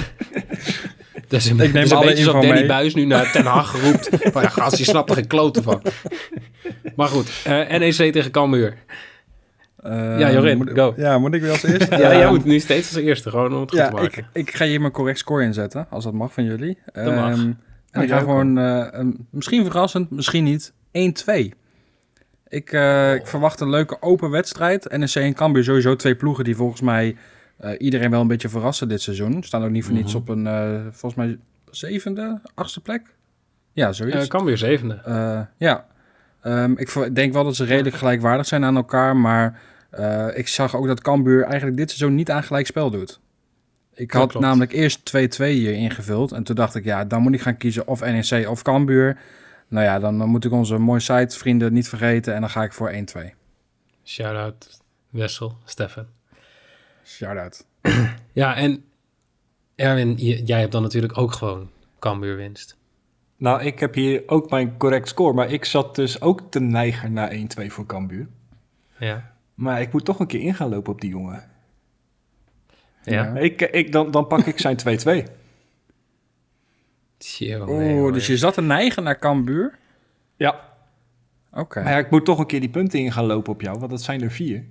Dus 1.29 1.45
een, 1.47 1.57
neem 1.57 1.73
dus 1.73 1.91
een 1.91 1.97
alle 1.97 2.07
beetje 2.07 2.25
Danny 2.25 2.51
mee. 2.51 2.67
Buis 2.67 2.95
nu 2.95 3.05
naar 3.05 3.33
Ten 3.33 3.45
Hag 3.47 3.73
roept. 3.83 4.09
Van 4.33 4.43
ja, 4.43 4.49
gast, 4.49 4.77
je 4.77 4.85
snapt 4.85 5.11
er 5.11 5.17
geen 5.17 5.27
kloten 5.27 5.63
van. 5.63 5.83
Maar 6.97 7.09
goed, 7.09 7.31
eh, 7.45 7.69
NEC 7.79 8.13
tegen 8.13 8.31
Cambuur. 8.31 8.77
Ja, 9.83 10.33
Jorin, 10.33 10.57
moet, 10.57 10.71
go. 10.71 10.95
Ja, 10.97 11.19
moet 11.19 11.35
ik 11.35 11.41
weer 11.41 11.51
als 11.51 11.63
eerste? 11.63 11.91
Ja, 11.97 11.99
jij 11.99 12.23
Ehm, 12.23 12.33
moet 12.33 12.45
nu 12.45 12.59
steeds 12.59 12.95
als 12.95 13.05
eerste, 13.05 13.31
gewoon 13.31 13.55
om 13.55 13.61
het 13.61 13.71
goed 13.71 13.79
te 13.85 13.91
maken. 13.93 14.05
ik, 14.19 14.25
ik 14.33 14.55
ga 14.55 14.65
hier 14.65 14.81
mijn 14.81 14.93
correct 14.93 15.19
score 15.19 15.43
inzetten, 15.45 15.87
als 15.91 16.05
dat 16.05 16.13
mag 16.13 16.33
van 16.33 16.45
jullie. 16.45 16.79
Dat 16.93 17.15
mag. 17.15 17.31
Ehm, 17.31 17.41
en 17.41 17.57
Oh, 17.97 18.03
ik 18.03 18.09
jij 18.09 18.19
ga 18.19 18.25
gewoon, 18.25 18.59
eh, 18.59 19.07
misschien 19.31 19.65
verrassend, 19.65 20.11
misschien 20.11 20.45
niet, 20.45 20.73
1-2. 20.93 21.53
Ik, 22.49 22.73
eh, 22.73 23.15
ik 23.15 23.27
verwacht 23.27 23.61
een 23.61 23.71
leuke 23.71 24.03
open 24.03 24.31
wedstrijd. 24.31 24.97
NEC 24.97 25.15
en 25.15 25.35
Cambuur 25.35 25.65
sowieso 25.65 25.97
twee 25.97 26.15
ploegen 26.15 26.45
die 26.45 26.57
volgens 26.57 26.81
mij 26.81 27.17
eh, 27.57 27.71
iedereen 27.79 28.11
wel 28.11 28.21
een 28.21 28.27
beetje 28.27 28.49
verrassen 28.49 28.89
dit 28.89 29.01
seizoen. 29.03 29.43
Staan 29.43 29.65
ook 29.65 29.71
niet 29.71 29.85
voor 29.85 29.95
niets 29.95 30.13
Mhm. 30.15 30.23
op 30.23 30.29
een, 30.29 30.45
volgens 30.93 31.15
mij, 31.15 31.39
zevende, 31.71 32.41
achtste 32.55 32.81
plek? 32.81 33.15
Ja, 33.73 33.93
zoiets. 33.93 34.27
Cambuur 34.27 34.59
zevende. 34.59 35.01
Ja, 35.59 35.87
Ehm, 36.41 36.73
ik 36.77 37.15
denk 37.15 37.33
wel 37.33 37.45
dat 37.45 37.57
ze 37.57 37.65
redelijk 37.65 37.97
gelijkwaardig 37.97 38.47
zijn 38.47 38.65
aan 38.65 38.77
elkaar, 38.77 39.17
maar 39.17 39.61
eh, 39.91 40.27
ik 40.35 40.49
zag 40.49 40.77
ook 40.77 40.87
dat 40.87 41.01
Cambuur 41.01 41.43
eigenlijk 41.45 41.77
dit 41.77 41.91
seizoen 41.91 42.15
niet 42.15 42.31
aan 42.31 42.43
gelijk 42.43 42.67
spel 42.67 42.91
doet. 42.91 43.21
Ik 43.95 44.13
had 44.13 44.35
namelijk 44.39 44.73
eerst 44.73 45.13
2-2 45.17 45.45
hier 45.45 45.73
ingevuld 45.73 46.33
en 46.33 46.43
toen 46.43 46.57
dacht 46.57 46.75
ik, 46.75 46.85
ja, 46.85 47.05
dan 47.05 47.23
moet 47.23 47.35
ik 47.35 47.41
gaan 47.41 47.57
kiezen 47.57 47.87
of 47.87 48.01
NEC 48.01 48.49
of 48.49 48.63
Cambuur. 48.63 49.19
Nou 49.69 49.85
ja, 49.85 49.99
dan, 49.99 50.17
moet 50.17 50.45
ik 50.45 50.53
onze 50.53 50.79
mooie 50.79 51.01
site 51.01 51.39
vrienden 51.39 51.73
niet 51.73 51.89
vergeten 51.89 52.35
en 52.35 52.41
dan 52.41 52.51
ga 52.51 52.63
ik 52.63 52.73
voor 52.73 52.93
1-2. 52.93 52.95
Shout-out 54.05 54.81
Wessel, 55.11 55.57
Stefan. 55.65 56.07
Shout-out. 57.05 57.65
Ja, 58.33 58.57
en 58.57 58.85
Erwin, 59.75 60.15
jij 60.45 60.61
hebt 60.61 60.73
dan 60.73 60.83
natuurlijk 60.83 61.19
ook 61.19 61.33
gewoon 61.33 61.71
Cambuur 61.99 62.37
winst. 62.37 62.77
Nou, 63.41 63.63
ik 63.63 63.81
heb 63.81 63.95
hier 63.95 64.23
ook 64.27 64.51
mijn 64.51 64.77
correct 64.77 65.09
score. 65.09 65.35
Maar 65.35 65.51
ik 65.51 65.65
zat 65.65 65.95
dus 65.95 66.21
ook 66.21 66.41
te 66.51 66.61
neigen 66.61 67.13
naar 67.13 67.33
1-2 67.33 67.67
voor 67.67 67.87
Cambuur. 67.87 68.29
Ja. 68.99 69.33
Maar 69.55 69.81
ik 69.81 69.93
moet 69.93 70.05
toch 70.05 70.21
een 70.21 70.27
keer 70.27 70.41
in 70.41 70.55
gaan 70.55 70.69
lopen 70.69 70.93
op 70.93 71.01
die 71.01 71.11
jongen. 71.11 71.51
Ja. 73.03 73.37
Ik, 73.37 73.61
ik, 73.61 73.93
dan, 73.93 74.11
dan 74.11 74.27
pak 74.27 74.47
ik 74.47 74.59
zijn 74.59 74.79
2-2. 75.27 75.31
Tjonge, 77.19 77.71
Oeh, 77.71 78.13
dus 78.13 78.27
je 78.27 78.37
zat 78.37 78.55
te 78.55 78.63
neigen 78.63 79.03
naar 79.03 79.19
Cambuur? 79.19 79.79
Ja, 80.37 80.61
Oké. 81.53 81.83
maar 81.83 81.93
ja, 81.93 81.99
ik 81.99 82.11
moet 82.11 82.25
toch 82.25 82.39
een 82.39 82.47
keer 82.47 82.61
die 82.61 82.69
punten 82.69 82.99
in 82.99 83.13
gaan 83.13 83.27
lopen 83.27 83.53
op 83.53 83.61
jou. 83.61 83.79
Want 83.79 83.91
dat 83.91 84.03
zijn 84.03 84.23
er 84.23 84.31
vier. 84.31 84.65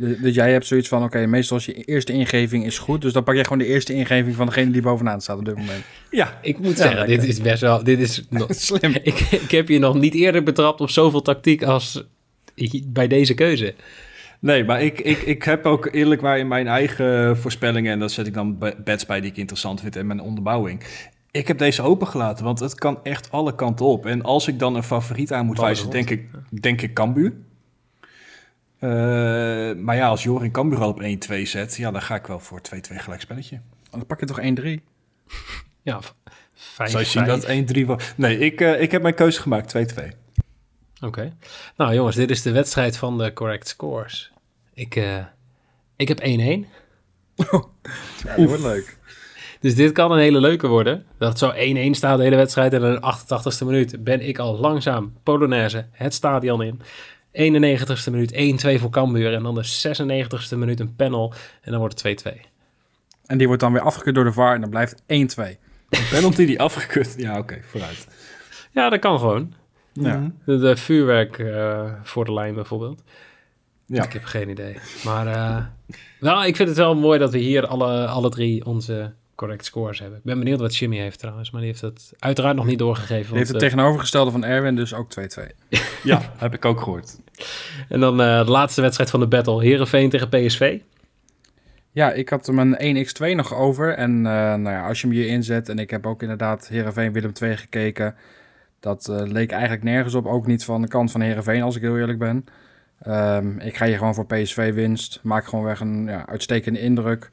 Dus, 0.00 0.18
dus 0.18 0.34
jij 0.34 0.52
hebt 0.52 0.66
zoiets 0.66 0.88
van, 0.88 1.02
oké, 1.04 1.26
meestal 1.26 1.56
is 1.56 1.64
je 1.64 1.72
eerste 1.84 2.12
ingeving 2.12 2.66
is 2.66 2.78
goed, 2.78 3.00
dus 3.02 3.12
dan 3.12 3.24
pak 3.24 3.34
jij 3.34 3.42
gewoon 3.42 3.58
de 3.58 3.66
eerste 3.66 3.92
ingeving 3.94 4.34
van 4.34 4.46
degene 4.46 4.70
die 4.70 4.82
bovenaan 4.82 5.20
staat 5.20 5.38
op 5.38 5.44
dit 5.44 5.56
moment. 5.56 5.82
Ja, 6.10 6.38
Ik 6.42 6.58
moet 6.58 6.76
Ja, 6.76 6.82
zeggen, 6.82 7.06
dit 7.06 7.24
is 7.24 7.40
best 7.40 7.60
wel... 7.60 7.84
Dit 7.84 7.98
is 7.98 8.24
nog, 8.30 8.46
Slim. 8.54 8.94
ik, 9.02 9.18
ik 9.20 9.50
heb 9.50 9.68
je 9.68 9.78
nog 9.78 9.94
niet 9.94 10.14
eerder 10.14 10.42
betrapt 10.42 10.80
op 10.80 10.90
zoveel 10.90 11.22
tactiek 11.22 11.62
als 11.62 12.04
bij 12.86 13.08
deze 13.08 13.34
keuze. 13.34 13.74
Nee, 14.40 14.64
maar 14.64 14.82
ik, 14.82 15.00
ik, 15.00 15.18
ik 15.18 15.42
heb 15.42 15.66
ook 15.66 15.88
eerlijk 15.92 16.20
waar 16.20 16.38
in 16.38 16.48
mijn 16.48 16.66
eigen 16.68 17.36
voorspellingen... 17.38 17.92
en 17.92 17.98
dat 17.98 18.12
zet 18.12 18.26
ik 18.26 18.34
dan 18.34 18.58
be- 18.58 18.76
bets 18.84 19.06
bij 19.06 19.20
die 19.20 19.30
ik 19.30 19.36
interessant 19.36 19.80
vind 19.80 19.96
en 19.96 20.06
mijn 20.06 20.20
onderbouwing... 20.20 20.82
Ik 21.32 21.48
heb 21.48 21.58
deze 21.58 21.82
opengelaten, 21.82 22.44
want 22.44 22.60
het 22.60 22.74
kan 22.74 22.98
echt 23.02 23.30
alle 23.30 23.54
kanten 23.54 23.86
op. 23.86 24.06
En 24.06 24.22
als 24.22 24.48
ik 24.48 24.58
dan 24.58 24.74
een 24.76 24.82
favoriet 24.82 25.32
aan 25.32 25.46
moet 25.46 25.56
Ballen 25.56 25.70
wijzen, 25.70 25.92
rond. 25.92 26.08
denk 26.08 26.20
ik, 26.20 26.60
denk 26.62 26.82
ik 26.82 26.92
Cambuur. 26.94 27.32
Eh, 28.80 28.90
maar 29.76 29.96
ja, 29.96 30.08
als 30.08 30.22
Jorin 30.22 30.50
Cambuur 30.50 30.80
al 30.80 30.88
op 30.88 31.00
1-2 31.02 31.42
zet, 31.42 31.76
ja, 31.76 31.90
dan 31.90 32.02
ga 32.02 32.14
ik 32.14 32.26
wel 32.26 32.38
voor 32.40 32.60
2-2 32.60 32.96
gelijkspelletje. 32.96 33.60
Dan 33.90 34.06
pak 34.06 34.20
je 34.20 34.26
toch 34.26 34.40
1-3. 34.40 34.44
Ja, 35.82 36.00
v- 36.02 36.10
vijf, 36.54 36.90
Zou 36.90 37.02
je 37.02 37.08
zien 37.08 37.24
dat 37.24 37.46
1-3 37.82 37.86
was? 37.86 38.12
Nee, 38.16 38.38
ik, 38.38 38.60
eh, 38.60 38.80
ik 38.80 38.90
heb 38.90 39.02
mijn 39.02 39.14
keuze 39.14 39.40
gemaakt, 39.40 39.68
2-2. 39.68 40.12
Oké. 41.00 41.32
Nou 41.76 41.94
jongens, 41.94 42.16
dit 42.16 42.30
is 42.30 42.42
de 42.42 42.50
wedstrijd 42.52 42.96
van 42.96 43.18
de 43.18 43.32
correct 43.32 43.68
scores. 43.68 44.32
Ik, 44.74 44.96
eh, 44.96 45.24
ik 45.96 46.08
heb 46.08 46.20
1-1. 46.20 46.66
Ja, 48.24 48.36
dat 48.36 48.46
wordt 48.46 48.62
leuk. 48.62 48.98
Dus 49.60 49.74
dit 49.74 49.92
kan 49.92 50.12
een 50.12 50.18
hele 50.18 50.40
leuke 50.40 50.66
worden. 50.66 51.06
Dat 51.18 51.28
het 51.28 51.38
zo 51.38 51.50
1-1 51.52 51.90
staat 51.96 52.16
de 52.18 52.22
hele 52.24 52.36
wedstrijd 52.36 52.72
en 52.72 52.82
in 52.82 52.94
de 52.94 53.00
88ste 53.00 53.64
minuut 53.66 54.04
ben 54.04 54.20
ik 54.28 54.38
al 54.38 54.58
langzaam 54.58 55.12
Polonaise 55.22 55.86
het 55.92 56.14
stadion 56.14 56.62
in. 56.62 56.80
91ste 57.32 58.10
minuut 58.10 58.32
1-2 58.76 58.80
voor 58.80 58.90
Cambuur 58.90 59.34
en 59.34 59.42
dan 59.42 59.54
de 59.54 59.64
96ste 59.64 60.56
minuut 60.56 60.80
een 60.80 60.96
panel 60.96 61.34
en 61.60 61.70
dan 61.70 61.80
wordt 61.80 62.02
het 62.02 62.24
2-2. 62.28 62.40
En 63.26 63.38
die 63.38 63.46
wordt 63.46 63.62
dan 63.62 63.72
weer 63.72 63.82
afgekeurd 63.82 64.14
door 64.14 64.24
de 64.24 64.32
VAR 64.32 64.54
en 64.54 64.60
dan 64.60 64.70
blijft 64.70 65.02
1-2. 65.02 65.04
Een 65.06 66.08
penalty 66.10 66.46
die 66.46 66.60
afgekut. 66.60 67.14
Ja, 67.16 67.38
oké, 67.38 67.60
vooruit. 67.62 68.06
Ja, 68.72 68.88
dat 68.88 69.00
kan 69.00 69.18
gewoon. 69.18 69.54
Ja. 69.92 70.30
De, 70.44 70.58
de 70.58 70.76
vuurwerk 70.76 71.38
eh, 71.38 71.92
voor 72.02 72.24
de 72.24 72.32
lijn 72.32 72.54
bijvoorbeeld. 72.54 73.02
Ja. 73.86 74.04
Ik 74.04 74.12
heb 74.12 74.24
geen 74.24 74.48
idee. 74.48 74.76
Maar 75.04 75.26
eh, 75.26 75.64
wel, 76.20 76.44
ik 76.44 76.56
vind 76.56 76.68
het 76.68 76.78
wel 76.78 76.94
mooi 76.94 77.18
dat 77.18 77.32
we 77.32 77.38
hier 77.38 77.66
alle, 77.66 78.06
alle 78.06 78.28
drie 78.28 78.64
onze 78.64 79.12
correct 79.40 79.64
scores 79.64 79.98
hebben. 79.98 80.18
Ik 80.18 80.24
ben 80.24 80.38
benieuwd 80.38 80.60
wat 80.60 80.76
Jimmy 80.76 80.98
heeft 80.98 81.18
trouwens, 81.18 81.50
maar 81.50 81.60
die 81.60 81.70
heeft 81.70 81.82
het 81.82 82.12
uiteraard 82.18 82.56
nog 82.56 82.66
niet 82.66 82.78
doorgegeven. 82.78 83.28
Die 83.28 83.36
heeft 83.36 83.52
het 83.52 83.62
eh, 83.62 83.68
tegenovergestelde 83.68 84.30
van 84.30 84.44
Erwin, 84.44 84.76
dus 84.76 84.94
ook 84.94 85.10
2-2. 85.38 85.42
Ja, 86.02 86.32
heb 86.36 86.54
ik 86.54 86.64
ook 86.64 86.80
gehoord. 86.80 87.18
En 87.88 88.00
dan 88.00 88.20
eh, 88.20 88.44
de 88.44 88.50
laatste 88.50 88.80
wedstrijd 88.80 89.10
van 89.10 89.20
de 89.20 89.26
battle. 89.26 89.62
Herenveen 89.62 90.10
tegen 90.10 90.28
PSV. 90.28 90.80
Ja, 91.90 92.12
ik 92.12 92.28
had 92.28 92.46
hem 92.46 92.58
een 92.58 93.06
1x2 93.06 93.36
nog 93.36 93.54
over. 93.54 93.94
En 93.94 94.10
eh, 94.10 94.32
nou 94.32 94.70
ja, 94.70 94.88
als 94.88 95.00
je 95.00 95.06
hem 95.06 95.16
hier 95.16 95.26
inzet, 95.26 95.68
en 95.68 95.78
ik 95.78 95.90
heb 95.90 96.06
ook 96.06 96.22
inderdaad 96.22 96.68
Heerenveen 96.68 97.12
Willem 97.12 97.32
2 97.32 97.56
gekeken. 97.56 98.14
Dat 98.80 99.08
leek 99.08 99.50
eigenlijk 99.50 99.82
nergens 99.82 100.14
op, 100.14 100.26
ook 100.26 100.46
niet 100.46 100.64
van 100.64 100.82
de 100.82 100.88
kant 100.88 101.10
van 101.10 101.20
Heerenveen, 101.20 101.62
als 101.62 101.76
ik 101.76 101.82
heel 101.82 101.98
eerlijk 101.98 102.18
ben. 102.18 102.44
Ehm, 103.00 103.58
ik 103.58 103.76
ga 103.76 103.86
hier 103.86 103.98
gewoon 103.98 104.14
voor 104.14 104.26
PSV 104.26 104.74
winst. 104.74 105.20
Maak 105.22 105.44
gewoon 105.44 105.64
weg 105.64 105.80
een 105.80 106.04
ja, 106.04 106.26
uitstekende 106.26 106.80
indruk. 106.80 107.28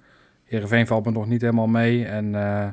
Heerenveen 0.48 0.88
valt 0.88 1.06
me 1.06 1.12
nog 1.12 1.28
niet 1.28 1.42
helemaal 1.42 1.68
mee. 1.68 2.06
En 2.06 2.26
eh, 2.36 2.68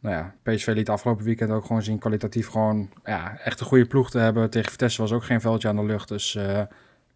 nou 0.00 0.16
ja, 0.16 0.34
PSV 0.42 0.66
liet 0.66 0.88
afgelopen 0.88 1.24
weekend 1.24 1.50
ook 1.50 1.64
gewoon 1.64 1.82
zien 1.82 1.98
kwalitatief 1.98 2.48
gewoon 2.48 2.90
ja, 3.04 3.38
echt 3.38 3.60
een 3.60 3.66
goede 3.66 3.86
ploeg 3.86 4.10
te 4.10 4.18
hebben. 4.18 4.50
Tegen 4.50 4.70
Vitesse 4.70 5.00
was 5.00 5.12
ook 5.12 5.24
geen 5.24 5.40
veldje 5.40 5.68
aan 5.68 5.76
de 5.76 5.84
lucht, 5.84 6.08
dus 6.08 6.34
eh, 6.34 6.62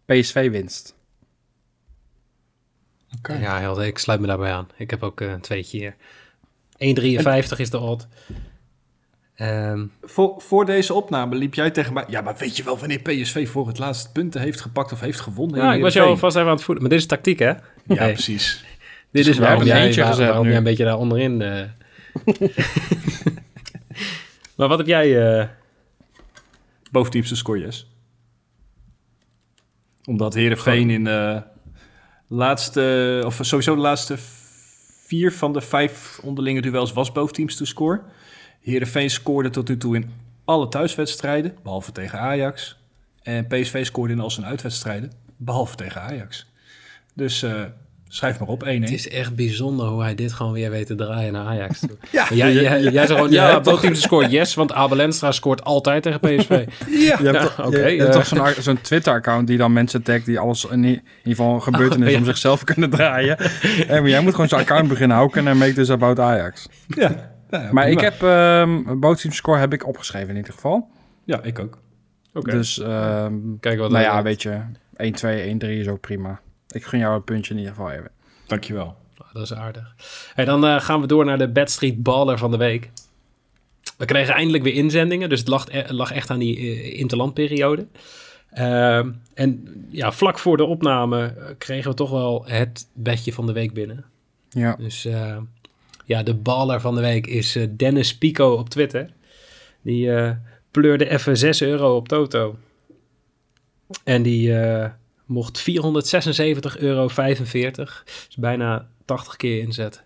PSV 0.05 0.51
winst. 0.51 0.95
Oké. 3.17 3.33
Ja, 3.33 3.59
Helder, 3.59 3.85
ik 3.85 3.97
sluit 3.97 4.19
me 4.19 4.27
daarbij 4.27 4.51
aan. 4.51 4.67
Ik 4.77 4.89
heb 4.89 5.03
ook 5.03 5.21
eh, 5.21 5.31
een 5.31 5.41
tweetje 5.41 5.77
hier. 5.77 5.95
1,53 7.51 7.57
is 7.57 7.69
de 7.69 7.79
odd. 7.79 8.07
Ehm, 9.35 9.85
Voor, 10.01 10.33
voor 10.37 10.65
deze 10.65 10.93
opname 10.93 11.35
liep 11.35 11.53
jij 11.53 11.71
tegen 11.71 11.93
mij... 11.93 12.03
Ja, 12.07 12.21
maar 12.21 12.35
weet 12.37 12.57
je 12.57 12.63
wel 12.63 12.77
wanneer 12.77 12.99
PSV 12.99 13.49
voor 13.49 13.67
het 13.67 13.77
laatste 13.77 14.11
punten 14.11 14.41
heeft 14.41 14.61
gepakt 14.61 14.91
of 14.91 14.99
heeft 14.99 15.19
gewonnen? 15.19 15.61
ja, 15.61 15.73
ik 15.73 15.81
was 15.81 15.93
jou 15.93 16.09
alvast 16.09 16.35
even 16.35 16.47
aan 16.47 16.55
het 16.55 16.63
voeden. 16.63 16.83
Maar 16.83 16.91
dit 16.93 17.01
is 17.01 17.07
tactiek, 17.07 17.39
hè? 17.39 17.53
Ja, 17.85 18.05
precies. 18.05 18.65
Dit 19.11 19.27
is 19.27 19.33
gewoon 19.35 19.41
waarom 19.41 19.61
een 19.61 19.67
jij, 19.67 19.85
eentje 19.85 20.03
waar- 20.03 20.17
waarom 20.17 20.47
jij 20.47 20.57
een 20.57 20.63
beetje 20.63 20.83
daar 20.83 20.97
onderin... 20.97 21.41
eh. 21.41 21.63
maar 24.57 24.67
wat 24.67 24.77
heb 24.77 24.87
jij... 24.87 25.39
eh, 25.39 25.47
Bovendiepste 26.91 27.35
score, 27.35 27.59
yes. 27.59 27.87
Omdat 30.05 30.33
Heerenveen 30.33 30.89
in 30.89 31.03
de 31.03 31.43
laatste... 32.27 33.21
Of 33.25 33.39
sowieso 33.41 33.75
de 33.75 33.81
laatste 33.81 34.15
vier 35.05 35.31
van 35.33 35.53
de 35.53 35.61
vijf 35.61 36.19
onderlinge 36.23 36.61
duels 36.61 36.93
was 36.93 37.11
boventeams 37.11 37.67
score. 37.67 38.01
Heerenveen 38.61 39.09
scoorde 39.09 39.49
tot 39.49 39.67
nu 39.67 39.77
toe 39.77 39.95
in 39.95 40.11
alle 40.45 40.67
thuiswedstrijden, 40.67 41.55
behalve 41.63 41.91
tegen 41.91 42.19
Ajax. 42.19 42.79
En 43.21 43.47
PSV 43.47 43.85
scoorde 43.85 44.13
in 44.13 44.19
al 44.19 44.31
zijn 44.31 44.45
uitwedstrijden, 44.45 45.11
behalve 45.37 45.75
tegen 45.75 46.01
Ajax. 46.01 46.51
Dus 47.13 47.43
eh, 47.43 47.63
schrijf 48.13 48.39
maar 48.39 48.47
op 48.47 48.63
1-1. 48.63 48.67
Het 48.67 48.91
is 48.91 49.09
echt 49.09 49.35
bijzonder 49.35 49.85
hoe 49.85 50.01
hij 50.01 50.15
dit 50.15 50.33
gewoon 50.33 50.51
weer 50.51 50.69
weet 50.69 50.85
te 50.87 50.95
draaien 50.95 51.33
naar 51.33 51.45
Ajax 51.45 51.79
toe. 51.79 51.89
Ja, 52.11 52.25
Maar 52.29 52.35
jij, 52.51 52.91
zegt 52.91 53.11
gewoon, 53.11 53.31
ja, 53.31 53.43
hebt 53.43 53.63
toch- 53.63 53.73
boventeam 53.73 53.95
scoort 53.95 54.31
yes, 54.31 54.53
want 54.55 54.73
Abel 54.73 54.99
Enstra 55.01 55.31
scoort 55.31 55.63
altijd 55.63 56.03
tegen 56.03 56.19
PSV. 56.19 56.49
ja. 56.49 56.65
Je 56.87 57.07
hebt, 57.09 57.21
Ja, 57.21 57.41
toch- 57.41 57.65
oké, 57.65 57.85
je, 57.85 57.95
je 57.95 58.01
hebt 58.01 58.15
eh. 58.31 58.41
toch 58.43 58.63
zo'n 58.63 58.81
Twitter-account 58.81 59.47
die 59.47 59.57
dan 59.57 59.73
mensen 59.73 60.03
tagt 60.03 60.25
die 60.25 60.39
alles 60.39 60.65
in, 60.65 60.83
ieder 60.83 61.01
geval 61.23 61.53
een 61.53 61.61
gebeurtenis 61.61 62.05
Oh, 62.07 62.13
ja. 62.13 62.19
om 62.19 62.25
zichzelf 62.25 62.63
kunnen 62.73 62.89
draaien. 62.89 63.37
en 63.87 64.07
jij 64.07 64.21
moet 64.21 64.31
gewoon 64.33 64.47
zo'n 64.49 64.59
account 64.59 64.87
beginnen. 64.87 65.17
How 65.17 65.31
can 65.31 65.47
I 65.47 65.53
make 65.53 65.73
this 65.73 65.89
about 65.89 66.19
Ajax? 66.19 66.67
ja. 66.87 67.29
Ja, 67.51 67.69
Maar 67.71 67.89
ik 67.89 67.99
heb 67.99 68.21
um, 68.21 69.03
score 69.29 69.59
heb 69.59 69.73
ik 69.73 69.87
opgeschreven 69.87 70.29
in 70.29 70.35
ieder 70.35 70.53
geval. 70.53 70.89
Ja, 71.25 71.39
ik 71.43 71.59
ook. 71.59 71.77
Oké, 72.33 72.51
Dus 72.51 72.79
ehm, 72.79 73.33
kijk 73.59 73.79
wat 73.79 73.91
nou 73.91 74.03
ja, 74.03 74.21
weet 74.23 74.41
je, 74.41 74.59
1-2, 74.93 75.63
1-3 75.65 75.67
is 75.69 75.87
ook 75.87 75.99
prima. 75.99 76.39
Ik 76.71 76.83
gun 76.83 76.99
jou 76.99 77.15
een 77.15 77.23
puntje 77.23 77.53
in 77.53 77.59
ieder 77.59 77.73
geval 77.75 77.91
even. 77.91 78.11
Dankjewel. 78.47 78.95
Ah, 79.17 79.33
Dat 79.33 79.43
is 79.43 79.53
aardig. 79.53 79.95
Hey, 80.33 80.45
dan 80.45 80.65
eh, 80.65 80.79
gaan 80.81 81.01
we 81.01 81.07
door 81.07 81.25
naar 81.25 81.37
de 81.37 81.47
Bad 81.49 81.69
Street 81.71 82.03
Baller 82.03 82.37
van 82.37 82.51
de 82.51 82.57
week. 82.57 82.89
We 83.97 84.05
kregen 84.05 84.33
eindelijk 84.33 84.63
weer 84.63 84.73
inzendingen, 84.73 85.29
dus 85.29 85.39
het 85.39 85.47
lag, 85.47 85.65
e- 85.71 85.85
lag 85.87 86.11
echt 86.11 86.29
aan 86.29 86.39
die 86.39 86.57
eh, 86.57 86.99
interlandperiode. 86.99 87.87
Ehm, 88.51 89.11
en 89.33 89.63
ja, 89.89 90.11
vlak 90.11 90.39
voor 90.39 90.57
de 90.57 90.63
opname 90.65 91.25
eh, 91.25 91.45
kregen 91.57 91.89
we 91.89 91.95
toch 91.95 92.09
wel 92.09 92.43
het 92.45 92.87
bedje 92.93 93.33
van 93.33 93.45
de 93.45 93.53
week 93.53 93.73
binnen. 93.73 94.05
Ja. 94.49 94.75
Dus 94.75 95.05
eh, 95.05 95.37
ja, 96.05 96.23
de 96.23 96.33
baller 96.33 96.81
van 96.81 96.95
de 96.95 97.01
week 97.01 97.27
is 97.27 97.57
Dennis 97.69 98.17
Pico 98.17 98.51
op 98.53 98.69
Twitter. 98.69 99.09
Die 99.81 100.13
eh, 100.13 100.31
pleurde 100.71 101.09
even 101.09 101.37
6 101.37 101.61
euro 101.61 101.95
op 101.95 102.07
Toto. 102.07 102.55
En 104.03 104.21
die 104.21 104.59
eh, 104.59 104.89
mocht 105.31 105.59
476,45 105.59 105.65
euro. 106.79 107.07
Dus 107.07 108.35
bijna 108.37 108.87
80 109.05 109.35
keer 109.35 109.61
inzet. 109.61 110.03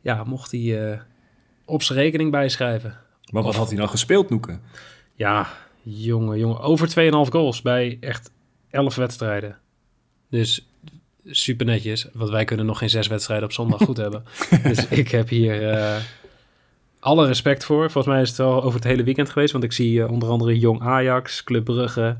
Ja, 0.00 0.24
mocht 0.24 0.50
hij 0.50 0.90
eh, 0.90 1.00
op 1.64 1.82
zijn 1.82 1.98
rekening 1.98 2.30
bijschrijven. 2.30 2.96
Maar 3.32 3.42
wat 3.42 3.54
had 3.54 3.68
hij 3.68 3.76
nou 3.76 3.88
gespeeld, 3.88 4.30
Noeke? 4.30 4.58
Ja, 5.14 5.48
jongen, 5.82 6.38
jongen. 6.38 6.60
Over 6.60 6.88
2,5 6.88 7.32
goals 7.32 7.62
bij 7.62 7.98
echt 8.00 8.30
11 8.70 8.94
wedstrijden. 8.94 9.58
Dus 10.30 10.68
super 11.26 11.66
netjes. 11.66 12.08
Want 12.12 12.30
wij 12.30 12.44
kunnen 12.44 12.66
nog 12.66 12.78
geen 12.78 12.90
zes 12.90 13.06
wedstrijden 13.06 13.46
op 13.46 13.52
zondag 13.52 13.82
goed 13.82 13.96
hebben. 13.96 14.24
Dus 14.62 14.86
ik 14.86 15.08
heb 15.08 15.28
hier 15.28 15.70
eh, 15.70 15.96
alle 17.00 17.26
respect 17.26 17.64
voor. 17.64 17.90
Volgens 17.90 18.14
mij 18.14 18.22
is 18.22 18.30
het 18.30 18.40
al 18.40 18.62
over 18.62 18.74
het 18.74 18.88
hele 18.88 19.02
weekend 19.04 19.30
geweest. 19.30 19.52
Want 19.52 19.64
ik 19.64 19.72
zie 19.72 20.02
eh, 20.02 20.10
onder 20.10 20.28
andere 20.28 20.58
Jong 20.58 20.80
Ajax, 20.80 21.44
Club 21.44 21.64
Brugge, 21.64 22.18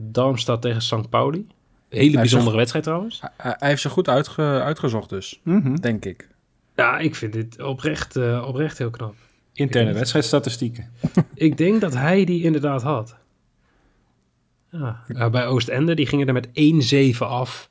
Darmstad 0.00 0.62
tegen 0.62 0.82
St. 0.82 1.08
Pauli. 1.08 1.46
Hele 1.88 2.10
Hij 2.10 2.20
bijzondere 2.20 2.56
wedstrijd 2.56 2.84
trouwens. 2.84 3.20
Hij, 3.36 3.54
hij 3.58 3.68
heeft 3.68 3.82
ze 3.82 3.88
goed 3.88 4.08
uitge- 4.08 4.60
uitgezocht 4.62 5.08
dus, 5.08 5.40
denk 5.80 6.04
ik. 6.04 6.28
Ja, 6.76 6.98
ik 6.98 7.14
vind 7.14 7.32
dit 7.32 7.62
oprecht, 7.62 8.16
eh, 8.16 8.44
oprecht 8.46 8.78
heel 8.78 8.90
knap. 8.90 9.14
Interne 9.52 9.92
wedstrijdstatistieken. 9.92 10.90
Ik 11.34 11.56
denk 11.56 11.80
dat 11.80 11.94
hij 11.94 12.24
die 12.24 12.42
inderdaad 12.42 12.82
had. 12.82 13.16
Ja, 14.70 15.00
ja, 15.08 15.30
bij 15.30 15.46
Oostende, 15.46 15.94
die 15.94 16.06
gingen 16.06 16.26
er 16.26 16.32
met 16.32 16.48
1-7 17.14 17.18
af 17.18 17.70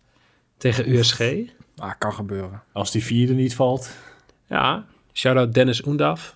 tegen 0.58 0.90
USG. 0.92 1.22
Ah, 1.78 1.92
kan 1.98 2.14
gebeuren. 2.14 2.62
Als 2.72 2.92
die 2.92 3.04
vierde 3.04 3.34
niet 3.34 3.56
valt. 3.56 3.92
Ja, 4.48 4.86
shout-out 5.14 5.54
Dennis 5.54 5.86
Oendaf. 5.86 6.36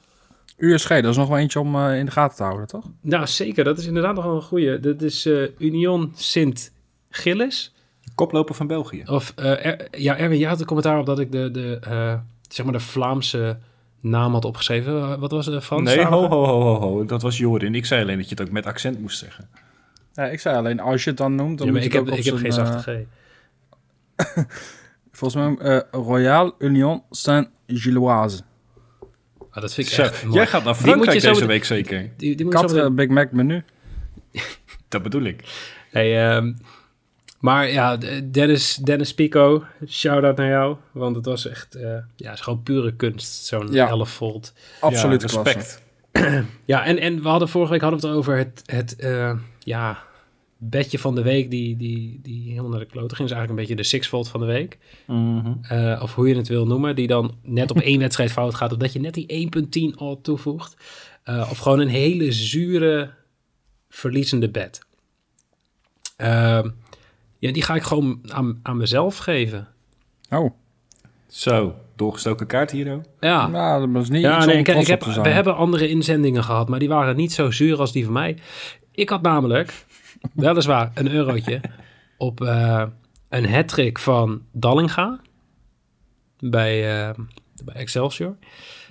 USG, 0.58 0.88
dat 0.90 1.06
is 1.06 1.18
nog 1.18 1.28
wel 1.28 1.38
eentje 1.38 1.60
om 1.60 1.76
eh, 1.76 1.98
in 1.98 2.06
de 2.06 2.12
gaten 2.12 2.38
te 2.38 2.44
houden, 2.44 2.68
toch? 2.68 2.84
Nou, 3.02 3.28
zeker. 3.28 3.64
Dat 3.64 3.78
is 3.78 3.86
inderdaad 3.86 4.16
nog 4.16 4.24
wel 4.24 4.36
een 4.36 4.42
goeie. 4.42 4.80
Dat 4.80 5.02
is 5.02 5.26
eh, 5.26 5.48
Union 5.58 6.12
Sint-Gilles. 6.16 7.74
Koploper 8.16 8.56
van 8.56 8.68
België. 8.68 9.04
Of, 9.06 9.34
eh, 9.36 9.66
er- 9.66 9.88
ja, 9.92 10.18
Erwin, 10.18 10.40
je 10.40 10.48
had 10.48 10.60
een 10.60 10.66
commentaar 10.66 11.00
op 11.00 11.06
dat 11.06 11.20
ik 11.20 11.32
de, 11.32 11.52
de, 11.52 11.78
eh, 11.82 12.14
zeg 12.50 12.66
maar 12.66 12.74
de 12.74 12.80
Vlaamse 12.80 13.58
naam 14.00 14.34
had 14.34 14.46
opgeschreven. 14.46 15.20
Wat 15.20 15.32
was 15.32 15.46
het? 15.46 15.64
Frans? 15.64 15.96
Nee, 15.96 16.06
ho, 16.06 16.28
ho, 16.28 16.46
ho, 16.46 16.62
ho, 16.62 16.80
ho. 16.80 17.06
Dat 17.06 17.22
was 17.22 17.38
Jorin. 17.38 17.76
Ik 17.76 17.86
zei 17.86 18.02
alleen 18.02 18.18
dat 18.18 18.30
je 18.30 18.36
het 18.36 18.48
ook 18.48 18.54
met 18.54 18.66
accent 18.66 19.00
moest 19.00 19.18
zeggen. 19.18 19.50
Ja, 20.14 20.24
ik 20.26 20.40
zei 20.40 20.56
alleen, 20.58 20.80
als 20.80 21.04
je 21.04 21.10
het 21.10 21.18
dan 21.20 21.36
noemt, 21.36 21.58
dan 21.58 21.68
Ja, 21.68 21.74
maar 21.74 21.82
moet 21.82 21.92
ik 21.94 21.98
heb, 21.98 22.18
ik 22.18 22.24
heb 22.26 22.36
geen 22.36 22.54
zachte 22.54 22.92
G. 22.92 23.06
Volgens 25.12 25.44
mij 25.58 25.76
eh, 25.76 25.82
Royal 25.92 26.56
Union 26.60 27.02
Saint-Gilloise. 27.10 28.42
Dat 29.62 29.74
vind 29.74 29.88
ik 29.88 29.94
Zo, 29.94 30.02
echt 30.02 30.24
mooi. 30.24 30.36
jij 30.36 30.48
gaat 30.48 30.64
naar 30.64 30.76
Frankrijk 30.76 31.22
deze 31.22 31.40
met- 31.40 31.46
week 31.46 31.66
zeker. 31.66 32.10
Die, 32.18 32.36
die 32.36 32.46
moet 32.46 32.60
je 32.62 32.68
zo 32.70 32.76
Kat, 32.76 32.96
Big 32.96 33.08
Mac 33.08 33.32
menu. 33.32 33.64
Dat 34.90 35.04
bedoel 35.04 35.24
ik. 35.24 35.44
Hey, 35.92 36.30
ehm, 36.30 36.54
maar 37.40 37.70
ja, 37.70 37.98
Dennis, 38.32 38.76
Dennis 38.76 39.14
Pico, 39.14 39.64
shout-out 39.88 40.38
naar 40.38 40.50
jou. 40.50 40.76
Want 40.92 41.16
het 41.16 41.26
was 41.26 41.48
echt, 41.48 41.76
eh, 41.76 41.82
ja, 42.16 42.30
het 42.30 42.34
is 42.34 42.42
gewoon 42.42 42.64
pure 42.64 42.94
kunst, 42.96 43.46
zo'n 43.46 43.72
Ja. 43.72 43.88
11 43.88 44.10
volt. 44.10 44.54
Absoluut 44.80 45.22
ja, 45.22 45.28
respect. 45.28 45.84
Ja, 46.66 46.86
en, 46.86 46.98
en 47.00 47.22
we 47.22 47.28
hadden 47.28 47.50
vorige 47.50 47.72
week 47.72 47.82
hadden 47.82 48.00
we 48.02 48.08
het 48.08 48.16
over 48.16 48.38
het, 48.38 48.62
het 48.66 48.96
eh, 48.96 49.32
ja, 49.60 50.04
bedje 50.58 51.00
van 51.00 51.16
de 51.16 51.22
week 51.22 51.50
die, 51.50 51.78
die, 51.78 52.20
die 52.24 52.50
helemaal 52.50 52.70
naar 52.70 52.80
de 52.80 52.86
klote 52.86 53.16
ging. 53.16 53.30
is 53.30 53.36
eigenlijk 53.36 53.50
een 53.50 53.68
beetje 53.68 53.84
de 53.84 53.98
six 53.98 54.08
volt 54.08 54.28
van 54.30 54.40
de 54.40 54.46
week. 54.46 54.78
Mhm. 55.08 55.54
Eh, 55.62 56.00
of 56.04 56.16
hoe 56.16 56.28
je 56.28 56.36
het 56.36 56.48
wil 56.48 56.68
noemen. 56.68 56.96
Die 56.96 57.08
dan 57.08 57.36
net 57.42 57.72
op 57.72 57.80
één 57.80 58.00
wedstrijd 58.06 58.32
fout 58.32 58.56
gaat. 58.56 58.72
Of 58.72 58.78
dat 58.78 58.94
je 58.94 59.00
net 59.00 59.14
die 59.14 59.50
1.10 59.92 59.96
al 59.98 60.22
toevoegt. 60.22 60.76
Eh, 61.24 61.48
of 61.52 61.58
gewoon 61.58 61.80
een 61.80 61.88
hele 61.88 62.32
zure 62.32 63.14
verliezende 63.90 64.50
bed. 64.50 64.86
Ehm, 66.18 66.70
ja, 67.40 67.52
die 67.52 67.62
ga 67.62 67.76
ik 67.76 67.84
gewoon 67.84 68.20
aan, 68.28 68.60
aan 68.64 68.78
mezelf 68.78 69.18
geven. 69.18 69.68
Oh, 70.30 70.52
Zo, 71.28 71.76
doorgestoken 71.96 72.48
kaart 72.48 72.72
hier. 72.72 72.94
oh. 72.94 73.02
Ja, 73.20 73.48
nou, 73.48 73.94
dat 73.94 74.02
is 74.04 74.10
niet 74.10 74.22
ja 74.22 74.38
iets 74.38 74.46
nee, 74.46 74.56
om 74.56 74.62
ik, 74.62 74.68
ik 74.68 74.74
trots 74.74 74.88
heb, 74.90 75.02
op 75.02 75.08
te 75.08 75.14
zijn. 75.14 75.26
we 75.26 75.32
hebben 75.32 75.56
andere 75.56 75.88
inzendingen 75.88 76.44
gehad. 76.44 76.70
Maar 76.70 76.80
die 76.80 76.88
waren 76.90 77.16
niet 77.16 77.34
zo 77.34 77.52
zuur 77.52 77.80
als 77.80 77.92
die 77.92 78.04
van 78.04 78.14
mij. 78.14 78.38
Ik 78.92 79.10
had 79.10 79.22
namelijk, 79.22 79.86
weliswaar 80.34 80.92
een 80.94 81.12
eurotje, 81.12 81.62
op 82.18 82.42
eh, 82.42 82.84
een 83.30 83.50
hat 83.54 83.82
van 83.94 84.42
Dallinga. 84.52 85.20
Bij, 86.40 87.08
eh, 87.08 87.16
bij 87.64 87.76
Excelsior. 87.76 88.36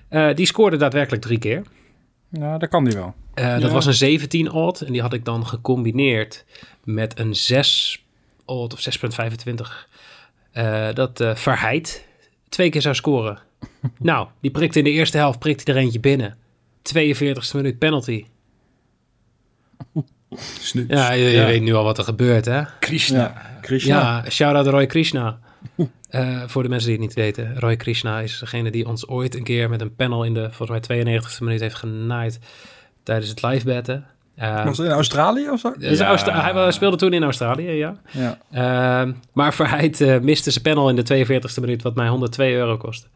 Eh, 0.08 0.34
die 0.34 0.46
scoorde 0.46 0.76
daadwerkelijk 0.76 1.22
drie 1.22 1.38
keer. 1.38 1.62
Ja, 2.28 2.58
dat 2.58 2.68
kan 2.68 2.84
die 2.84 2.94
wel. 2.94 3.14
Eh, 3.34 3.58
Dat 3.60 3.70
was 3.70 3.86
een 3.86 3.94
17 3.94 4.50
odd 4.52 4.80
en 4.80 4.92
die 4.92 5.00
had 5.00 5.12
ik 5.12 5.24
dan 5.24 5.46
gecombineerd 5.46 6.44
met 6.84 7.18
een 7.18 7.34
6 7.34 8.04
odd 8.44 8.72
of 8.72 8.80
6,25. 8.80 9.88
Eh 10.50 10.92
dat 10.92 11.20
eh 11.20 11.34
Verheid 11.34 12.06
twee 12.48 12.70
keer 12.70 12.82
zou 12.82 12.94
scoren. 12.94 13.38
nou, 13.98 14.28
die 14.40 14.50
prikte 14.50 14.78
in 14.78 14.84
de 14.84 14.90
eerste 14.90 15.16
helft 15.16 15.38
prikte 15.38 15.72
er 15.72 15.78
eentje 15.78 16.00
binnen. 16.00 16.36
42e 16.82 17.54
minuut 17.54 17.78
penalty. 17.78 18.24
Snu- 20.60 20.84
Ja, 20.88 21.12
je, 21.12 21.24
je 21.30 21.44
weet 21.44 21.62
nu 21.62 21.74
al 21.74 21.84
wat 21.84 21.98
er 21.98 22.04
gebeurt, 22.04 22.44
hè? 22.44 22.62
Krishna. 22.80 23.18
Ja, 23.18 23.58
Krishna. 23.60 23.94
Ja, 24.24 24.30
shout-out 24.30 24.66
Roy 24.66 24.86
Krishna. 24.86 25.38
Eh, 26.14 26.42
voor 26.46 26.62
de 26.62 26.68
mensen 26.68 26.88
die 26.88 26.98
het 26.98 27.06
niet 27.06 27.14
weten. 27.16 27.58
Roy 27.60 27.76
Krishna 27.76 28.20
is 28.20 28.38
degene 28.38 28.70
die 28.70 28.86
ons 28.86 29.08
ooit 29.08 29.34
een 29.34 29.42
keer 29.42 29.68
met 29.70 29.80
een 29.80 29.94
panel 29.94 30.24
in 30.24 30.34
de, 30.34 30.48
volgens 30.52 30.86
mij 30.88 31.06
92e 31.20 31.38
minuut 31.38 31.60
heeft 31.60 31.74
genaaid 31.74 32.38
tijdens 33.02 33.28
het 33.30 33.42
live 33.42 33.64
betten. 33.64 34.06
Eh, 34.36 34.64
Was 34.64 34.78
in 34.78 34.86
Australië 34.90 35.50
of 35.50 35.60
zo? 35.60 35.74
dus 35.78 35.98
Ja. 35.98 36.06
Austra- 36.06 36.52
hij 36.52 36.70
speelde 36.72 36.96
toen 36.96 37.12
in 37.12 37.22
Australië, 37.22 37.70
ja. 37.70 37.96
Ja. 38.10 38.38
Ehm, 38.52 39.12
maar 39.32 39.54
Verheid 39.54 40.00
eh, 40.00 40.18
miste 40.20 40.50
zijn 40.50 40.64
panel 40.64 40.88
in 40.88 40.96
de 40.96 41.02
42e 41.02 41.60
minuut, 41.60 41.82
wat 41.82 41.94
mij 41.94 42.08
102 42.08 42.54
euro 42.54 42.76
kostte. 42.76 43.06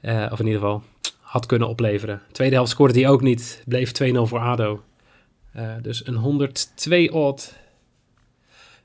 Eh, 0.00 0.26
of 0.30 0.38
in 0.40 0.46
ieder 0.46 0.60
geval 0.60 0.82
had 1.20 1.46
kunnen 1.46 1.68
opleveren. 1.68 2.20
Tweede 2.32 2.54
helft 2.54 2.70
scoorde 2.70 3.00
hij 3.00 3.08
ook 3.08 3.22
niet, 3.22 3.62
bleef 3.66 3.92
2-0 3.92 4.26
voor 4.26 4.38
ADO. 4.38 4.82
Eh, 5.54 5.72
dus 5.82 6.06
een 6.06 6.14
102 6.14 7.12
odd. 7.12 7.58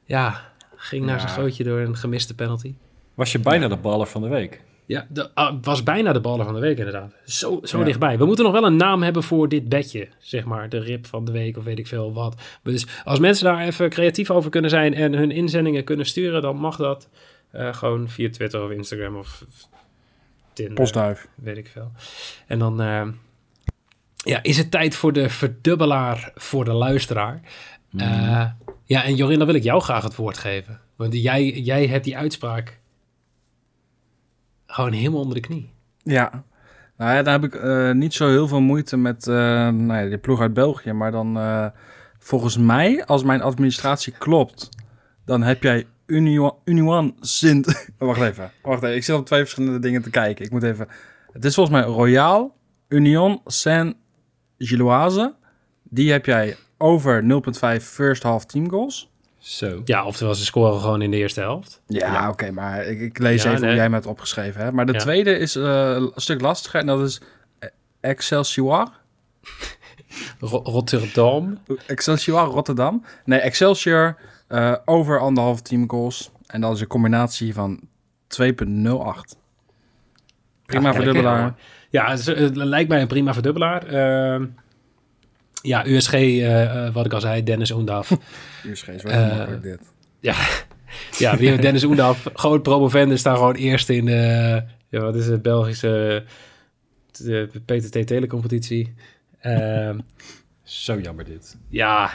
Ja, 0.04 0.52
ging 0.76 1.06
naar 1.06 1.16
Ja. 1.20 1.28
zijn 1.28 1.34
gootje 1.42 1.64
door 1.64 1.80
een 1.80 1.96
gemiste 1.98 2.36
penalty. 2.36 2.74
Was 3.14 3.32
je 3.32 3.40
bijna 3.40 3.68
de 3.68 3.78
baller 3.78 4.08
van 4.08 4.22
de 4.22 4.28
week? 4.28 4.62
Ja, 4.86 5.08
de, 5.10 5.34
ah, 5.36 5.56
was 5.62 5.84
bijna 5.84 6.14
de 6.14 6.20
ballen 6.22 6.46
van 6.46 6.54
de 6.54 6.60
week 6.60 6.78
inderdaad. 6.78 7.14
Zo, 7.26 7.60
zo 7.64 7.78
Ja. 7.80 7.84
dichtbij. 7.84 8.18
We 8.18 8.26
moeten 8.26 8.44
nog 8.44 8.54
wel 8.54 8.66
een 8.66 8.76
naam 8.76 9.04
hebben 9.04 9.24
voor 9.24 9.50
dit 9.50 9.70
bedje, 9.70 10.08
zeg 10.20 10.46
maar. 10.46 10.70
De 10.70 10.80
rip 10.80 11.06
van 11.06 11.26
de 11.26 11.32
week 11.32 11.58
of 11.58 11.64
weet 11.64 11.80
ik 11.80 11.88
veel 11.88 12.14
wat. 12.14 12.42
Dus 12.64 12.88
als 13.04 13.20
mensen 13.20 13.46
daar 13.46 13.60
even 13.60 13.90
creatief 13.90 14.32
over 14.32 14.50
kunnen 14.50 14.70
zijn 14.70 14.94
en 14.94 15.14
hun 15.14 15.32
inzendingen 15.32 15.84
kunnen 15.84 16.06
sturen, 16.06 16.42
dan 16.42 16.56
mag 16.58 16.76
dat 16.76 17.10
eh, 17.52 17.74
gewoon 17.74 18.10
via 18.10 18.30
Twitter 18.30 18.64
of 18.64 18.72
Instagram 18.72 19.16
of 19.18 19.44
Tinder, 20.54 20.76
Postduif. 20.76 21.28
weet 21.36 21.58
ik 21.58 21.68
veel. 21.68 21.92
En 22.48 22.60
dan 22.60 22.82
eh, 22.82 23.08
ja, 24.30 24.44
is 24.44 24.58
het 24.58 24.72
tijd 24.72 24.96
voor 24.96 25.14
de 25.14 25.30
verdubbelaar 25.30 26.32
voor 26.36 26.66
de 26.66 26.74
luisteraar. 26.74 27.42
Eh, 27.98 28.46
ja, 28.84 29.04
en 29.04 29.16
Jorin, 29.16 29.38
dan 29.38 29.48
wil 29.48 29.56
ik 29.56 29.64
jou 29.64 29.82
graag 29.82 30.04
het 30.04 30.16
woord 30.16 30.38
geven. 30.38 30.80
Want 30.96 31.14
jij, 31.14 31.52
jij 31.52 31.88
hebt 31.88 32.04
die 32.04 32.18
uitspraak 32.18 32.80
gewoon 34.66 34.92
helemaal 34.92 35.20
onder 35.20 35.36
de 35.36 35.42
knie. 35.42 35.72
Ja. 36.04 36.44
Nou 36.98 37.16
ja, 37.16 37.24
daar 37.24 37.42
heb 37.42 37.54
ik 37.54 37.56
eh, 37.56 37.92
niet 37.92 38.14
zo 38.14 38.28
heel 38.28 38.48
veel 38.48 38.62
moeite 38.62 38.98
met 38.98 39.28
eh 39.28 39.36
nou 39.70 39.94
ja, 39.94 40.06
die 40.06 40.18
ploeg 40.18 40.42
uit 40.42 40.54
België. 40.54 40.92
Maar 40.92 41.12
dan 41.12 41.38
volgens 42.20 42.58
mij, 42.58 43.06
als 43.06 43.24
mijn 43.24 43.42
administratie 43.42 44.14
klopt, 44.18 44.70
dan 45.26 45.44
heb 45.44 45.64
jij 45.64 45.86
Union, 46.06 46.54
Union 46.64 47.16
Sint... 47.20 47.88
wacht 47.98 48.22
even, 48.22 48.52
wacht 48.62 48.84
even. 48.84 48.96
Ik 48.96 49.04
zit 49.04 49.16
op 49.16 49.26
twee 49.26 49.40
verschillende 49.40 49.80
dingen 49.80 50.02
te 50.02 50.10
kijken. 50.10 50.46
Ik 50.46 50.52
moet 50.52 50.64
even... 50.64 50.88
Het 51.32 51.46
is 51.46 51.56
volgens 51.56 51.76
mij 51.76 51.86
Royal 51.86 52.56
Union 52.88 53.42
Saint-Gilloise. 54.60 55.34
Die 55.84 56.12
heb 56.12 56.26
jij 56.26 56.56
over 56.78 57.24
0.5 57.80 57.84
first 57.84 58.24
half 58.24 58.46
team 58.46 58.70
goals. 58.70 59.10
Zo. 59.38 59.82
Ja, 59.86 60.06
oftewel 60.06 60.36
ze 60.36 60.46
scoren 60.46 60.80
gewoon 60.80 61.02
in 61.02 61.12
de 61.12 61.18
eerste 61.18 61.40
helft. 61.40 61.82
Ja, 61.88 62.30
oké, 62.30 62.52
maar 62.52 62.86
ik, 62.86 63.00
ik 63.00 63.18
lees 63.20 63.44
Ja, 63.44 63.50
even 63.50 63.62
nee. 63.62 63.70
hoe 63.70 63.80
jij 63.80 63.90
me 63.90 63.96
het 63.96 64.06
opgeschreven 64.06 64.62
hebt. 64.62 64.74
Maar 64.74 64.86
de 64.86 64.94
Ja. 64.94 65.00
tweede 65.00 65.38
is 65.38 65.56
eh, 65.56 65.90
een 65.96 66.12
stuk 66.16 66.42
lastiger 66.42 66.80
en 66.80 66.86
dat 66.86 67.02
is 67.02 67.22
Excelsior. 68.00 68.92
Ro- 70.40 70.62
Rotterdam. 70.64 71.58
Excelsior 71.88 72.44
Rotterdam. 72.46 73.06
Nee, 73.26 73.40
Excelsior 73.40 74.18
eh, 74.48 74.76
over 74.86 75.20
anderhalf 75.20 75.62
team 75.62 75.90
goals. 75.90 76.32
En 76.48 76.62
dat 76.62 76.74
is 76.76 76.82
een 76.82 76.88
combinatie 76.88 77.54
van 77.54 77.80
2,08. 78.42 79.38
Prima 80.66 80.88
Ja, 80.90 80.94
verdubbelaar. 80.94 81.56
Ja, 81.90 82.10
het, 82.10 82.20
is- 82.20 82.26
het 82.26 82.56
lijkt 82.56 82.90
mij 82.90 83.02
een 83.02 83.08
prima 83.08 83.34
verdubbelaar. 83.34 83.86
Ehm, 83.88 84.46
ja, 85.62 85.86
USG, 85.88 86.14
eh, 86.14 86.86
eh, 86.86 86.94
wat 86.94 87.06
ik 87.06 87.14
al 87.14 87.22
zei, 87.22 87.44
Dennis 87.44 87.72
Oendaf. 87.72 88.10
USG 88.66 88.88
is 88.88 89.04
wel 89.04 89.12
Eh, 89.12 89.38
makkelijk 89.38 89.64
dit. 89.64 89.80
ja, 90.20 90.36
ja, 91.18 91.38
wie 91.38 91.50
heeft 91.50 91.62
Dennis 91.62 91.84
Oendaf. 91.84 92.28
Groot 92.34 92.64
promovende 92.64 93.18
staan 93.18 93.36
gewoon 93.36 93.56
eerst 93.56 93.90
in 93.90 94.06
de, 94.06 94.64
ja, 94.90 95.00
wat 95.00 95.16
is 95.16 95.28
het, 95.28 95.42
Belgische 95.42 96.24
de 97.12 97.50
PTT 97.66 98.08
telecompetitie. 98.08 98.94
Ehm, 99.40 100.00
Zo 100.64 101.00
jammer 101.00 101.26
dit. 101.26 101.58
ja, 101.70 102.12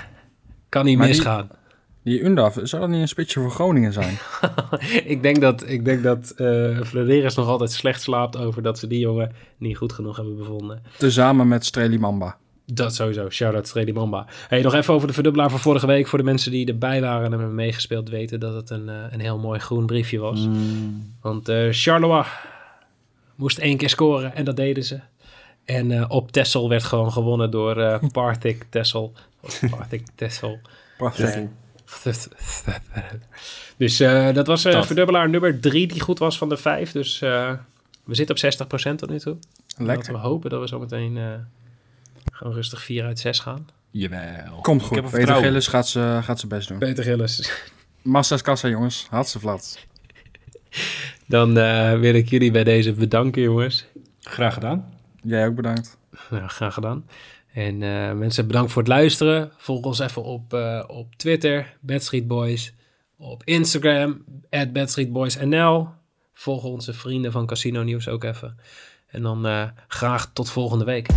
kan 0.68 0.84
niet 0.84 0.98
Maar 0.98 1.06
misgaan. 1.08 1.46
Die 1.48 1.56
Undaf, 2.05 2.59
zou 2.62 2.82
dat 2.82 2.90
niet 2.90 3.00
een 3.00 3.09
spitsje 3.09 3.40
voor 3.40 3.50
Groningen 3.50 3.92
zijn? 3.92 4.18
ik 5.14 5.22
denk 5.22 5.40
dat, 5.40 5.68
ik 5.68 5.84
denk 5.84 6.02
dat 6.02 6.30
eh 6.36 6.80
Flederis 6.80 7.34
nog 7.34 7.48
altijd 7.48 7.72
slecht 7.72 8.02
slaapt 8.02 8.36
over 8.36 8.62
dat 8.62 8.78
ze 8.78 8.86
die 8.86 8.98
jongen 8.98 9.32
niet 9.59 9.76
goed 9.76 9.92
genoeg 9.92 10.16
hebben 10.16 10.36
bevonden. 10.36 10.82
Tezamen 10.98 11.48
met 11.48 11.64
Streli 11.64 11.98
Mamba. 11.98 12.36
Dat 12.66 12.94
sowieso. 12.94 13.30
Shout-out 13.30 13.68
Stredi 13.68 13.92
Mamba. 13.92 14.26
Hey, 14.48 14.62
nog 14.62 14.74
even 14.74 14.94
over 14.94 15.09
de 15.09 15.14
verdubbelaar 15.14 15.50
van 15.50 15.59
vorige 15.59 15.86
week. 15.86 16.07
Voor 16.07 16.18
de 16.18 16.24
mensen 16.24 16.50
die 16.50 16.66
erbij 16.66 17.00
waren 17.00 17.24
en 17.24 17.30
hebben 17.30 17.55
meegespeeld 17.55 18.09
weten 18.09 18.40
dat 18.40 18.55
het 18.55 18.70
een, 18.70 18.88
eh, 18.88 18.94
een 19.11 19.20
heel 19.20 19.38
mooi 19.38 19.59
groen 19.59 19.86
briefje 19.86 20.18
was. 20.18 20.48
Want 21.20 21.48
eh 21.48 21.68
Charleroi 21.70 22.24
moest 23.34 23.59
één 23.59 23.76
keer 23.76 23.88
scoren 23.88 24.34
en 24.34 24.44
dat 24.44 24.57
deden 24.57 24.84
ze. 24.84 25.00
En 25.64 25.90
eh, 25.90 26.05
op 26.09 26.32
Tessel 26.32 26.68
werd 26.68 26.84
gewoon 26.84 27.12
gewonnen 27.12 27.50
door 27.50 27.76
eh 27.76 28.02
Parthic 28.12 28.64
Tessel. 28.70 29.12
Of 29.40 29.62
Parthic 29.70 30.02
Tessel. 30.14 30.59
Dus 33.76 34.01
eh, 34.01 34.32
dat 34.35 34.47
was 34.47 34.64
eh, 34.64 34.72
Dat. 34.72 34.87
verdubbelaar 34.87 35.28
nummer 35.28 35.61
drie 35.61 35.87
die 35.87 36.01
goed 36.01 36.18
was 36.18 36.39
van 36.39 36.49
de 36.49 36.57
vijf. 36.57 36.93
Dus 36.93 37.22
eh, 37.22 37.53
we 38.05 38.14
zitten 38.14 38.37
op 38.37 38.68
60% 38.93 38.95
tot 38.95 39.11
nu 39.11 39.18
toe. 39.18 39.37
Laten 39.68 39.87
Lekker. 39.87 40.12
we 40.12 40.18
hopen 40.18 40.51
dat 40.51 40.61
we 40.61 40.68
zo 40.68 40.78
meteen 40.78 41.16
eh, 41.16 41.32
gewoon 42.32 42.53
rustig 42.55 42.82
4 42.82 43.05
uit 43.05 43.18
6 43.18 43.39
gaan. 43.39 43.68
Jawel. 43.91 44.61
Komt 44.61 44.82
goed. 44.82 44.97
er 44.97 45.03
Peter 45.03 45.16
vertrouwen. 45.16 45.49
Gillis 45.49 45.66
gaat 45.66 45.89
ze 45.89 46.18
gaat 46.22 46.41
ze 46.41 46.47
best 46.47 46.68
doen. 46.68 46.78
Peter 46.78 47.05
Gillis. 47.05 47.53
Massa's 48.03 48.43
kassa, 48.43 48.68
jongens. 48.68 49.07
Had 49.11 49.28
ze 49.28 49.39
vlat. 49.39 49.78
Dan 51.26 51.59
eh, 51.59 51.99
wil 51.99 52.14
ik 52.14 52.28
jullie 52.28 52.51
bij 52.51 52.64
deze 52.64 52.93
bedanken, 52.93 53.43
jongens. 53.43 53.87
Graag 54.20 54.55
gedaan. 54.55 54.95
Jij 55.22 55.47
ook 55.47 55.55
bedankt. 55.55 55.97
Nou, 56.30 56.49
graag 56.49 56.74
gedaan. 56.74 57.05
En 57.55 57.82
eh, 57.82 58.12
mensen, 58.12 58.46
bedankt 58.46 58.72
voor 58.72 58.82
het 58.82 58.90
luisteren. 58.90 59.52
Volg 59.57 59.84
ons 59.84 59.98
even 59.98 60.22
op, 60.22 60.55
eh, 60.55 60.84
op 60.86 61.14
Twitter, 61.14 61.76
Bad 61.80 62.02
Street 62.02 62.26
Boys. 62.26 62.74
Op 63.18 63.42
Instagram, 63.44 64.24
at 64.50 64.72
Bad 64.72 64.90
Street 64.90 65.12
Boys 65.12 65.36
NL. 65.36 65.88
Volg 66.32 66.64
onze 66.64 66.92
vrienden 66.92 67.32
van 67.32 67.46
Casino 67.46 67.82
Nieuws 67.82 68.09
ook 68.09 68.24
even. 68.24 68.57
En 69.07 69.22
dan 69.22 69.46
eh, 69.46 69.68
graag 69.88 70.30
tot 70.32 70.50
volgende 70.50 70.84
week. 70.84 71.09